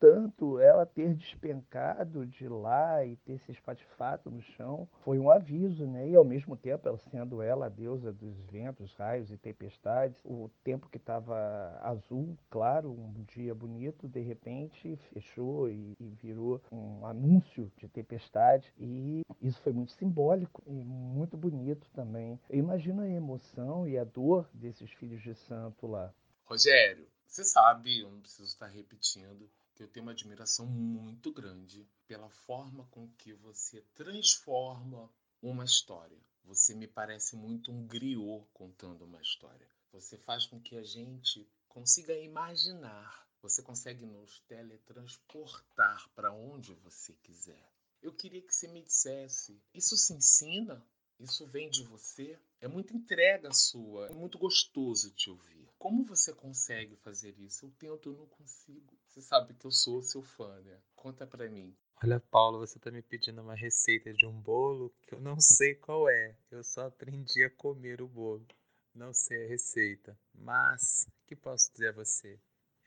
Portanto, 0.00 0.58
ela 0.58 0.86
ter 0.86 1.14
despencado 1.14 2.26
de 2.26 2.48
lá 2.48 3.04
e 3.04 3.16
ter 3.16 3.38
se 3.40 3.52
espatifado 3.52 4.30
no 4.30 4.40
chão 4.40 4.88
foi 5.04 5.18
um 5.18 5.30
aviso, 5.30 5.86
né? 5.86 6.08
E 6.08 6.16
ao 6.16 6.24
mesmo 6.24 6.56
tempo, 6.56 6.88
ela 6.88 6.98
sendo 6.98 7.42
ela 7.42 7.66
a 7.66 7.68
deusa 7.68 8.10
dos 8.10 8.34
ventos, 8.50 8.94
raios 8.94 9.30
e 9.30 9.36
tempestades, 9.36 10.18
o 10.24 10.50
tempo 10.64 10.88
que 10.88 10.96
estava 10.96 11.78
azul, 11.82 12.36
claro, 12.48 12.90
um 12.90 13.22
dia 13.24 13.54
bonito, 13.54 14.08
de 14.08 14.20
repente 14.20 14.96
fechou 15.12 15.68
e, 15.68 15.94
e 16.00 16.08
virou 16.22 16.62
um 16.72 17.04
anúncio 17.04 17.70
de 17.76 17.86
tempestade. 17.86 18.72
E 18.78 19.20
isso 19.42 19.60
foi 19.60 19.72
muito 19.72 19.92
simbólico 19.92 20.62
e 20.66 20.82
muito 20.82 21.36
bonito 21.36 21.86
também. 21.94 22.40
Eu 22.48 22.58
imagino 22.58 23.02
a 23.02 23.08
emoção 23.08 23.86
e 23.86 23.98
a 23.98 24.04
dor 24.04 24.48
desses 24.52 24.90
filhos 24.92 25.22
de 25.22 25.34
santo 25.34 25.86
lá. 25.86 26.12
Rogério, 26.46 27.06
você 27.26 27.44
sabe, 27.44 28.00
eu 28.00 28.10
não 28.10 28.20
preciso 28.20 28.48
estar 28.48 28.66
repetindo, 28.66 29.48
que 29.80 29.84
eu 29.84 29.88
tenho 29.88 30.04
uma 30.04 30.12
admiração 30.12 30.66
muito 30.66 31.32
grande 31.32 31.88
pela 32.06 32.28
forma 32.28 32.86
com 32.90 33.08
que 33.16 33.32
você 33.32 33.80
transforma 33.94 35.10
uma 35.40 35.64
história. 35.64 36.18
Você 36.44 36.74
me 36.74 36.86
parece 36.86 37.34
muito 37.34 37.72
um 37.72 37.86
griot 37.86 38.46
contando 38.52 39.06
uma 39.06 39.22
história. 39.22 39.66
Você 39.90 40.18
faz 40.18 40.44
com 40.44 40.60
que 40.60 40.76
a 40.76 40.82
gente 40.82 41.48
consiga 41.66 42.12
imaginar. 42.12 43.26
Você 43.40 43.62
consegue 43.62 44.04
nos 44.04 44.40
teletransportar 44.40 46.10
para 46.14 46.30
onde 46.30 46.74
você 46.74 47.14
quiser. 47.22 47.72
Eu 48.02 48.12
queria 48.12 48.42
que 48.42 48.54
você 48.54 48.68
me 48.68 48.82
dissesse: 48.82 49.58
isso 49.72 49.96
se 49.96 50.12
ensina? 50.12 50.86
Isso 51.18 51.46
vem 51.46 51.70
de 51.70 51.84
você? 51.84 52.38
É 52.60 52.68
muita 52.68 52.94
entrega 52.94 53.50
sua. 53.50 54.08
É 54.08 54.14
muito 54.14 54.36
gostoso 54.36 55.10
te 55.12 55.30
ouvir. 55.30 55.59
Como 55.80 56.04
você 56.04 56.32
consegue 56.34 56.94
fazer 56.96 57.34
isso? 57.38 57.64
Eu 57.64 57.70
tento, 57.70 58.10
eu 58.10 58.16
não 58.18 58.26
consigo. 58.26 58.94
Você 59.06 59.22
sabe 59.22 59.54
que 59.54 59.64
eu 59.64 59.70
sou 59.70 60.02
seu 60.02 60.22
fã, 60.22 60.60
né? 60.60 60.78
Conta 60.94 61.26
pra 61.26 61.48
mim. 61.48 61.74
Olha, 62.04 62.20
Paulo, 62.20 62.58
você 62.58 62.78
tá 62.78 62.90
me 62.90 63.00
pedindo 63.00 63.40
uma 63.40 63.54
receita 63.54 64.12
de 64.12 64.26
um 64.26 64.42
bolo 64.42 64.94
que 65.00 65.14
eu 65.14 65.20
não 65.22 65.40
sei 65.40 65.74
qual 65.74 66.06
é. 66.06 66.36
Eu 66.50 66.62
só 66.62 66.88
aprendi 66.88 67.42
a 67.42 67.48
comer 67.48 68.02
o 68.02 68.06
bolo. 68.06 68.46
Não 68.94 69.14
sei 69.14 69.46
a 69.46 69.48
receita. 69.48 70.20
Mas, 70.34 71.08
o 71.08 71.12
que 71.26 71.34
posso 71.34 71.72
dizer 71.72 71.88
a 71.88 71.92
você? 71.92 72.38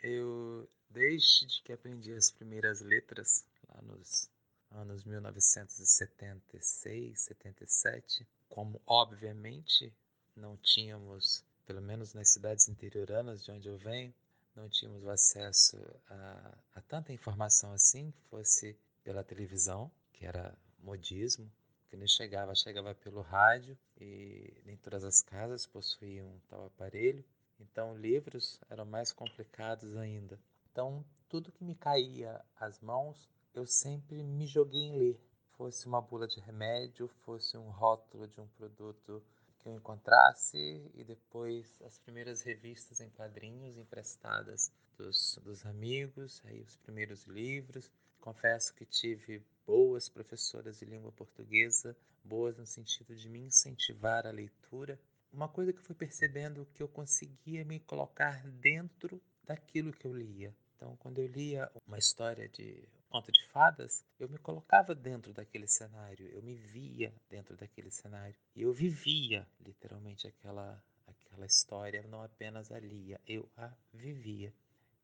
Eu, 0.04 0.70
desde 0.88 1.64
que 1.64 1.74
aprendi 1.74 2.14
as 2.14 2.30
primeiras 2.30 2.80
letras, 2.82 3.44
lá 3.70 3.82
nos 3.82 4.30
anos 4.70 5.04
1976, 5.04 7.22
77, 7.22 8.28
como 8.48 8.80
obviamente 8.86 9.92
não 10.36 10.56
tínhamos 10.58 11.44
pelo 11.66 11.82
menos 11.82 12.14
nas 12.14 12.30
cidades 12.30 12.68
interioranas 12.68 13.44
de 13.44 13.52
onde 13.52 13.68
eu 13.68 13.78
venho, 13.78 14.14
não 14.56 14.70
tínhamos 14.70 15.08
acesso 15.08 15.78
a, 16.10 16.58
a 16.76 16.82
tanta 16.82 17.12
informação 17.12 17.74
assim, 17.74 18.14
fosse 18.30 18.78
pela 19.04 19.24
televisão, 19.24 19.92
que 20.12 20.26
era 20.26 20.56
modismo, 20.80 21.52
que 21.90 21.98
não 21.98 22.08
chegava, 22.08 22.56
chegava 22.56 22.94
pelo 22.96 23.22
rádio 23.22 23.78
e 24.00 24.54
nem 24.66 24.78
todas 24.78 25.04
as 25.04 25.22
casas 25.22 25.66
possuíam 25.66 26.42
tal 26.50 26.66
aparelho. 26.66 27.24
Então, 27.60 27.98
livros 27.98 28.60
eram 28.70 28.86
mais 28.86 29.12
complicados 29.12 29.96
ainda. 29.96 30.40
Então, 30.72 31.06
tudo 31.30 31.52
que 31.52 31.64
me 31.64 31.76
caía 31.76 32.44
às 32.60 32.80
mãos, 32.80 33.30
eu 33.54 33.66
sempre 33.66 34.24
me 34.24 34.46
joguei 34.46 34.82
em 34.82 34.98
ler. 34.98 35.20
Fosse 35.56 35.86
uma 35.86 36.02
bula 36.02 36.28
de 36.28 36.40
remédio, 36.40 37.08
fosse 37.24 37.58
um 37.58 37.70
rótulo 37.70 38.28
de 38.28 38.42
um 38.42 38.48
produto 38.48 39.24
que 39.64 39.70
eu 39.70 39.74
encontrasse 39.74 40.92
e 40.94 41.04
depois 41.06 41.82
as 41.84 41.98
primeiras 41.98 42.42
revistas 42.42 43.00
em 43.00 43.10
quadrinhos 43.10 43.78
emprestadas 43.78 44.72
dos, 44.98 45.40
dos 45.42 45.66
amigos, 45.66 46.42
aí 46.46 46.62
os 46.62 46.76
primeiros 46.76 47.24
livros. 47.24 47.90
Confesso 48.20 48.74
que 48.76 48.86
tive 48.86 49.42
boas 49.66 50.10
professoras 50.10 50.80
de 50.80 50.86
língua 50.86 51.12
portuguesa, 51.14 51.96
boas 52.24 52.58
no 52.58 52.66
sentido 52.66 53.16
de 53.16 53.30
me 53.30 53.40
incentivar 53.40 54.28
a 54.28 54.32
leitura. 54.32 55.00
Uma 55.32 55.48
coisa 55.48 55.72
que 55.72 55.80
eu 55.80 55.84
fui 55.84 55.96
percebendo 55.96 56.68
que 56.74 56.84
eu 56.84 56.88
conseguia 56.88 57.64
me 57.64 57.80
colocar 57.80 58.46
dentro 58.48 59.22
daquilo 59.46 59.94
que 59.94 60.06
eu 60.06 60.14
lia. 60.14 60.54
Então, 60.76 60.98
quando 60.98 61.20
eu 61.20 61.28
lia 61.28 61.72
uma 61.88 61.98
história 61.98 62.48
de 62.50 62.88
conto 63.14 63.32
de 63.32 63.46
fadas, 63.50 64.04
eu 64.20 64.28
me 64.28 64.40
colocava 64.40 64.96
dentro 64.96 65.32
daquele 65.32 65.68
cenário, 65.68 66.28
eu 66.30 66.42
me 66.42 66.56
via 66.56 67.14
dentro 67.30 67.56
daquele 67.56 67.92
cenário. 67.92 68.36
Eu 68.56 68.74
vivia 68.74 69.48
literalmente 69.64 70.26
aquela, 70.26 70.84
aquela 71.06 71.46
história, 71.46 72.02
não 72.08 72.24
apenas 72.24 72.72
a 72.72 72.80
lia, 72.80 73.22
eu 73.28 73.48
a 73.56 73.72
vivia. 73.94 74.52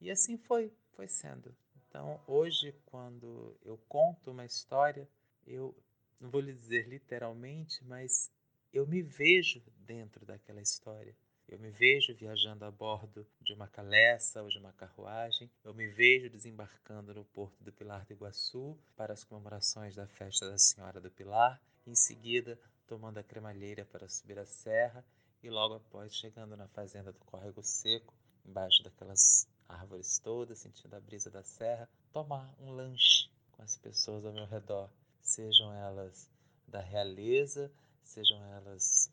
E 0.01 0.10
assim 0.10 0.39
foi, 0.39 0.74
foi 0.93 1.07
sendo. 1.07 1.55
Então, 1.88 2.20
hoje, 2.26 2.74
quando 2.88 3.55
eu 3.64 3.78
conto 3.88 4.32
uma 4.32 4.43
história, 4.43 5.07
eu 5.45 5.76
não 6.20 6.32
vou 6.32 6.41
lhe 6.41 6.51
dizer 6.51 6.88
literalmente, 6.88 7.84
mas 7.86 8.32
eu 8.74 8.88
me 8.88 9.03
vejo 9.03 9.62
dentro 9.86 10.26
daquela 10.26 10.62
história. 10.62 11.16
Eu 11.52 11.58
me 11.58 11.72
vejo 11.72 12.14
viajando 12.14 12.64
a 12.64 12.70
bordo 12.70 13.26
de 13.41 13.54
uma 13.54 13.68
caleça 13.68 14.43
ou 14.43 14.50
de 14.50 14.60
uma 14.60 14.72
carruagem. 14.72 15.50
Eu 15.64 15.74
me 15.74 15.88
vejo 15.88 16.30
desembarcando 16.30 17.12
no 17.12 17.26
porto 17.26 17.64
do 17.64 17.74
Pilar 17.74 18.06
do 18.06 18.14
Iguaçu 18.14 18.78
para 18.95 19.14
as 19.14 19.24
comemorações 19.24 19.95
da 19.95 20.06
festa 20.06 20.47
da 20.47 20.60
Senhora 20.60 21.02
do 21.02 21.10
Pilar. 21.10 21.60
Em 21.88 21.95
seguida, 21.95 22.60
tomando 22.86 23.18
a 23.18 23.24
cremalheira 23.24 23.84
para 23.84 24.08
subir 24.08 24.38
a 24.38 24.45
serra 24.45 25.04
e 25.41 25.50
logo 25.50 25.74
após 25.74 26.14
chegando 26.14 26.56
na 26.56 26.68
fazenda 26.68 27.12
do 27.12 27.26
Córrego 27.26 27.64
Seco, 27.64 28.14
embaixo 28.45 28.84
daquelas 28.84 29.47
árvores 29.68 30.20
todas, 30.20 30.60
sentindo 30.60 30.95
a 30.95 31.00
brisa 31.00 31.32
da 31.32 31.41
serra, 31.41 31.89
tomar 32.14 32.54
um 32.60 32.70
lanche 32.70 33.28
com 33.54 33.64
as 33.64 33.76
pessoas 33.76 34.24
ao 34.24 34.34
meu 34.34 34.45
redor, 34.45 34.88
sejam 35.20 35.74
elas 35.74 36.30
da 36.68 36.80
realeza, 36.80 37.72
sejam 38.04 38.43
elas 38.54 39.12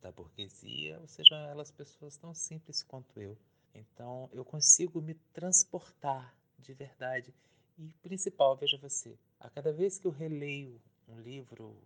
da 0.00 0.10
burguesia, 0.12 0.98
ou 1.00 1.06
sejam 1.06 1.38
elas 1.38 1.70
pessoas 1.70 2.16
tão 2.16 2.34
simples 2.34 2.82
quanto 2.82 3.20
eu. 3.20 3.36
Então 3.74 4.28
eu 4.32 4.44
consigo 4.44 5.00
me 5.00 5.14
transportar 5.32 6.34
de 6.58 6.72
verdade. 6.72 7.34
E 7.78 7.88
principal, 8.02 8.56
veja 8.56 8.78
você, 8.78 9.18
a 9.38 9.50
cada 9.50 9.72
vez 9.72 9.98
que 9.98 10.06
eu 10.06 10.10
releio 10.10 10.80
um 11.06 11.20
livro, 11.20 11.76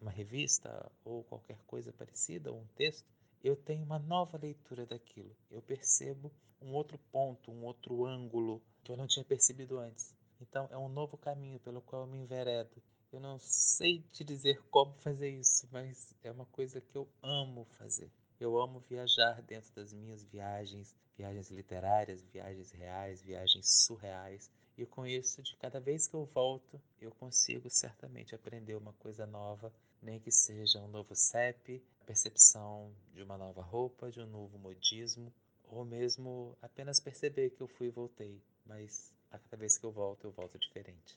uma 0.00 0.10
revista 0.10 0.90
ou 1.04 1.24
qualquer 1.24 1.58
coisa 1.66 1.92
parecida, 1.92 2.52
ou 2.52 2.58
um 2.58 2.66
texto, 2.76 3.08
eu 3.42 3.56
tenho 3.56 3.82
uma 3.82 3.98
nova 3.98 4.38
leitura 4.38 4.86
daquilo. 4.86 5.34
Eu 5.50 5.62
percebo 5.62 6.30
um 6.60 6.72
outro 6.72 6.98
ponto, 7.10 7.50
um 7.50 7.64
outro 7.64 8.04
ângulo 8.04 8.62
que 8.82 8.92
eu 8.92 8.96
não 8.96 9.06
tinha 9.06 9.24
percebido 9.24 9.78
antes. 9.78 10.14
Então 10.40 10.68
é 10.70 10.76
um 10.76 10.88
novo 10.88 11.16
caminho 11.16 11.58
pelo 11.60 11.80
qual 11.80 12.02
eu 12.02 12.08
me 12.08 12.18
enveredo. 12.18 12.82
Eu 13.14 13.20
não 13.20 13.38
sei 13.38 14.02
te 14.10 14.24
dizer 14.24 14.60
como 14.72 14.92
fazer 14.94 15.30
isso, 15.30 15.68
mas 15.70 16.12
é 16.24 16.32
uma 16.32 16.46
coisa 16.46 16.80
que 16.80 16.98
eu 16.98 17.08
amo 17.22 17.64
fazer. 17.78 18.10
Eu 18.40 18.58
amo 18.58 18.80
viajar 18.80 19.40
dentro 19.40 19.72
das 19.72 19.92
minhas 19.92 20.24
viagens, 20.24 20.96
viagens 21.16 21.48
literárias, 21.48 22.24
viagens 22.32 22.72
reais, 22.72 23.22
viagens 23.22 23.84
surreais. 23.84 24.50
E 24.76 24.84
com 24.84 25.06
isso, 25.06 25.40
de 25.44 25.56
cada 25.58 25.78
vez 25.78 26.08
que 26.08 26.14
eu 26.14 26.24
volto, 26.24 26.82
eu 27.00 27.12
consigo 27.12 27.70
certamente 27.70 28.34
aprender 28.34 28.74
uma 28.74 28.92
coisa 28.94 29.24
nova, 29.24 29.72
nem 30.02 30.18
que 30.18 30.32
seja 30.32 30.80
um 30.80 30.88
novo 30.88 31.14
CEP, 31.14 31.80
a 32.00 32.04
percepção 32.06 32.92
de 33.12 33.22
uma 33.22 33.38
nova 33.38 33.62
roupa, 33.62 34.10
de 34.10 34.20
um 34.20 34.26
novo 34.26 34.58
modismo, 34.58 35.32
ou 35.68 35.84
mesmo 35.84 36.58
apenas 36.60 36.98
perceber 36.98 37.50
que 37.50 37.60
eu 37.60 37.68
fui 37.68 37.86
e 37.86 37.90
voltei. 37.90 38.42
Mas 38.66 39.14
a 39.30 39.38
cada 39.38 39.56
vez 39.56 39.78
que 39.78 39.86
eu 39.86 39.92
volto, 39.92 40.24
eu 40.24 40.32
volto 40.32 40.58
diferente. 40.58 41.16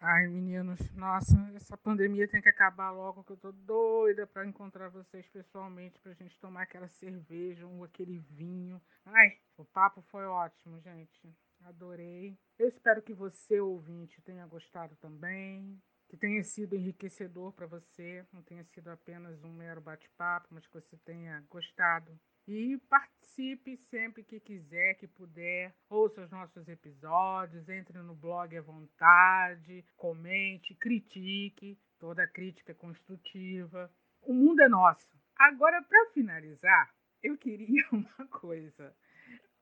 Ai, 0.00 0.28
meninos, 0.28 0.78
nossa, 0.94 1.34
essa 1.56 1.76
pandemia 1.76 2.28
tem 2.28 2.40
que 2.40 2.48
acabar 2.48 2.92
logo, 2.92 3.24
que 3.24 3.32
eu 3.32 3.36
tô 3.36 3.50
doida 3.50 4.28
para 4.28 4.46
encontrar 4.46 4.88
vocês 4.90 5.28
pessoalmente, 5.28 5.98
pra 5.98 6.12
gente 6.12 6.38
tomar 6.38 6.62
aquela 6.62 6.86
cerveja 6.86 7.66
ou 7.66 7.82
aquele 7.82 8.18
vinho. 8.18 8.80
Ai, 9.04 9.36
o 9.56 9.64
papo 9.64 10.00
foi 10.02 10.24
ótimo, 10.24 10.80
gente. 10.80 11.34
Adorei. 11.64 12.38
Eu 12.56 12.68
espero 12.68 13.02
que 13.02 13.12
você, 13.12 13.58
ouvinte, 13.58 14.22
tenha 14.22 14.46
gostado 14.46 14.94
também, 14.96 15.82
que 16.08 16.16
tenha 16.16 16.44
sido 16.44 16.76
enriquecedor 16.76 17.52
para 17.52 17.66
você, 17.66 18.24
não 18.32 18.42
tenha 18.42 18.62
sido 18.62 18.88
apenas 18.90 19.42
um 19.42 19.52
mero 19.52 19.80
bate-papo, 19.80 20.46
mas 20.52 20.64
que 20.64 20.74
você 20.74 20.96
tenha 20.98 21.44
gostado 21.50 22.16
e 22.48 22.78
participe 22.88 23.76
sempre 23.90 24.24
que 24.24 24.40
quiser, 24.40 24.94
que 24.94 25.06
puder. 25.06 25.74
Ouça 25.90 26.22
os 26.22 26.30
nossos 26.30 26.66
episódios, 26.66 27.68
entre 27.68 27.98
no 27.98 28.14
blog 28.14 28.56
à 28.56 28.62
vontade, 28.62 29.84
comente, 29.94 30.74
critique. 30.76 31.78
Toda 31.98 32.26
crítica 32.26 32.72
é 32.72 32.74
construtiva. 32.74 33.92
O 34.22 34.32
mundo 34.32 34.62
é 34.62 34.68
nosso. 34.68 35.06
Agora, 35.36 35.82
para 35.82 36.10
finalizar, 36.12 36.90
eu 37.22 37.36
queria 37.36 37.84
uma 37.92 38.26
coisa. 38.28 38.96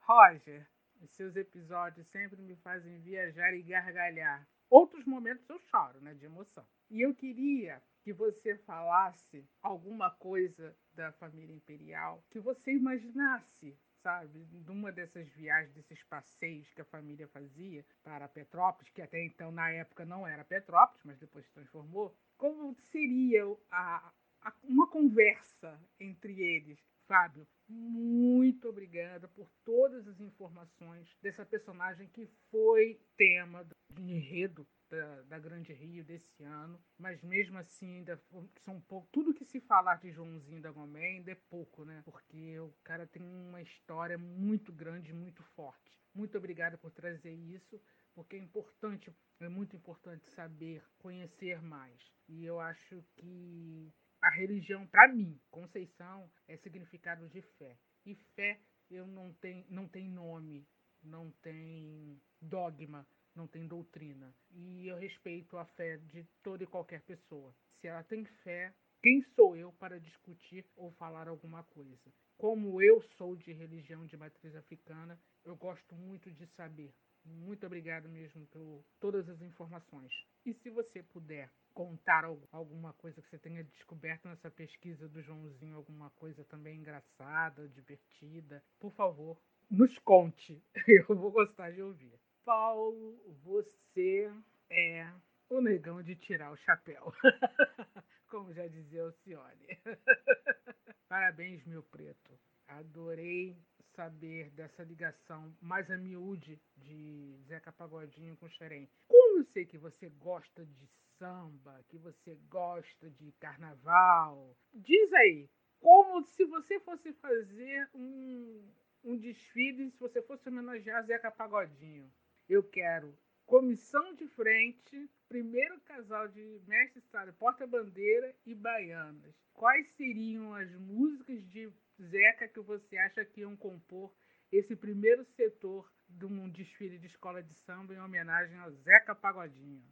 Roger, 0.03 0.65
os 1.01 1.11
seus 1.11 1.35
episódios 1.35 2.07
sempre 2.07 2.41
me 2.41 2.55
fazem 2.57 3.01
viajar 3.01 3.53
e 3.53 3.63
gargalhar. 3.63 4.47
Outros 4.69 5.05
momentos 5.05 5.49
eu 5.49 5.59
choro, 5.59 6.01
né, 6.01 6.15
de 6.15 6.27
emoção. 6.27 6.67
E 6.91 7.01
eu 7.01 7.15
queria 7.15 7.83
que 8.03 8.13
você 8.13 8.57
falasse 8.59 9.45
alguma 9.63 10.11
coisa 10.11 10.77
da 10.95 11.13
família 11.13 11.55
imperial 11.55 12.25
que 12.31 12.39
você 12.39 12.73
imaginasse, 12.73 13.77
sabe, 14.03 14.47
numa 14.67 14.93
dessas 14.93 15.29
viagens, 15.31 15.75
desses 15.75 16.03
passeios 16.05 16.73
que 16.73 16.81
a 16.81 16.85
família 16.85 17.27
fazia 17.29 17.85
para 18.03 18.29
Petrópolis, 18.29 18.91
que 18.91 19.03
até 19.03 19.25
então 19.25 19.51
na 19.51 19.71
época 19.71 20.05
não 20.05 20.27
era 20.27 20.45
Petrópolis, 20.45 21.03
mas 21.05 21.19
depois 21.19 21.45
se 21.47 21.53
transformou, 21.53 22.17
como 22.37 22.75
seria 22.77 23.45
a, 23.71 24.13
a, 24.43 24.55
uma 24.63 24.89
conversa 24.89 25.81
entre 25.99 26.41
eles, 26.41 26.79
Fábio? 27.07 27.47
Muito 27.69 28.69
obrigada 28.69 29.29
por 29.29 29.51
todas 29.65 30.07
as 30.07 30.21
informações 30.21 31.17
dessa 31.23 31.45
personagem 31.45 32.09
que 32.09 32.27
foi 32.51 33.01
tema 33.17 33.65
do 33.65 34.01
enredo 34.01 34.67
da, 34.91 35.23
da, 35.23 35.39
Grande 35.39 35.73
Rio 35.73 36.05
desse 36.05 36.43
ano, 36.45 36.81
mas 36.99 37.23
mesmo 37.23 37.59
assim 37.59 37.97
ainda 37.97 38.21
são 38.65 38.81
pouco. 38.83 39.09
Tudo 39.11 39.35
que 39.35 39.45
se 39.45 39.61
falar 39.61 39.97
de 39.97 40.13
Joãozinho 40.13 40.61
da 40.61 40.71
Gomé 40.71 41.17
ainda 41.17 41.33
é 41.33 41.39
pouco, 41.49 41.85
né? 41.85 42.03
Porque 42.05 42.59
o 42.61 42.73
cara 42.85 43.07
tem 43.07 43.23
uma 43.23 43.61
história 43.61 44.17
muito 44.17 44.73
grande, 44.73 45.13
muito 45.13 45.43
forte. 45.43 46.01
Muito 46.15 46.39
obrigada 46.39 46.79
por 46.79 46.91
trazer 46.91 47.33
isso, 47.33 47.81
porque 48.15 48.37
é 48.37 48.39
importante, 48.39 49.13
é 49.41 49.49
muito 49.49 49.77
importante 49.77 50.31
saber, 50.31 50.83
conhecer 50.99 51.61
mais. 51.61 52.01
E 52.29 52.45
eu 52.45 52.59
acho 52.61 53.05
que 53.17 53.93
a 54.27 54.31
religião, 54.31 54.87
para 54.87 55.09
mim, 55.09 55.39
Conceição, 55.51 56.31
é 56.49 56.57
significado 56.57 57.29
de 57.29 57.43
fé. 57.59 57.77
E 58.05 58.15
fé 58.35 58.61
eu 58.91 59.07
não 59.07 59.33
tem, 59.35 59.65
não 59.69 59.89
tem 59.89 60.09
nome, 60.09 60.67
não 61.03 61.31
tem 61.43 62.21
dogma 62.41 63.07
não 63.37 63.47
tem 63.47 63.67
doutrina. 63.67 64.35
E 64.51 64.89
eu 64.89 64.97
respeito 64.97 65.59
a 65.59 65.65
fé 65.65 65.99
de 65.99 66.25
toda 66.43 66.65
e 66.65 66.67
qualquer 66.67 67.03
pessoa. 67.03 67.55
Se 67.81 67.87
ela 67.87 68.03
tem 68.03 68.25
fé, 68.43 68.75
quem 69.03 69.23
sou 69.35 69.55
eu 69.55 69.73
para 69.75 70.01
discutir 70.01 70.65
ou 70.75 70.91
falar 70.93 71.29
alguma 71.29 71.63
coisa? 71.63 72.13
Como 72.39 72.83
eu 72.83 73.03
sou 73.17 73.37
de 73.37 73.53
religião 73.53 74.07
de 74.07 74.17
matriz 74.17 74.55
africana, 74.57 75.21
eu 75.45 75.55
gosto 75.55 75.95
muito 75.95 76.31
de 76.33 76.47
saber. 76.49 76.93
Muito 77.27 77.67
obrigado 77.67 78.09
mesmo 78.09 78.47
por 78.47 78.85
todas 79.01 79.29
as 79.29 79.41
informações. 79.43 80.13
E 80.45 80.55
se 80.55 80.71
você 80.71 81.03
puder 81.03 81.51
contar 81.75 82.25
alguma 82.53 82.93
coisa 82.95 83.21
que 83.21 83.29
você 83.29 83.39
tenha 83.39 83.65
descoberto 83.65 84.27
nessa 84.29 84.51
pesquisa 84.51 85.09
do 85.09 85.21
Joãozinho, 85.21 85.77
alguma 85.77 86.09
coisa 86.11 86.45
também 86.45 86.79
engraçada, 86.79 87.69
divertida, 87.69 88.63
por 88.79 88.93
favor, 88.93 89.39
nos 89.71 89.99
conte. 89.99 90.63
Eu 90.89 91.17
vou 91.17 91.31
gostar 91.31 91.73
de 91.73 91.83
ouvir. 91.83 92.19
Paulo, 92.45 93.19
você 93.43 94.33
é 94.71 95.13
o 95.51 95.61
negão 95.61 96.03
de 96.03 96.15
tirar 96.15 96.53
o 96.53 96.57
chapéu. 96.57 97.13
Como 98.29 98.53
já 98.53 98.67
dizia 98.67 99.05
o 99.05 99.13
Cione. 99.13 99.79
Parabéns, 101.09 101.65
meu 101.67 101.83
preto. 101.83 102.39
Adorei 102.69 103.57
saber 103.97 104.51
dessa 104.51 104.85
ligação 104.85 105.57
mais 105.61 105.91
a 105.91 105.97
miúde 105.97 106.61
de 106.77 107.35
Zeca 107.47 107.73
Pagodinho 107.73 108.37
com 108.37 108.49
Xerém. 108.49 108.89
Como 109.09 109.39
eu 109.39 109.45
sei 109.45 109.65
que 109.65 109.79
você 109.79 110.11
gosta 110.11 110.65
de 110.67 110.87
samba, 111.19 111.83
que 111.89 111.97
você 111.97 112.35
gosta 112.51 113.11
de 113.11 113.33
carnaval, 113.41 114.55
diz 114.75 115.13
aí, 115.15 115.49
como 115.81 116.23
se 116.23 116.45
você 116.45 116.79
fosse 116.81 117.11
fazer 117.15 117.89
um, 117.95 118.71
um 119.03 119.17
desfile, 119.17 119.91
se 119.91 119.99
você 119.99 120.21
fosse 120.23 120.49
homenagear 120.49 121.05
Zeca 121.07 121.31
Pagodinho. 121.31 122.13
Eu 122.49 122.63
quero 122.63 123.17
comissão 123.47 124.13
de 124.15 124.27
frente, 124.29 125.09
primeiro 125.29 125.81
casal 125.81 126.29
de 126.29 126.61
mestre 126.67 127.01
sala, 127.13 127.33
porta-bandeira 127.33 128.35
e 128.45 128.55
baianas. 128.55 129.35
Quais 129.55 129.89
seriam 129.97 130.53
as 130.55 130.71
músicas 130.75 131.49
de 131.49 131.73
Zeca 132.03 132.49
que 132.49 132.61
você 132.61 132.97
acha 132.99 133.25
que 133.25 133.41
iam 133.41 133.57
compor 133.57 134.13
esse 134.53 134.77
primeiro 134.77 135.25
setor 135.37 135.91
de 136.09 136.25
um 136.25 136.49
desfile 136.49 136.99
de 136.99 137.07
escola 137.07 137.43
de 137.43 137.55
samba 137.55 137.95
em 137.95 138.01
homenagem 138.01 138.57
ao 138.59 138.71
Zeca 138.71 139.15
Pagodinho? 139.15 139.85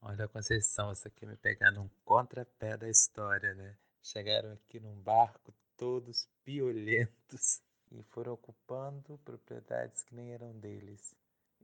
Olha, 0.00 0.28
Conceição, 0.28 0.88
você 0.88 1.08
aqui 1.08 1.24
me 1.24 1.36
pegar 1.36 1.70
num 1.70 1.88
contrapé 2.04 2.76
da 2.76 2.88
história, 2.88 3.54
né? 3.54 3.76
Chegaram 4.02 4.52
aqui 4.52 4.80
num 4.80 5.00
barco 5.00 5.54
todos 5.76 6.28
violentos 6.44 7.62
e 7.90 8.02
foram 8.02 8.32
ocupando 8.32 9.18
propriedades 9.18 10.02
que 10.02 10.14
nem 10.14 10.32
eram 10.32 10.58
deles. 10.58 11.14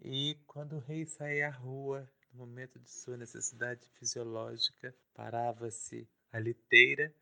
E 0.00 0.36
quando 0.46 0.76
o 0.76 0.80
rei 0.80 1.04
saía 1.04 1.48
à 1.48 1.50
rua, 1.50 2.08
no 2.32 2.46
momento 2.46 2.78
de 2.78 2.88
sua 2.88 3.16
necessidade 3.16 3.84
fisiológica, 3.94 4.94
parava-se 5.12 6.08
a 6.30 6.38
liteira 6.38 7.12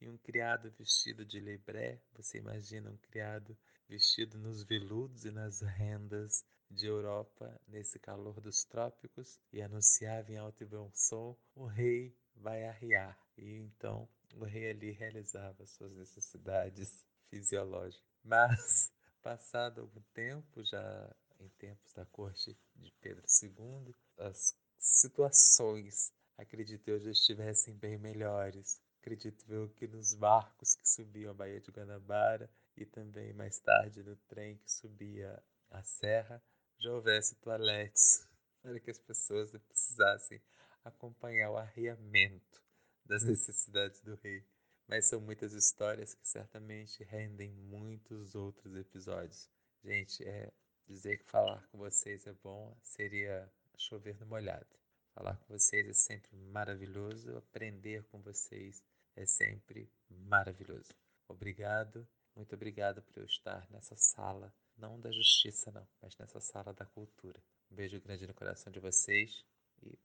e 0.00 0.08
um 0.08 0.16
criado 0.18 0.70
vestido 0.78 1.24
de 1.24 1.40
lebré, 1.40 2.00
você 2.12 2.38
imagina 2.38 2.90
um 2.90 2.96
criado 2.96 3.56
vestido 3.88 4.38
nos 4.38 4.62
veludos 4.62 5.24
e 5.24 5.30
nas 5.30 5.60
rendas 5.60 6.44
de 6.70 6.86
Europa, 6.86 7.60
nesse 7.68 7.98
calor 7.98 8.40
dos 8.40 8.64
trópicos, 8.64 9.38
e 9.52 9.62
anunciava 9.62 10.32
em 10.32 10.36
alto 10.36 10.62
e 10.62 10.66
bom 10.66 10.90
som: 10.92 11.36
o 11.54 11.66
rei 11.66 12.16
vai 12.34 12.64
arriar. 12.64 13.18
E 13.36 13.58
então 13.58 14.08
o 14.34 14.44
rei 14.44 14.70
ali 14.70 14.90
realizava 14.90 15.66
suas 15.66 15.92
necessidades 15.94 17.04
fisiológicas. 17.28 18.04
Mas, 18.22 18.92
passado 19.22 19.82
algum 19.82 20.02
tempo, 20.12 20.64
já 20.64 21.14
em 21.40 21.48
tempos 21.50 21.92
da 21.92 22.04
corte 22.06 22.56
de 22.76 22.92
Pedro 23.00 23.24
II, 23.42 23.94
as 24.18 24.56
situações, 24.78 26.12
acredito 26.36 26.88
eu, 26.88 27.00
já 27.00 27.10
estivessem 27.10 27.74
bem 27.74 27.98
melhores. 27.98 28.80
Acredito 29.04 29.44
eu 29.52 29.68
que 29.68 29.86
nos 29.86 30.14
barcos 30.14 30.74
que 30.76 30.88
subiam 30.88 31.32
a 31.32 31.34
Baía 31.34 31.60
de 31.60 31.70
Guanabara 31.70 32.50
e 32.74 32.86
também 32.86 33.34
mais 33.34 33.58
tarde 33.58 34.02
no 34.02 34.16
trem 34.16 34.56
que 34.56 34.72
subia 34.72 35.42
a 35.70 35.82
serra, 35.82 36.42
já 36.78 36.90
houvesse 36.90 37.34
toaletes 37.34 38.26
para 38.62 38.80
que 38.80 38.90
as 38.90 38.98
pessoas 38.98 39.52
não 39.52 39.60
precisassem 39.60 40.40
acompanhar 40.82 41.50
o 41.50 41.58
arreamento 41.58 42.62
das 43.04 43.24
hum. 43.24 43.26
necessidades 43.26 44.00
do 44.00 44.14
rei. 44.14 44.42
Mas 44.88 45.04
são 45.04 45.20
muitas 45.20 45.52
histórias 45.52 46.14
que 46.14 46.26
certamente 46.26 47.04
rendem 47.04 47.52
muitos 47.52 48.34
outros 48.34 48.74
episódios. 48.74 49.50
Gente, 49.82 50.26
é 50.26 50.50
Dizer 50.86 51.18
que 51.18 51.30
falar 51.30 51.66
com 51.68 51.78
vocês 51.78 52.26
é 52.26 52.32
bom 52.32 52.74
seria 52.82 53.50
chover 53.76 54.18
no 54.18 54.26
molhado. 54.26 54.66
Falar 55.14 55.36
com 55.36 55.58
vocês 55.58 55.86
é 55.86 55.92
sempre 55.92 56.34
maravilhoso, 56.36 57.36
aprender 57.36 58.02
com 58.04 58.20
vocês 58.20 58.82
é 59.16 59.26
sempre 59.26 59.90
maravilhoso. 60.08 60.92
Obrigado, 61.28 62.06
muito 62.34 62.54
obrigado 62.54 63.02
por 63.02 63.18
eu 63.18 63.24
estar 63.24 63.66
nessa 63.70 63.96
sala, 63.96 64.52
não 64.76 65.00
da 65.00 65.10
justiça 65.12 65.70
não, 65.70 65.86
mas 66.00 66.16
nessa 66.16 66.40
sala 66.40 66.72
da 66.72 66.84
cultura. 66.84 67.40
Um 67.70 67.76
beijo 67.76 68.00
grande 68.00 68.26
no 68.26 68.34
coração 68.34 68.72
de 68.72 68.80
vocês 68.80 69.44
e 69.82 69.98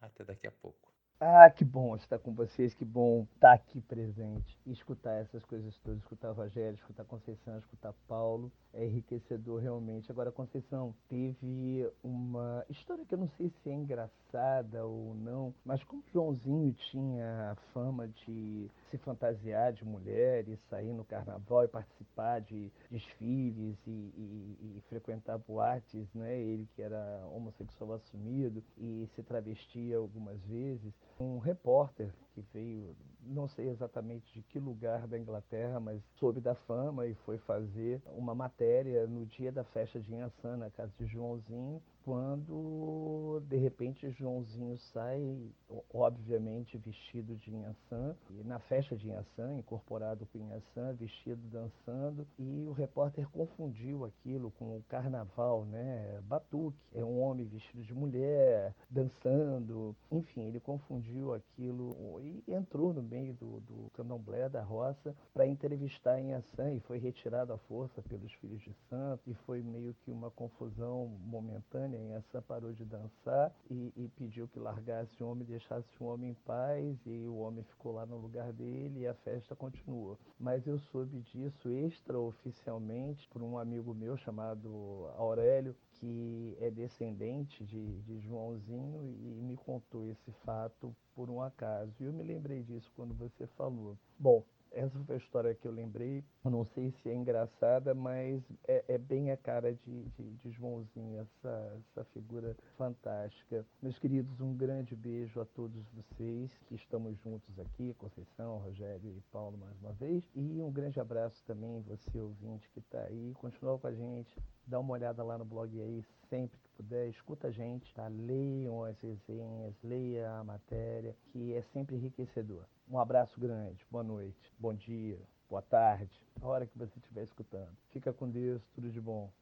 até 0.00 0.24
daqui 0.24 0.46
a 0.46 0.52
pouco. 0.52 0.93
Ah, 1.26 1.48
que 1.48 1.64
bom 1.64 1.96
estar 1.96 2.18
com 2.18 2.34
vocês, 2.34 2.74
que 2.74 2.84
bom 2.84 3.26
estar 3.34 3.54
aqui 3.54 3.80
presente 3.80 4.58
e 4.66 4.72
escutar 4.72 5.14
essas 5.22 5.42
coisas 5.46 5.74
todas, 5.78 5.98
escutar 6.00 6.32
o 6.32 6.34
Rogério, 6.34 6.74
escutar 6.74 7.02
Conceição, 7.06 7.56
escutar 7.56 7.94
Paulo, 8.06 8.52
é 8.74 8.84
enriquecedor 8.84 9.58
realmente. 9.58 10.12
Agora, 10.12 10.30
Conceição, 10.30 10.94
teve 11.08 11.90
uma 12.02 12.62
história 12.68 13.06
que 13.06 13.14
eu 13.14 13.18
não 13.18 13.28
sei 13.38 13.48
se 13.48 13.70
é 13.70 13.72
engraçada 13.72 14.84
ou 14.84 15.14
não, 15.14 15.54
mas 15.64 15.82
como 15.84 16.04
Joãozinho 16.12 16.74
tinha 16.90 17.52
a 17.52 17.54
fama 17.72 18.06
de 18.06 18.70
se 18.90 18.98
fantasiar 18.98 19.72
de 19.72 19.82
mulher 19.82 20.46
e 20.46 20.58
sair 20.68 20.92
no 20.92 21.06
carnaval 21.06 21.64
e 21.64 21.68
participar 21.68 22.42
de 22.42 22.70
desfiles 22.90 23.78
e, 23.86 23.90
e, 23.90 24.76
e 24.76 24.82
frequentar 24.90 25.38
boates, 25.38 26.06
né? 26.12 26.38
Ele 26.38 26.68
que 26.76 26.82
era 26.82 27.26
homossexual 27.32 27.94
assumido 27.94 28.62
e 28.76 29.08
se 29.14 29.22
travestia 29.22 29.96
algumas 29.96 30.38
vezes 30.42 30.92
um 31.18 31.38
repórter 31.38 32.12
que 32.34 32.40
veio, 32.52 32.96
não 33.26 33.48
sei 33.48 33.68
exatamente 33.68 34.32
de 34.32 34.42
que 34.42 34.58
lugar 34.58 35.06
da 35.06 35.18
Inglaterra, 35.18 35.80
mas 35.80 36.02
soube 36.18 36.40
da 36.40 36.54
fama 36.54 37.06
e 37.06 37.14
foi 37.14 37.38
fazer 37.38 38.02
uma 38.16 38.34
matéria 38.34 39.06
no 39.06 39.26
dia 39.26 39.50
da 39.50 39.64
festa 39.64 40.00
de 40.00 40.12
Inhaçã, 40.12 40.56
na 40.56 40.70
casa 40.70 40.92
de 40.98 41.06
Joãozinho, 41.06 41.82
quando 42.04 43.42
de 43.48 43.56
repente 43.56 44.10
Joãozinho 44.10 44.76
sai, 44.76 45.50
obviamente 45.92 46.76
vestido 46.76 47.34
de 47.36 47.50
Inhaçã, 47.50 48.14
e 48.30 48.44
na 48.44 48.58
festa 48.58 48.94
de 48.94 49.08
Inhaçã, 49.08 49.54
incorporado 49.54 50.26
com 50.26 50.38
Inhaçã, 50.38 50.92
vestido 50.92 51.40
dançando, 51.48 52.26
e 52.38 52.66
o 52.68 52.72
repórter 52.72 53.26
confundiu 53.30 54.04
aquilo 54.04 54.50
com 54.52 54.76
o 54.76 54.84
carnaval, 54.88 55.64
né? 55.64 56.20
Batuque, 56.24 56.78
é 56.94 57.02
um 57.02 57.20
homem 57.20 57.46
vestido 57.46 57.82
de 57.82 57.94
mulher, 57.94 58.74
dançando, 58.90 59.96
enfim, 60.10 60.42
ele 60.42 60.60
confundiu 60.60 61.32
aquilo 61.32 62.20
e 62.20 62.52
entrou 62.52 62.92
no 62.92 63.02
meio 63.14 63.32
do, 63.34 63.60
do 63.60 63.90
candomblé 63.94 64.48
da 64.48 64.60
roça 64.60 65.14
para 65.32 65.46
entrevistar 65.46 66.20
Inhaçã 66.20 66.72
e 66.72 66.80
foi 66.80 66.98
retirado 66.98 67.52
à 67.52 67.58
força 67.58 68.02
pelos 68.02 68.32
filhos 68.34 68.60
de 68.60 68.74
santo 68.88 69.22
e 69.30 69.34
foi 69.46 69.62
meio 69.62 69.94
que 70.04 70.10
uma 70.10 70.30
confusão 70.32 71.06
momentânea 71.24 71.96
em 71.96 72.12
Essa 72.12 72.42
parou 72.42 72.72
de 72.72 72.84
dançar 72.84 73.54
e, 73.70 73.92
e, 73.96 74.08
pediu 74.16 74.48
que 74.48 74.58
largasse 74.58 75.22
o 75.22 75.28
homem, 75.28 75.46
deixasse 75.46 75.88
o 76.00 76.06
homem 76.06 76.30
em 76.30 76.34
paz 76.34 76.98
e 77.06 77.26
o 77.28 77.36
homem 77.36 77.62
ficou 77.64 77.92
lá 77.92 78.04
no 78.04 78.16
lugar 78.16 78.52
dele 78.52 79.00
e 79.00 79.06
a 79.06 79.14
festa 79.14 79.54
continuou. 79.54 80.18
Mas 80.38 80.66
eu 80.66 80.78
soube 80.78 81.20
disso 81.20 81.70
extraoficialmente 81.70 83.28
por 83.28 83.42
um 83.42 83.56
amigo 83.58 83.94
meu 83.94 84.16
chamado 84.16 85.08
Aurélio, 85.16 85.76
que 86.04 86.56
é 86.60 86.70
descendente 86.70 87.64
de, 87.64 88.02
de 88.02 88.20
Joãozinho 88.20 89.02
e 89.02 89.40
me 89.40 89.56
contou 89.56 90.06
esse 90.06 90.30
fato 90.44 90.94
por 91.14 91.30
um 91.30 91.40
acaso. 91.40 91.94
E 91.98 92.04
eu 92.04 92.12
me 92.12 92.22
lembrei 92.22 92.62
disso 92.62 92.92
quando 92.94 93.14
você 93.14 93.46
falou. 93.46 93.96
Bom, 94.18 94.44
essa 94.74 94.98
foi 95.04 95.14
a 95.14 95.18
história 95.18 95.54
que 95.54 95.66
eu 95.66 95.72
lembrei. 95.72 96.24
Eu 96.44 96.50
não 96.50 96.64
sei 96.64 96.90
se 96.90 97.08
é 97.08 97.14
engraçada, 97.14 97.94
mas 97.94 98.42
é, 98.66 98.84
é 98.88 98.98
bem 98.98 99.30
a 99.30 99.36
cara 99.36 99.72
de, 99.72 100.04
de, 100.10 100.30
de, 100.36 100.50
Joãozinho, 100.50 101.20
essa, 101.20 101.80
essa 101.90 102.04
figura 102.12 102.56
fantástica. 102.76 103.64
Meus 103.80 103.98
queridos, 103.98 104.40
um 104.40 104.54
grande 104.54 104.94
beijo 104.94 105.40
a 105.40 105.44
todos 105.44 105.84
vocês 105.94 106.50
que 106.66 106.74
estamos 106.74 107.16
juntos 107.20 107.58
aqui, 107.58 107.94
Conceição, 107.94 108.58
Rogério 108.58 109.10
e 109.16 109.20
Paulo 109.32 109.56
mais 109.56 109.78
uma 109.80 109.92
vez. 109.92 110.24
E 110.34 110.60
um 110.60 110.72
grande 110.72 111.00
abraço 111.00 111.42
também 111.46 111.80
você, 111.82 112.20
ouvinte, 112.20 112.68
que 112.70 112.80
está 112.80 113.02
aí. 113.02 113.32
Continua 113.34 113.78
com 113.78 113.86
a 113.86 113.92
gente, 113.92 114.36
dá 114.66 114.80
uma 114.80 114.92
olhada 114.92 115.22
lá 115.22 115.38
no 115.38 115.44
blog 115.44 115.80
aí 115.80 116.04
sempre 116.28 116.63
puder, 116.74 117.08
escuta 117.08 117.48
a 117.48 117.50
gente, 117.50 117.92
tá? 117.94 118.08
Leiam 118.08 118.84
as 118.84 119.00
resenhas, 119.00 119.74
leia 119.82 120.30
a 120.32 120.44
matéria, 120.44 121.16
que 121.30 121.54
é 121.54 121.62
sempre 121.62 121.96
enriquecedor. 121.96 122.66
Um 122.88 122.98
abraço 122.98 123.40
grande, 123.40 123.86
boa 123.90 124.04
noite, 124.04 124.52
bom 124.58 124.74
dia, 124.74 125.20
boa 125.48 125.62
tarde, 125.62 126.20
a 126.40 126.46
hora 126.46 126.66
que 126.66 126.76
você 126.76 126.98
estiver 126.98 127.24
escutando. 127.24 127.76
Fica 127.90 128.12
com 128.12 128.28
Deus, 128.28 128.62
tudo 128.74 128.90
de 128.90 129.00
bom. 129.00 129.32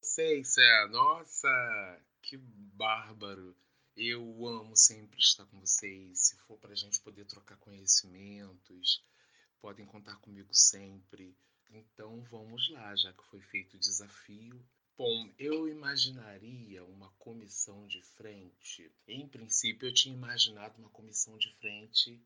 Cência, 0.00 0.86
nossa, 0.88 1.48
que 2.22 2.36
bárbaro. 2.36 3.56
Eu 3.96 4.46
amo 4.46 4.76
sempre 4.76 5.18
estar 5.18 5.46
com 5.46 5.58
vocês. 5.58 6.26
Se 6.26 6.36
for 6.40 6.58
para 6.58 6.72
a 6.72 6.76
gente 6.76 7.00
poder 7.00 7.24
trocar 7.24 7.56
conhecimentos, 7.56 9.02
podem 9.60 9.86
contar 9.86 10.16
comigo 10.16 10.52
sempre. 10.52 11.34
Então 11.70 12.22
vamos 12.30 12.68
lá, 12.70 12.94
já 12.94 13.12
que 13.14 13.24
foi 13.24 13.40
feito 13.40 13.74
o 13.74 13.80
desafio. 13.80 14.62
Bom, 14.98 15.30
eu 15.38 15.68
imaginaria 15.68 16.82
uma 16.82 17.10
comissão 17.18 17.86
de 17.86 18.00
frente. 18.00 18.90
Em 19.06 19.28
princípio, 19.28 19.86
eu 19.86 19.92
tinha 19.92 20.14
imaginado 20.14 20.78
uma 20.78 20.88
comissão 20.88 21.36
de 21.36 21.52
frente 21.56 22.18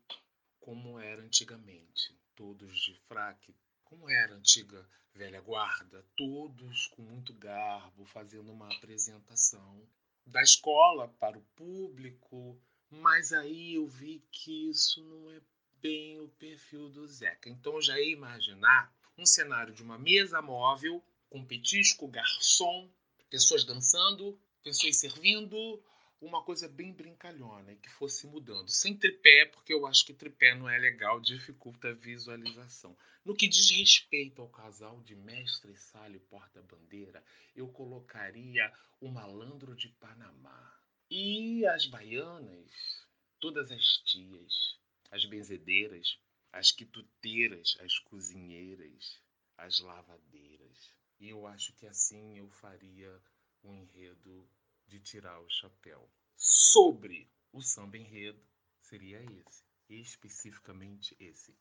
como 0.57 0.97
era 0.97 1.21
antigamente, 1.21 2.17
todos 2.33 2.79
de 2.79 2.95
fraque, 3.09 3.53
como 3.83 4.09
era 4.09 4.33
a 4.33 4.37
antiga 4.37 4.87
velha 5.13 5.41
guarda, 5.41 6.05
todos 6.15 6.87
com 6.87 7.01
muito 7.01 7.33
garbo, 7.33 8.05
fazendo 8.05 8.49
uma 8.53 8.73
apresentação 8.73 9.85
da 10.25 10.41
escola 10.41 11.09
para 11.19 11.37
o 11.37 11.45
público, 11.57 12.57
mas 12.89 13.33
aí 13.33 13.73
eu 13.73 13.85
vi 13.85 14.23
que 14.31 14.69
isso 14.69 15.03
não 15.03 15.29
é 15.29 15.41
bem 15.81 16.21
o 16.21 16.29
perfil 16.29 16.87
do 16.87 17.05
Zeca. 17.05 17.49
Então 17.49 17.81
já 17.81 17.99
ia 17.99 18.13
imaginar 18.13 18.95
um 19.17 19.25
cenário 19.25 19.73
de 19.73 19.83
uma 19.83 19.99
mesa 19.99 20.41
móvel 20.41 21.03
com 21.31 21.45
petisco, 21.45 22.09
garçom, 22.09 22.91
pessoas 23.29 23.63
dançando, 23.63 24.37
pessoas 24.61 24.97
servindo, 24.97 25.81
uma 26.19 26.43
coisa 26.43 26.67
bem 26.67 26.91
brincalhona 26.91 27.71
e 27.71 27.77
que 27.77 27.89
fosse 27.89 28.27
mudando. 28.27 28.69
Sem 28.69 28.97
tripé, 28.97 29.45
porque 29.45 29.73
eu 29.73 29.87
acho 29.87 30.05
que 30.05 30.13
tripé 30.13 30.53
não 30.53 30.69
é 30.69 30.77
legal, 30.77 31.21
dificulta 31.21 31.87
a 31.87 31.93
visualização. 31.93 32.97
No 33.23 33.33
que 33.33 33.47
diz 33.47 33.69
respeito 33.71 34.41
ao 34.41 34.49
casal 34.49 35.01
de 35.03 35.15
mestre 35.15 35.73
Sala 35.77 36.17
e 36.17 36.19
porta-bandeira, 36.19 37.23
eu 37.55 37.69
colocaria 37.69 38.69
o 38.99 39.07
malandro 39.07 39.73
de 39.73 39.87
Panamá. 39.87 40.77
E 41.09 41.65
as 41.65 41.85
baianas, 41.85 43.07
todas 43.39 43.71
as 43.71 43.85
tias, 43.99 44.77
as 45.09 45.23
benzedeiras, 45.23 46.19
as 46.51 46.73
quituteiras, 46.73 47.77
as 47.79 47.97
cozinheiras, 47.99 49.17
as 49.57 49.79
lavadeiras. 49.79 51.00
E 51.21 51.29
eu 51.29 51.45
acho 51.45 51.71
que 51.75 51.85
assim 51.85 52.35
eu 52.39 52.49
faria 52.49 53.21
um 53.63 53.75
enredo 53.75 54.49
de 54.87 54.99
tirar 54.99 55.39
o 55.39 55.49
chapéu. 55.51 56.09
Sobre 56.35 57.29
o 57.53 57.61
samba 57.61 57.95
enredo, 57.95 58.43
seria 58.79 59.21
esse, 59.21 59.63
especificamente 59.87 61.15
esse. 61.19 61.55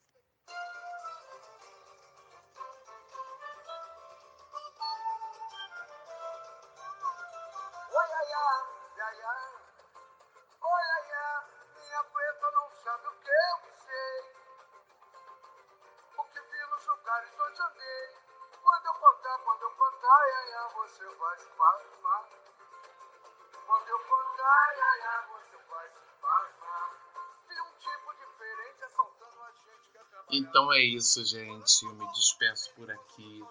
É 30.80 30.84
isso, 30.84 31.22
gente. 31.24 31.84
Eu 31.84 31.94
me 31.94 32.10
despeço 32.12 32.72
por 32.74 32.90
aqui. 32.90 33.44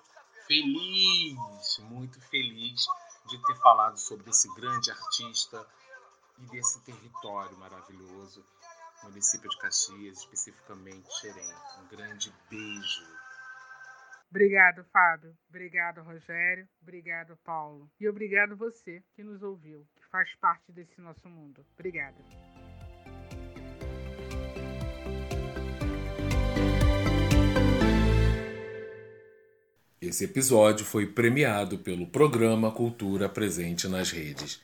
Feliz, 0.47 1.77
muito 1.82 2.19
feliz 2.21 2.88
de 3.27 3.38
ter 3.45 3.55
falado 3.57 3.97
sobre 3.99 4.32
esse 4.32 4.51
grande 4.55 4.89
artista 4.89 5.63
e 6.39 6.45
desse 6.47 6.84
território 6.84 7.55
maravilhoso, 7.57 8.43
município 9.03 9.47
de 9.47 9.57
Caxias, 9.59 10.17
especificamente 10.17 11.07
Xerém. 11.19 11.53
Um 11.80 11.88
grande 11.95 12.34
beijo. 12.49 13.07
Obrigado, 14.32 14.84
Fábio. 14.86 15.38
Obrigado, 15.49 16.01
Rogério. 16.01 16.67
Obrigado, 16.82 17.38
Paulo. 17.43 17.89
E 17.99 18.09
obrigado 18.09 18.57
você 18.57 19.03
que 19.15 19.23
nos 19.23 19.43
ouviu, 19.43 19.88
que 19.95 20.05
faz 20.07 20.34
parte 20.38 20.71
desse 20.71 20.99
nosso 20.99 21.30
mundo. 21.30 21.63
Obrigada. 21.73 22.17
Esse 30.10 30.24
episódio 30.24 30.84
foi 30.84 31.05
premiado 31.05 31.78
pelo 31.78 32.07
programa 32.07 32.72
Cultura 32.72 33.30
Presente 33.30 33.88
nas 33.88 34.10
Redes. 34.10 34.60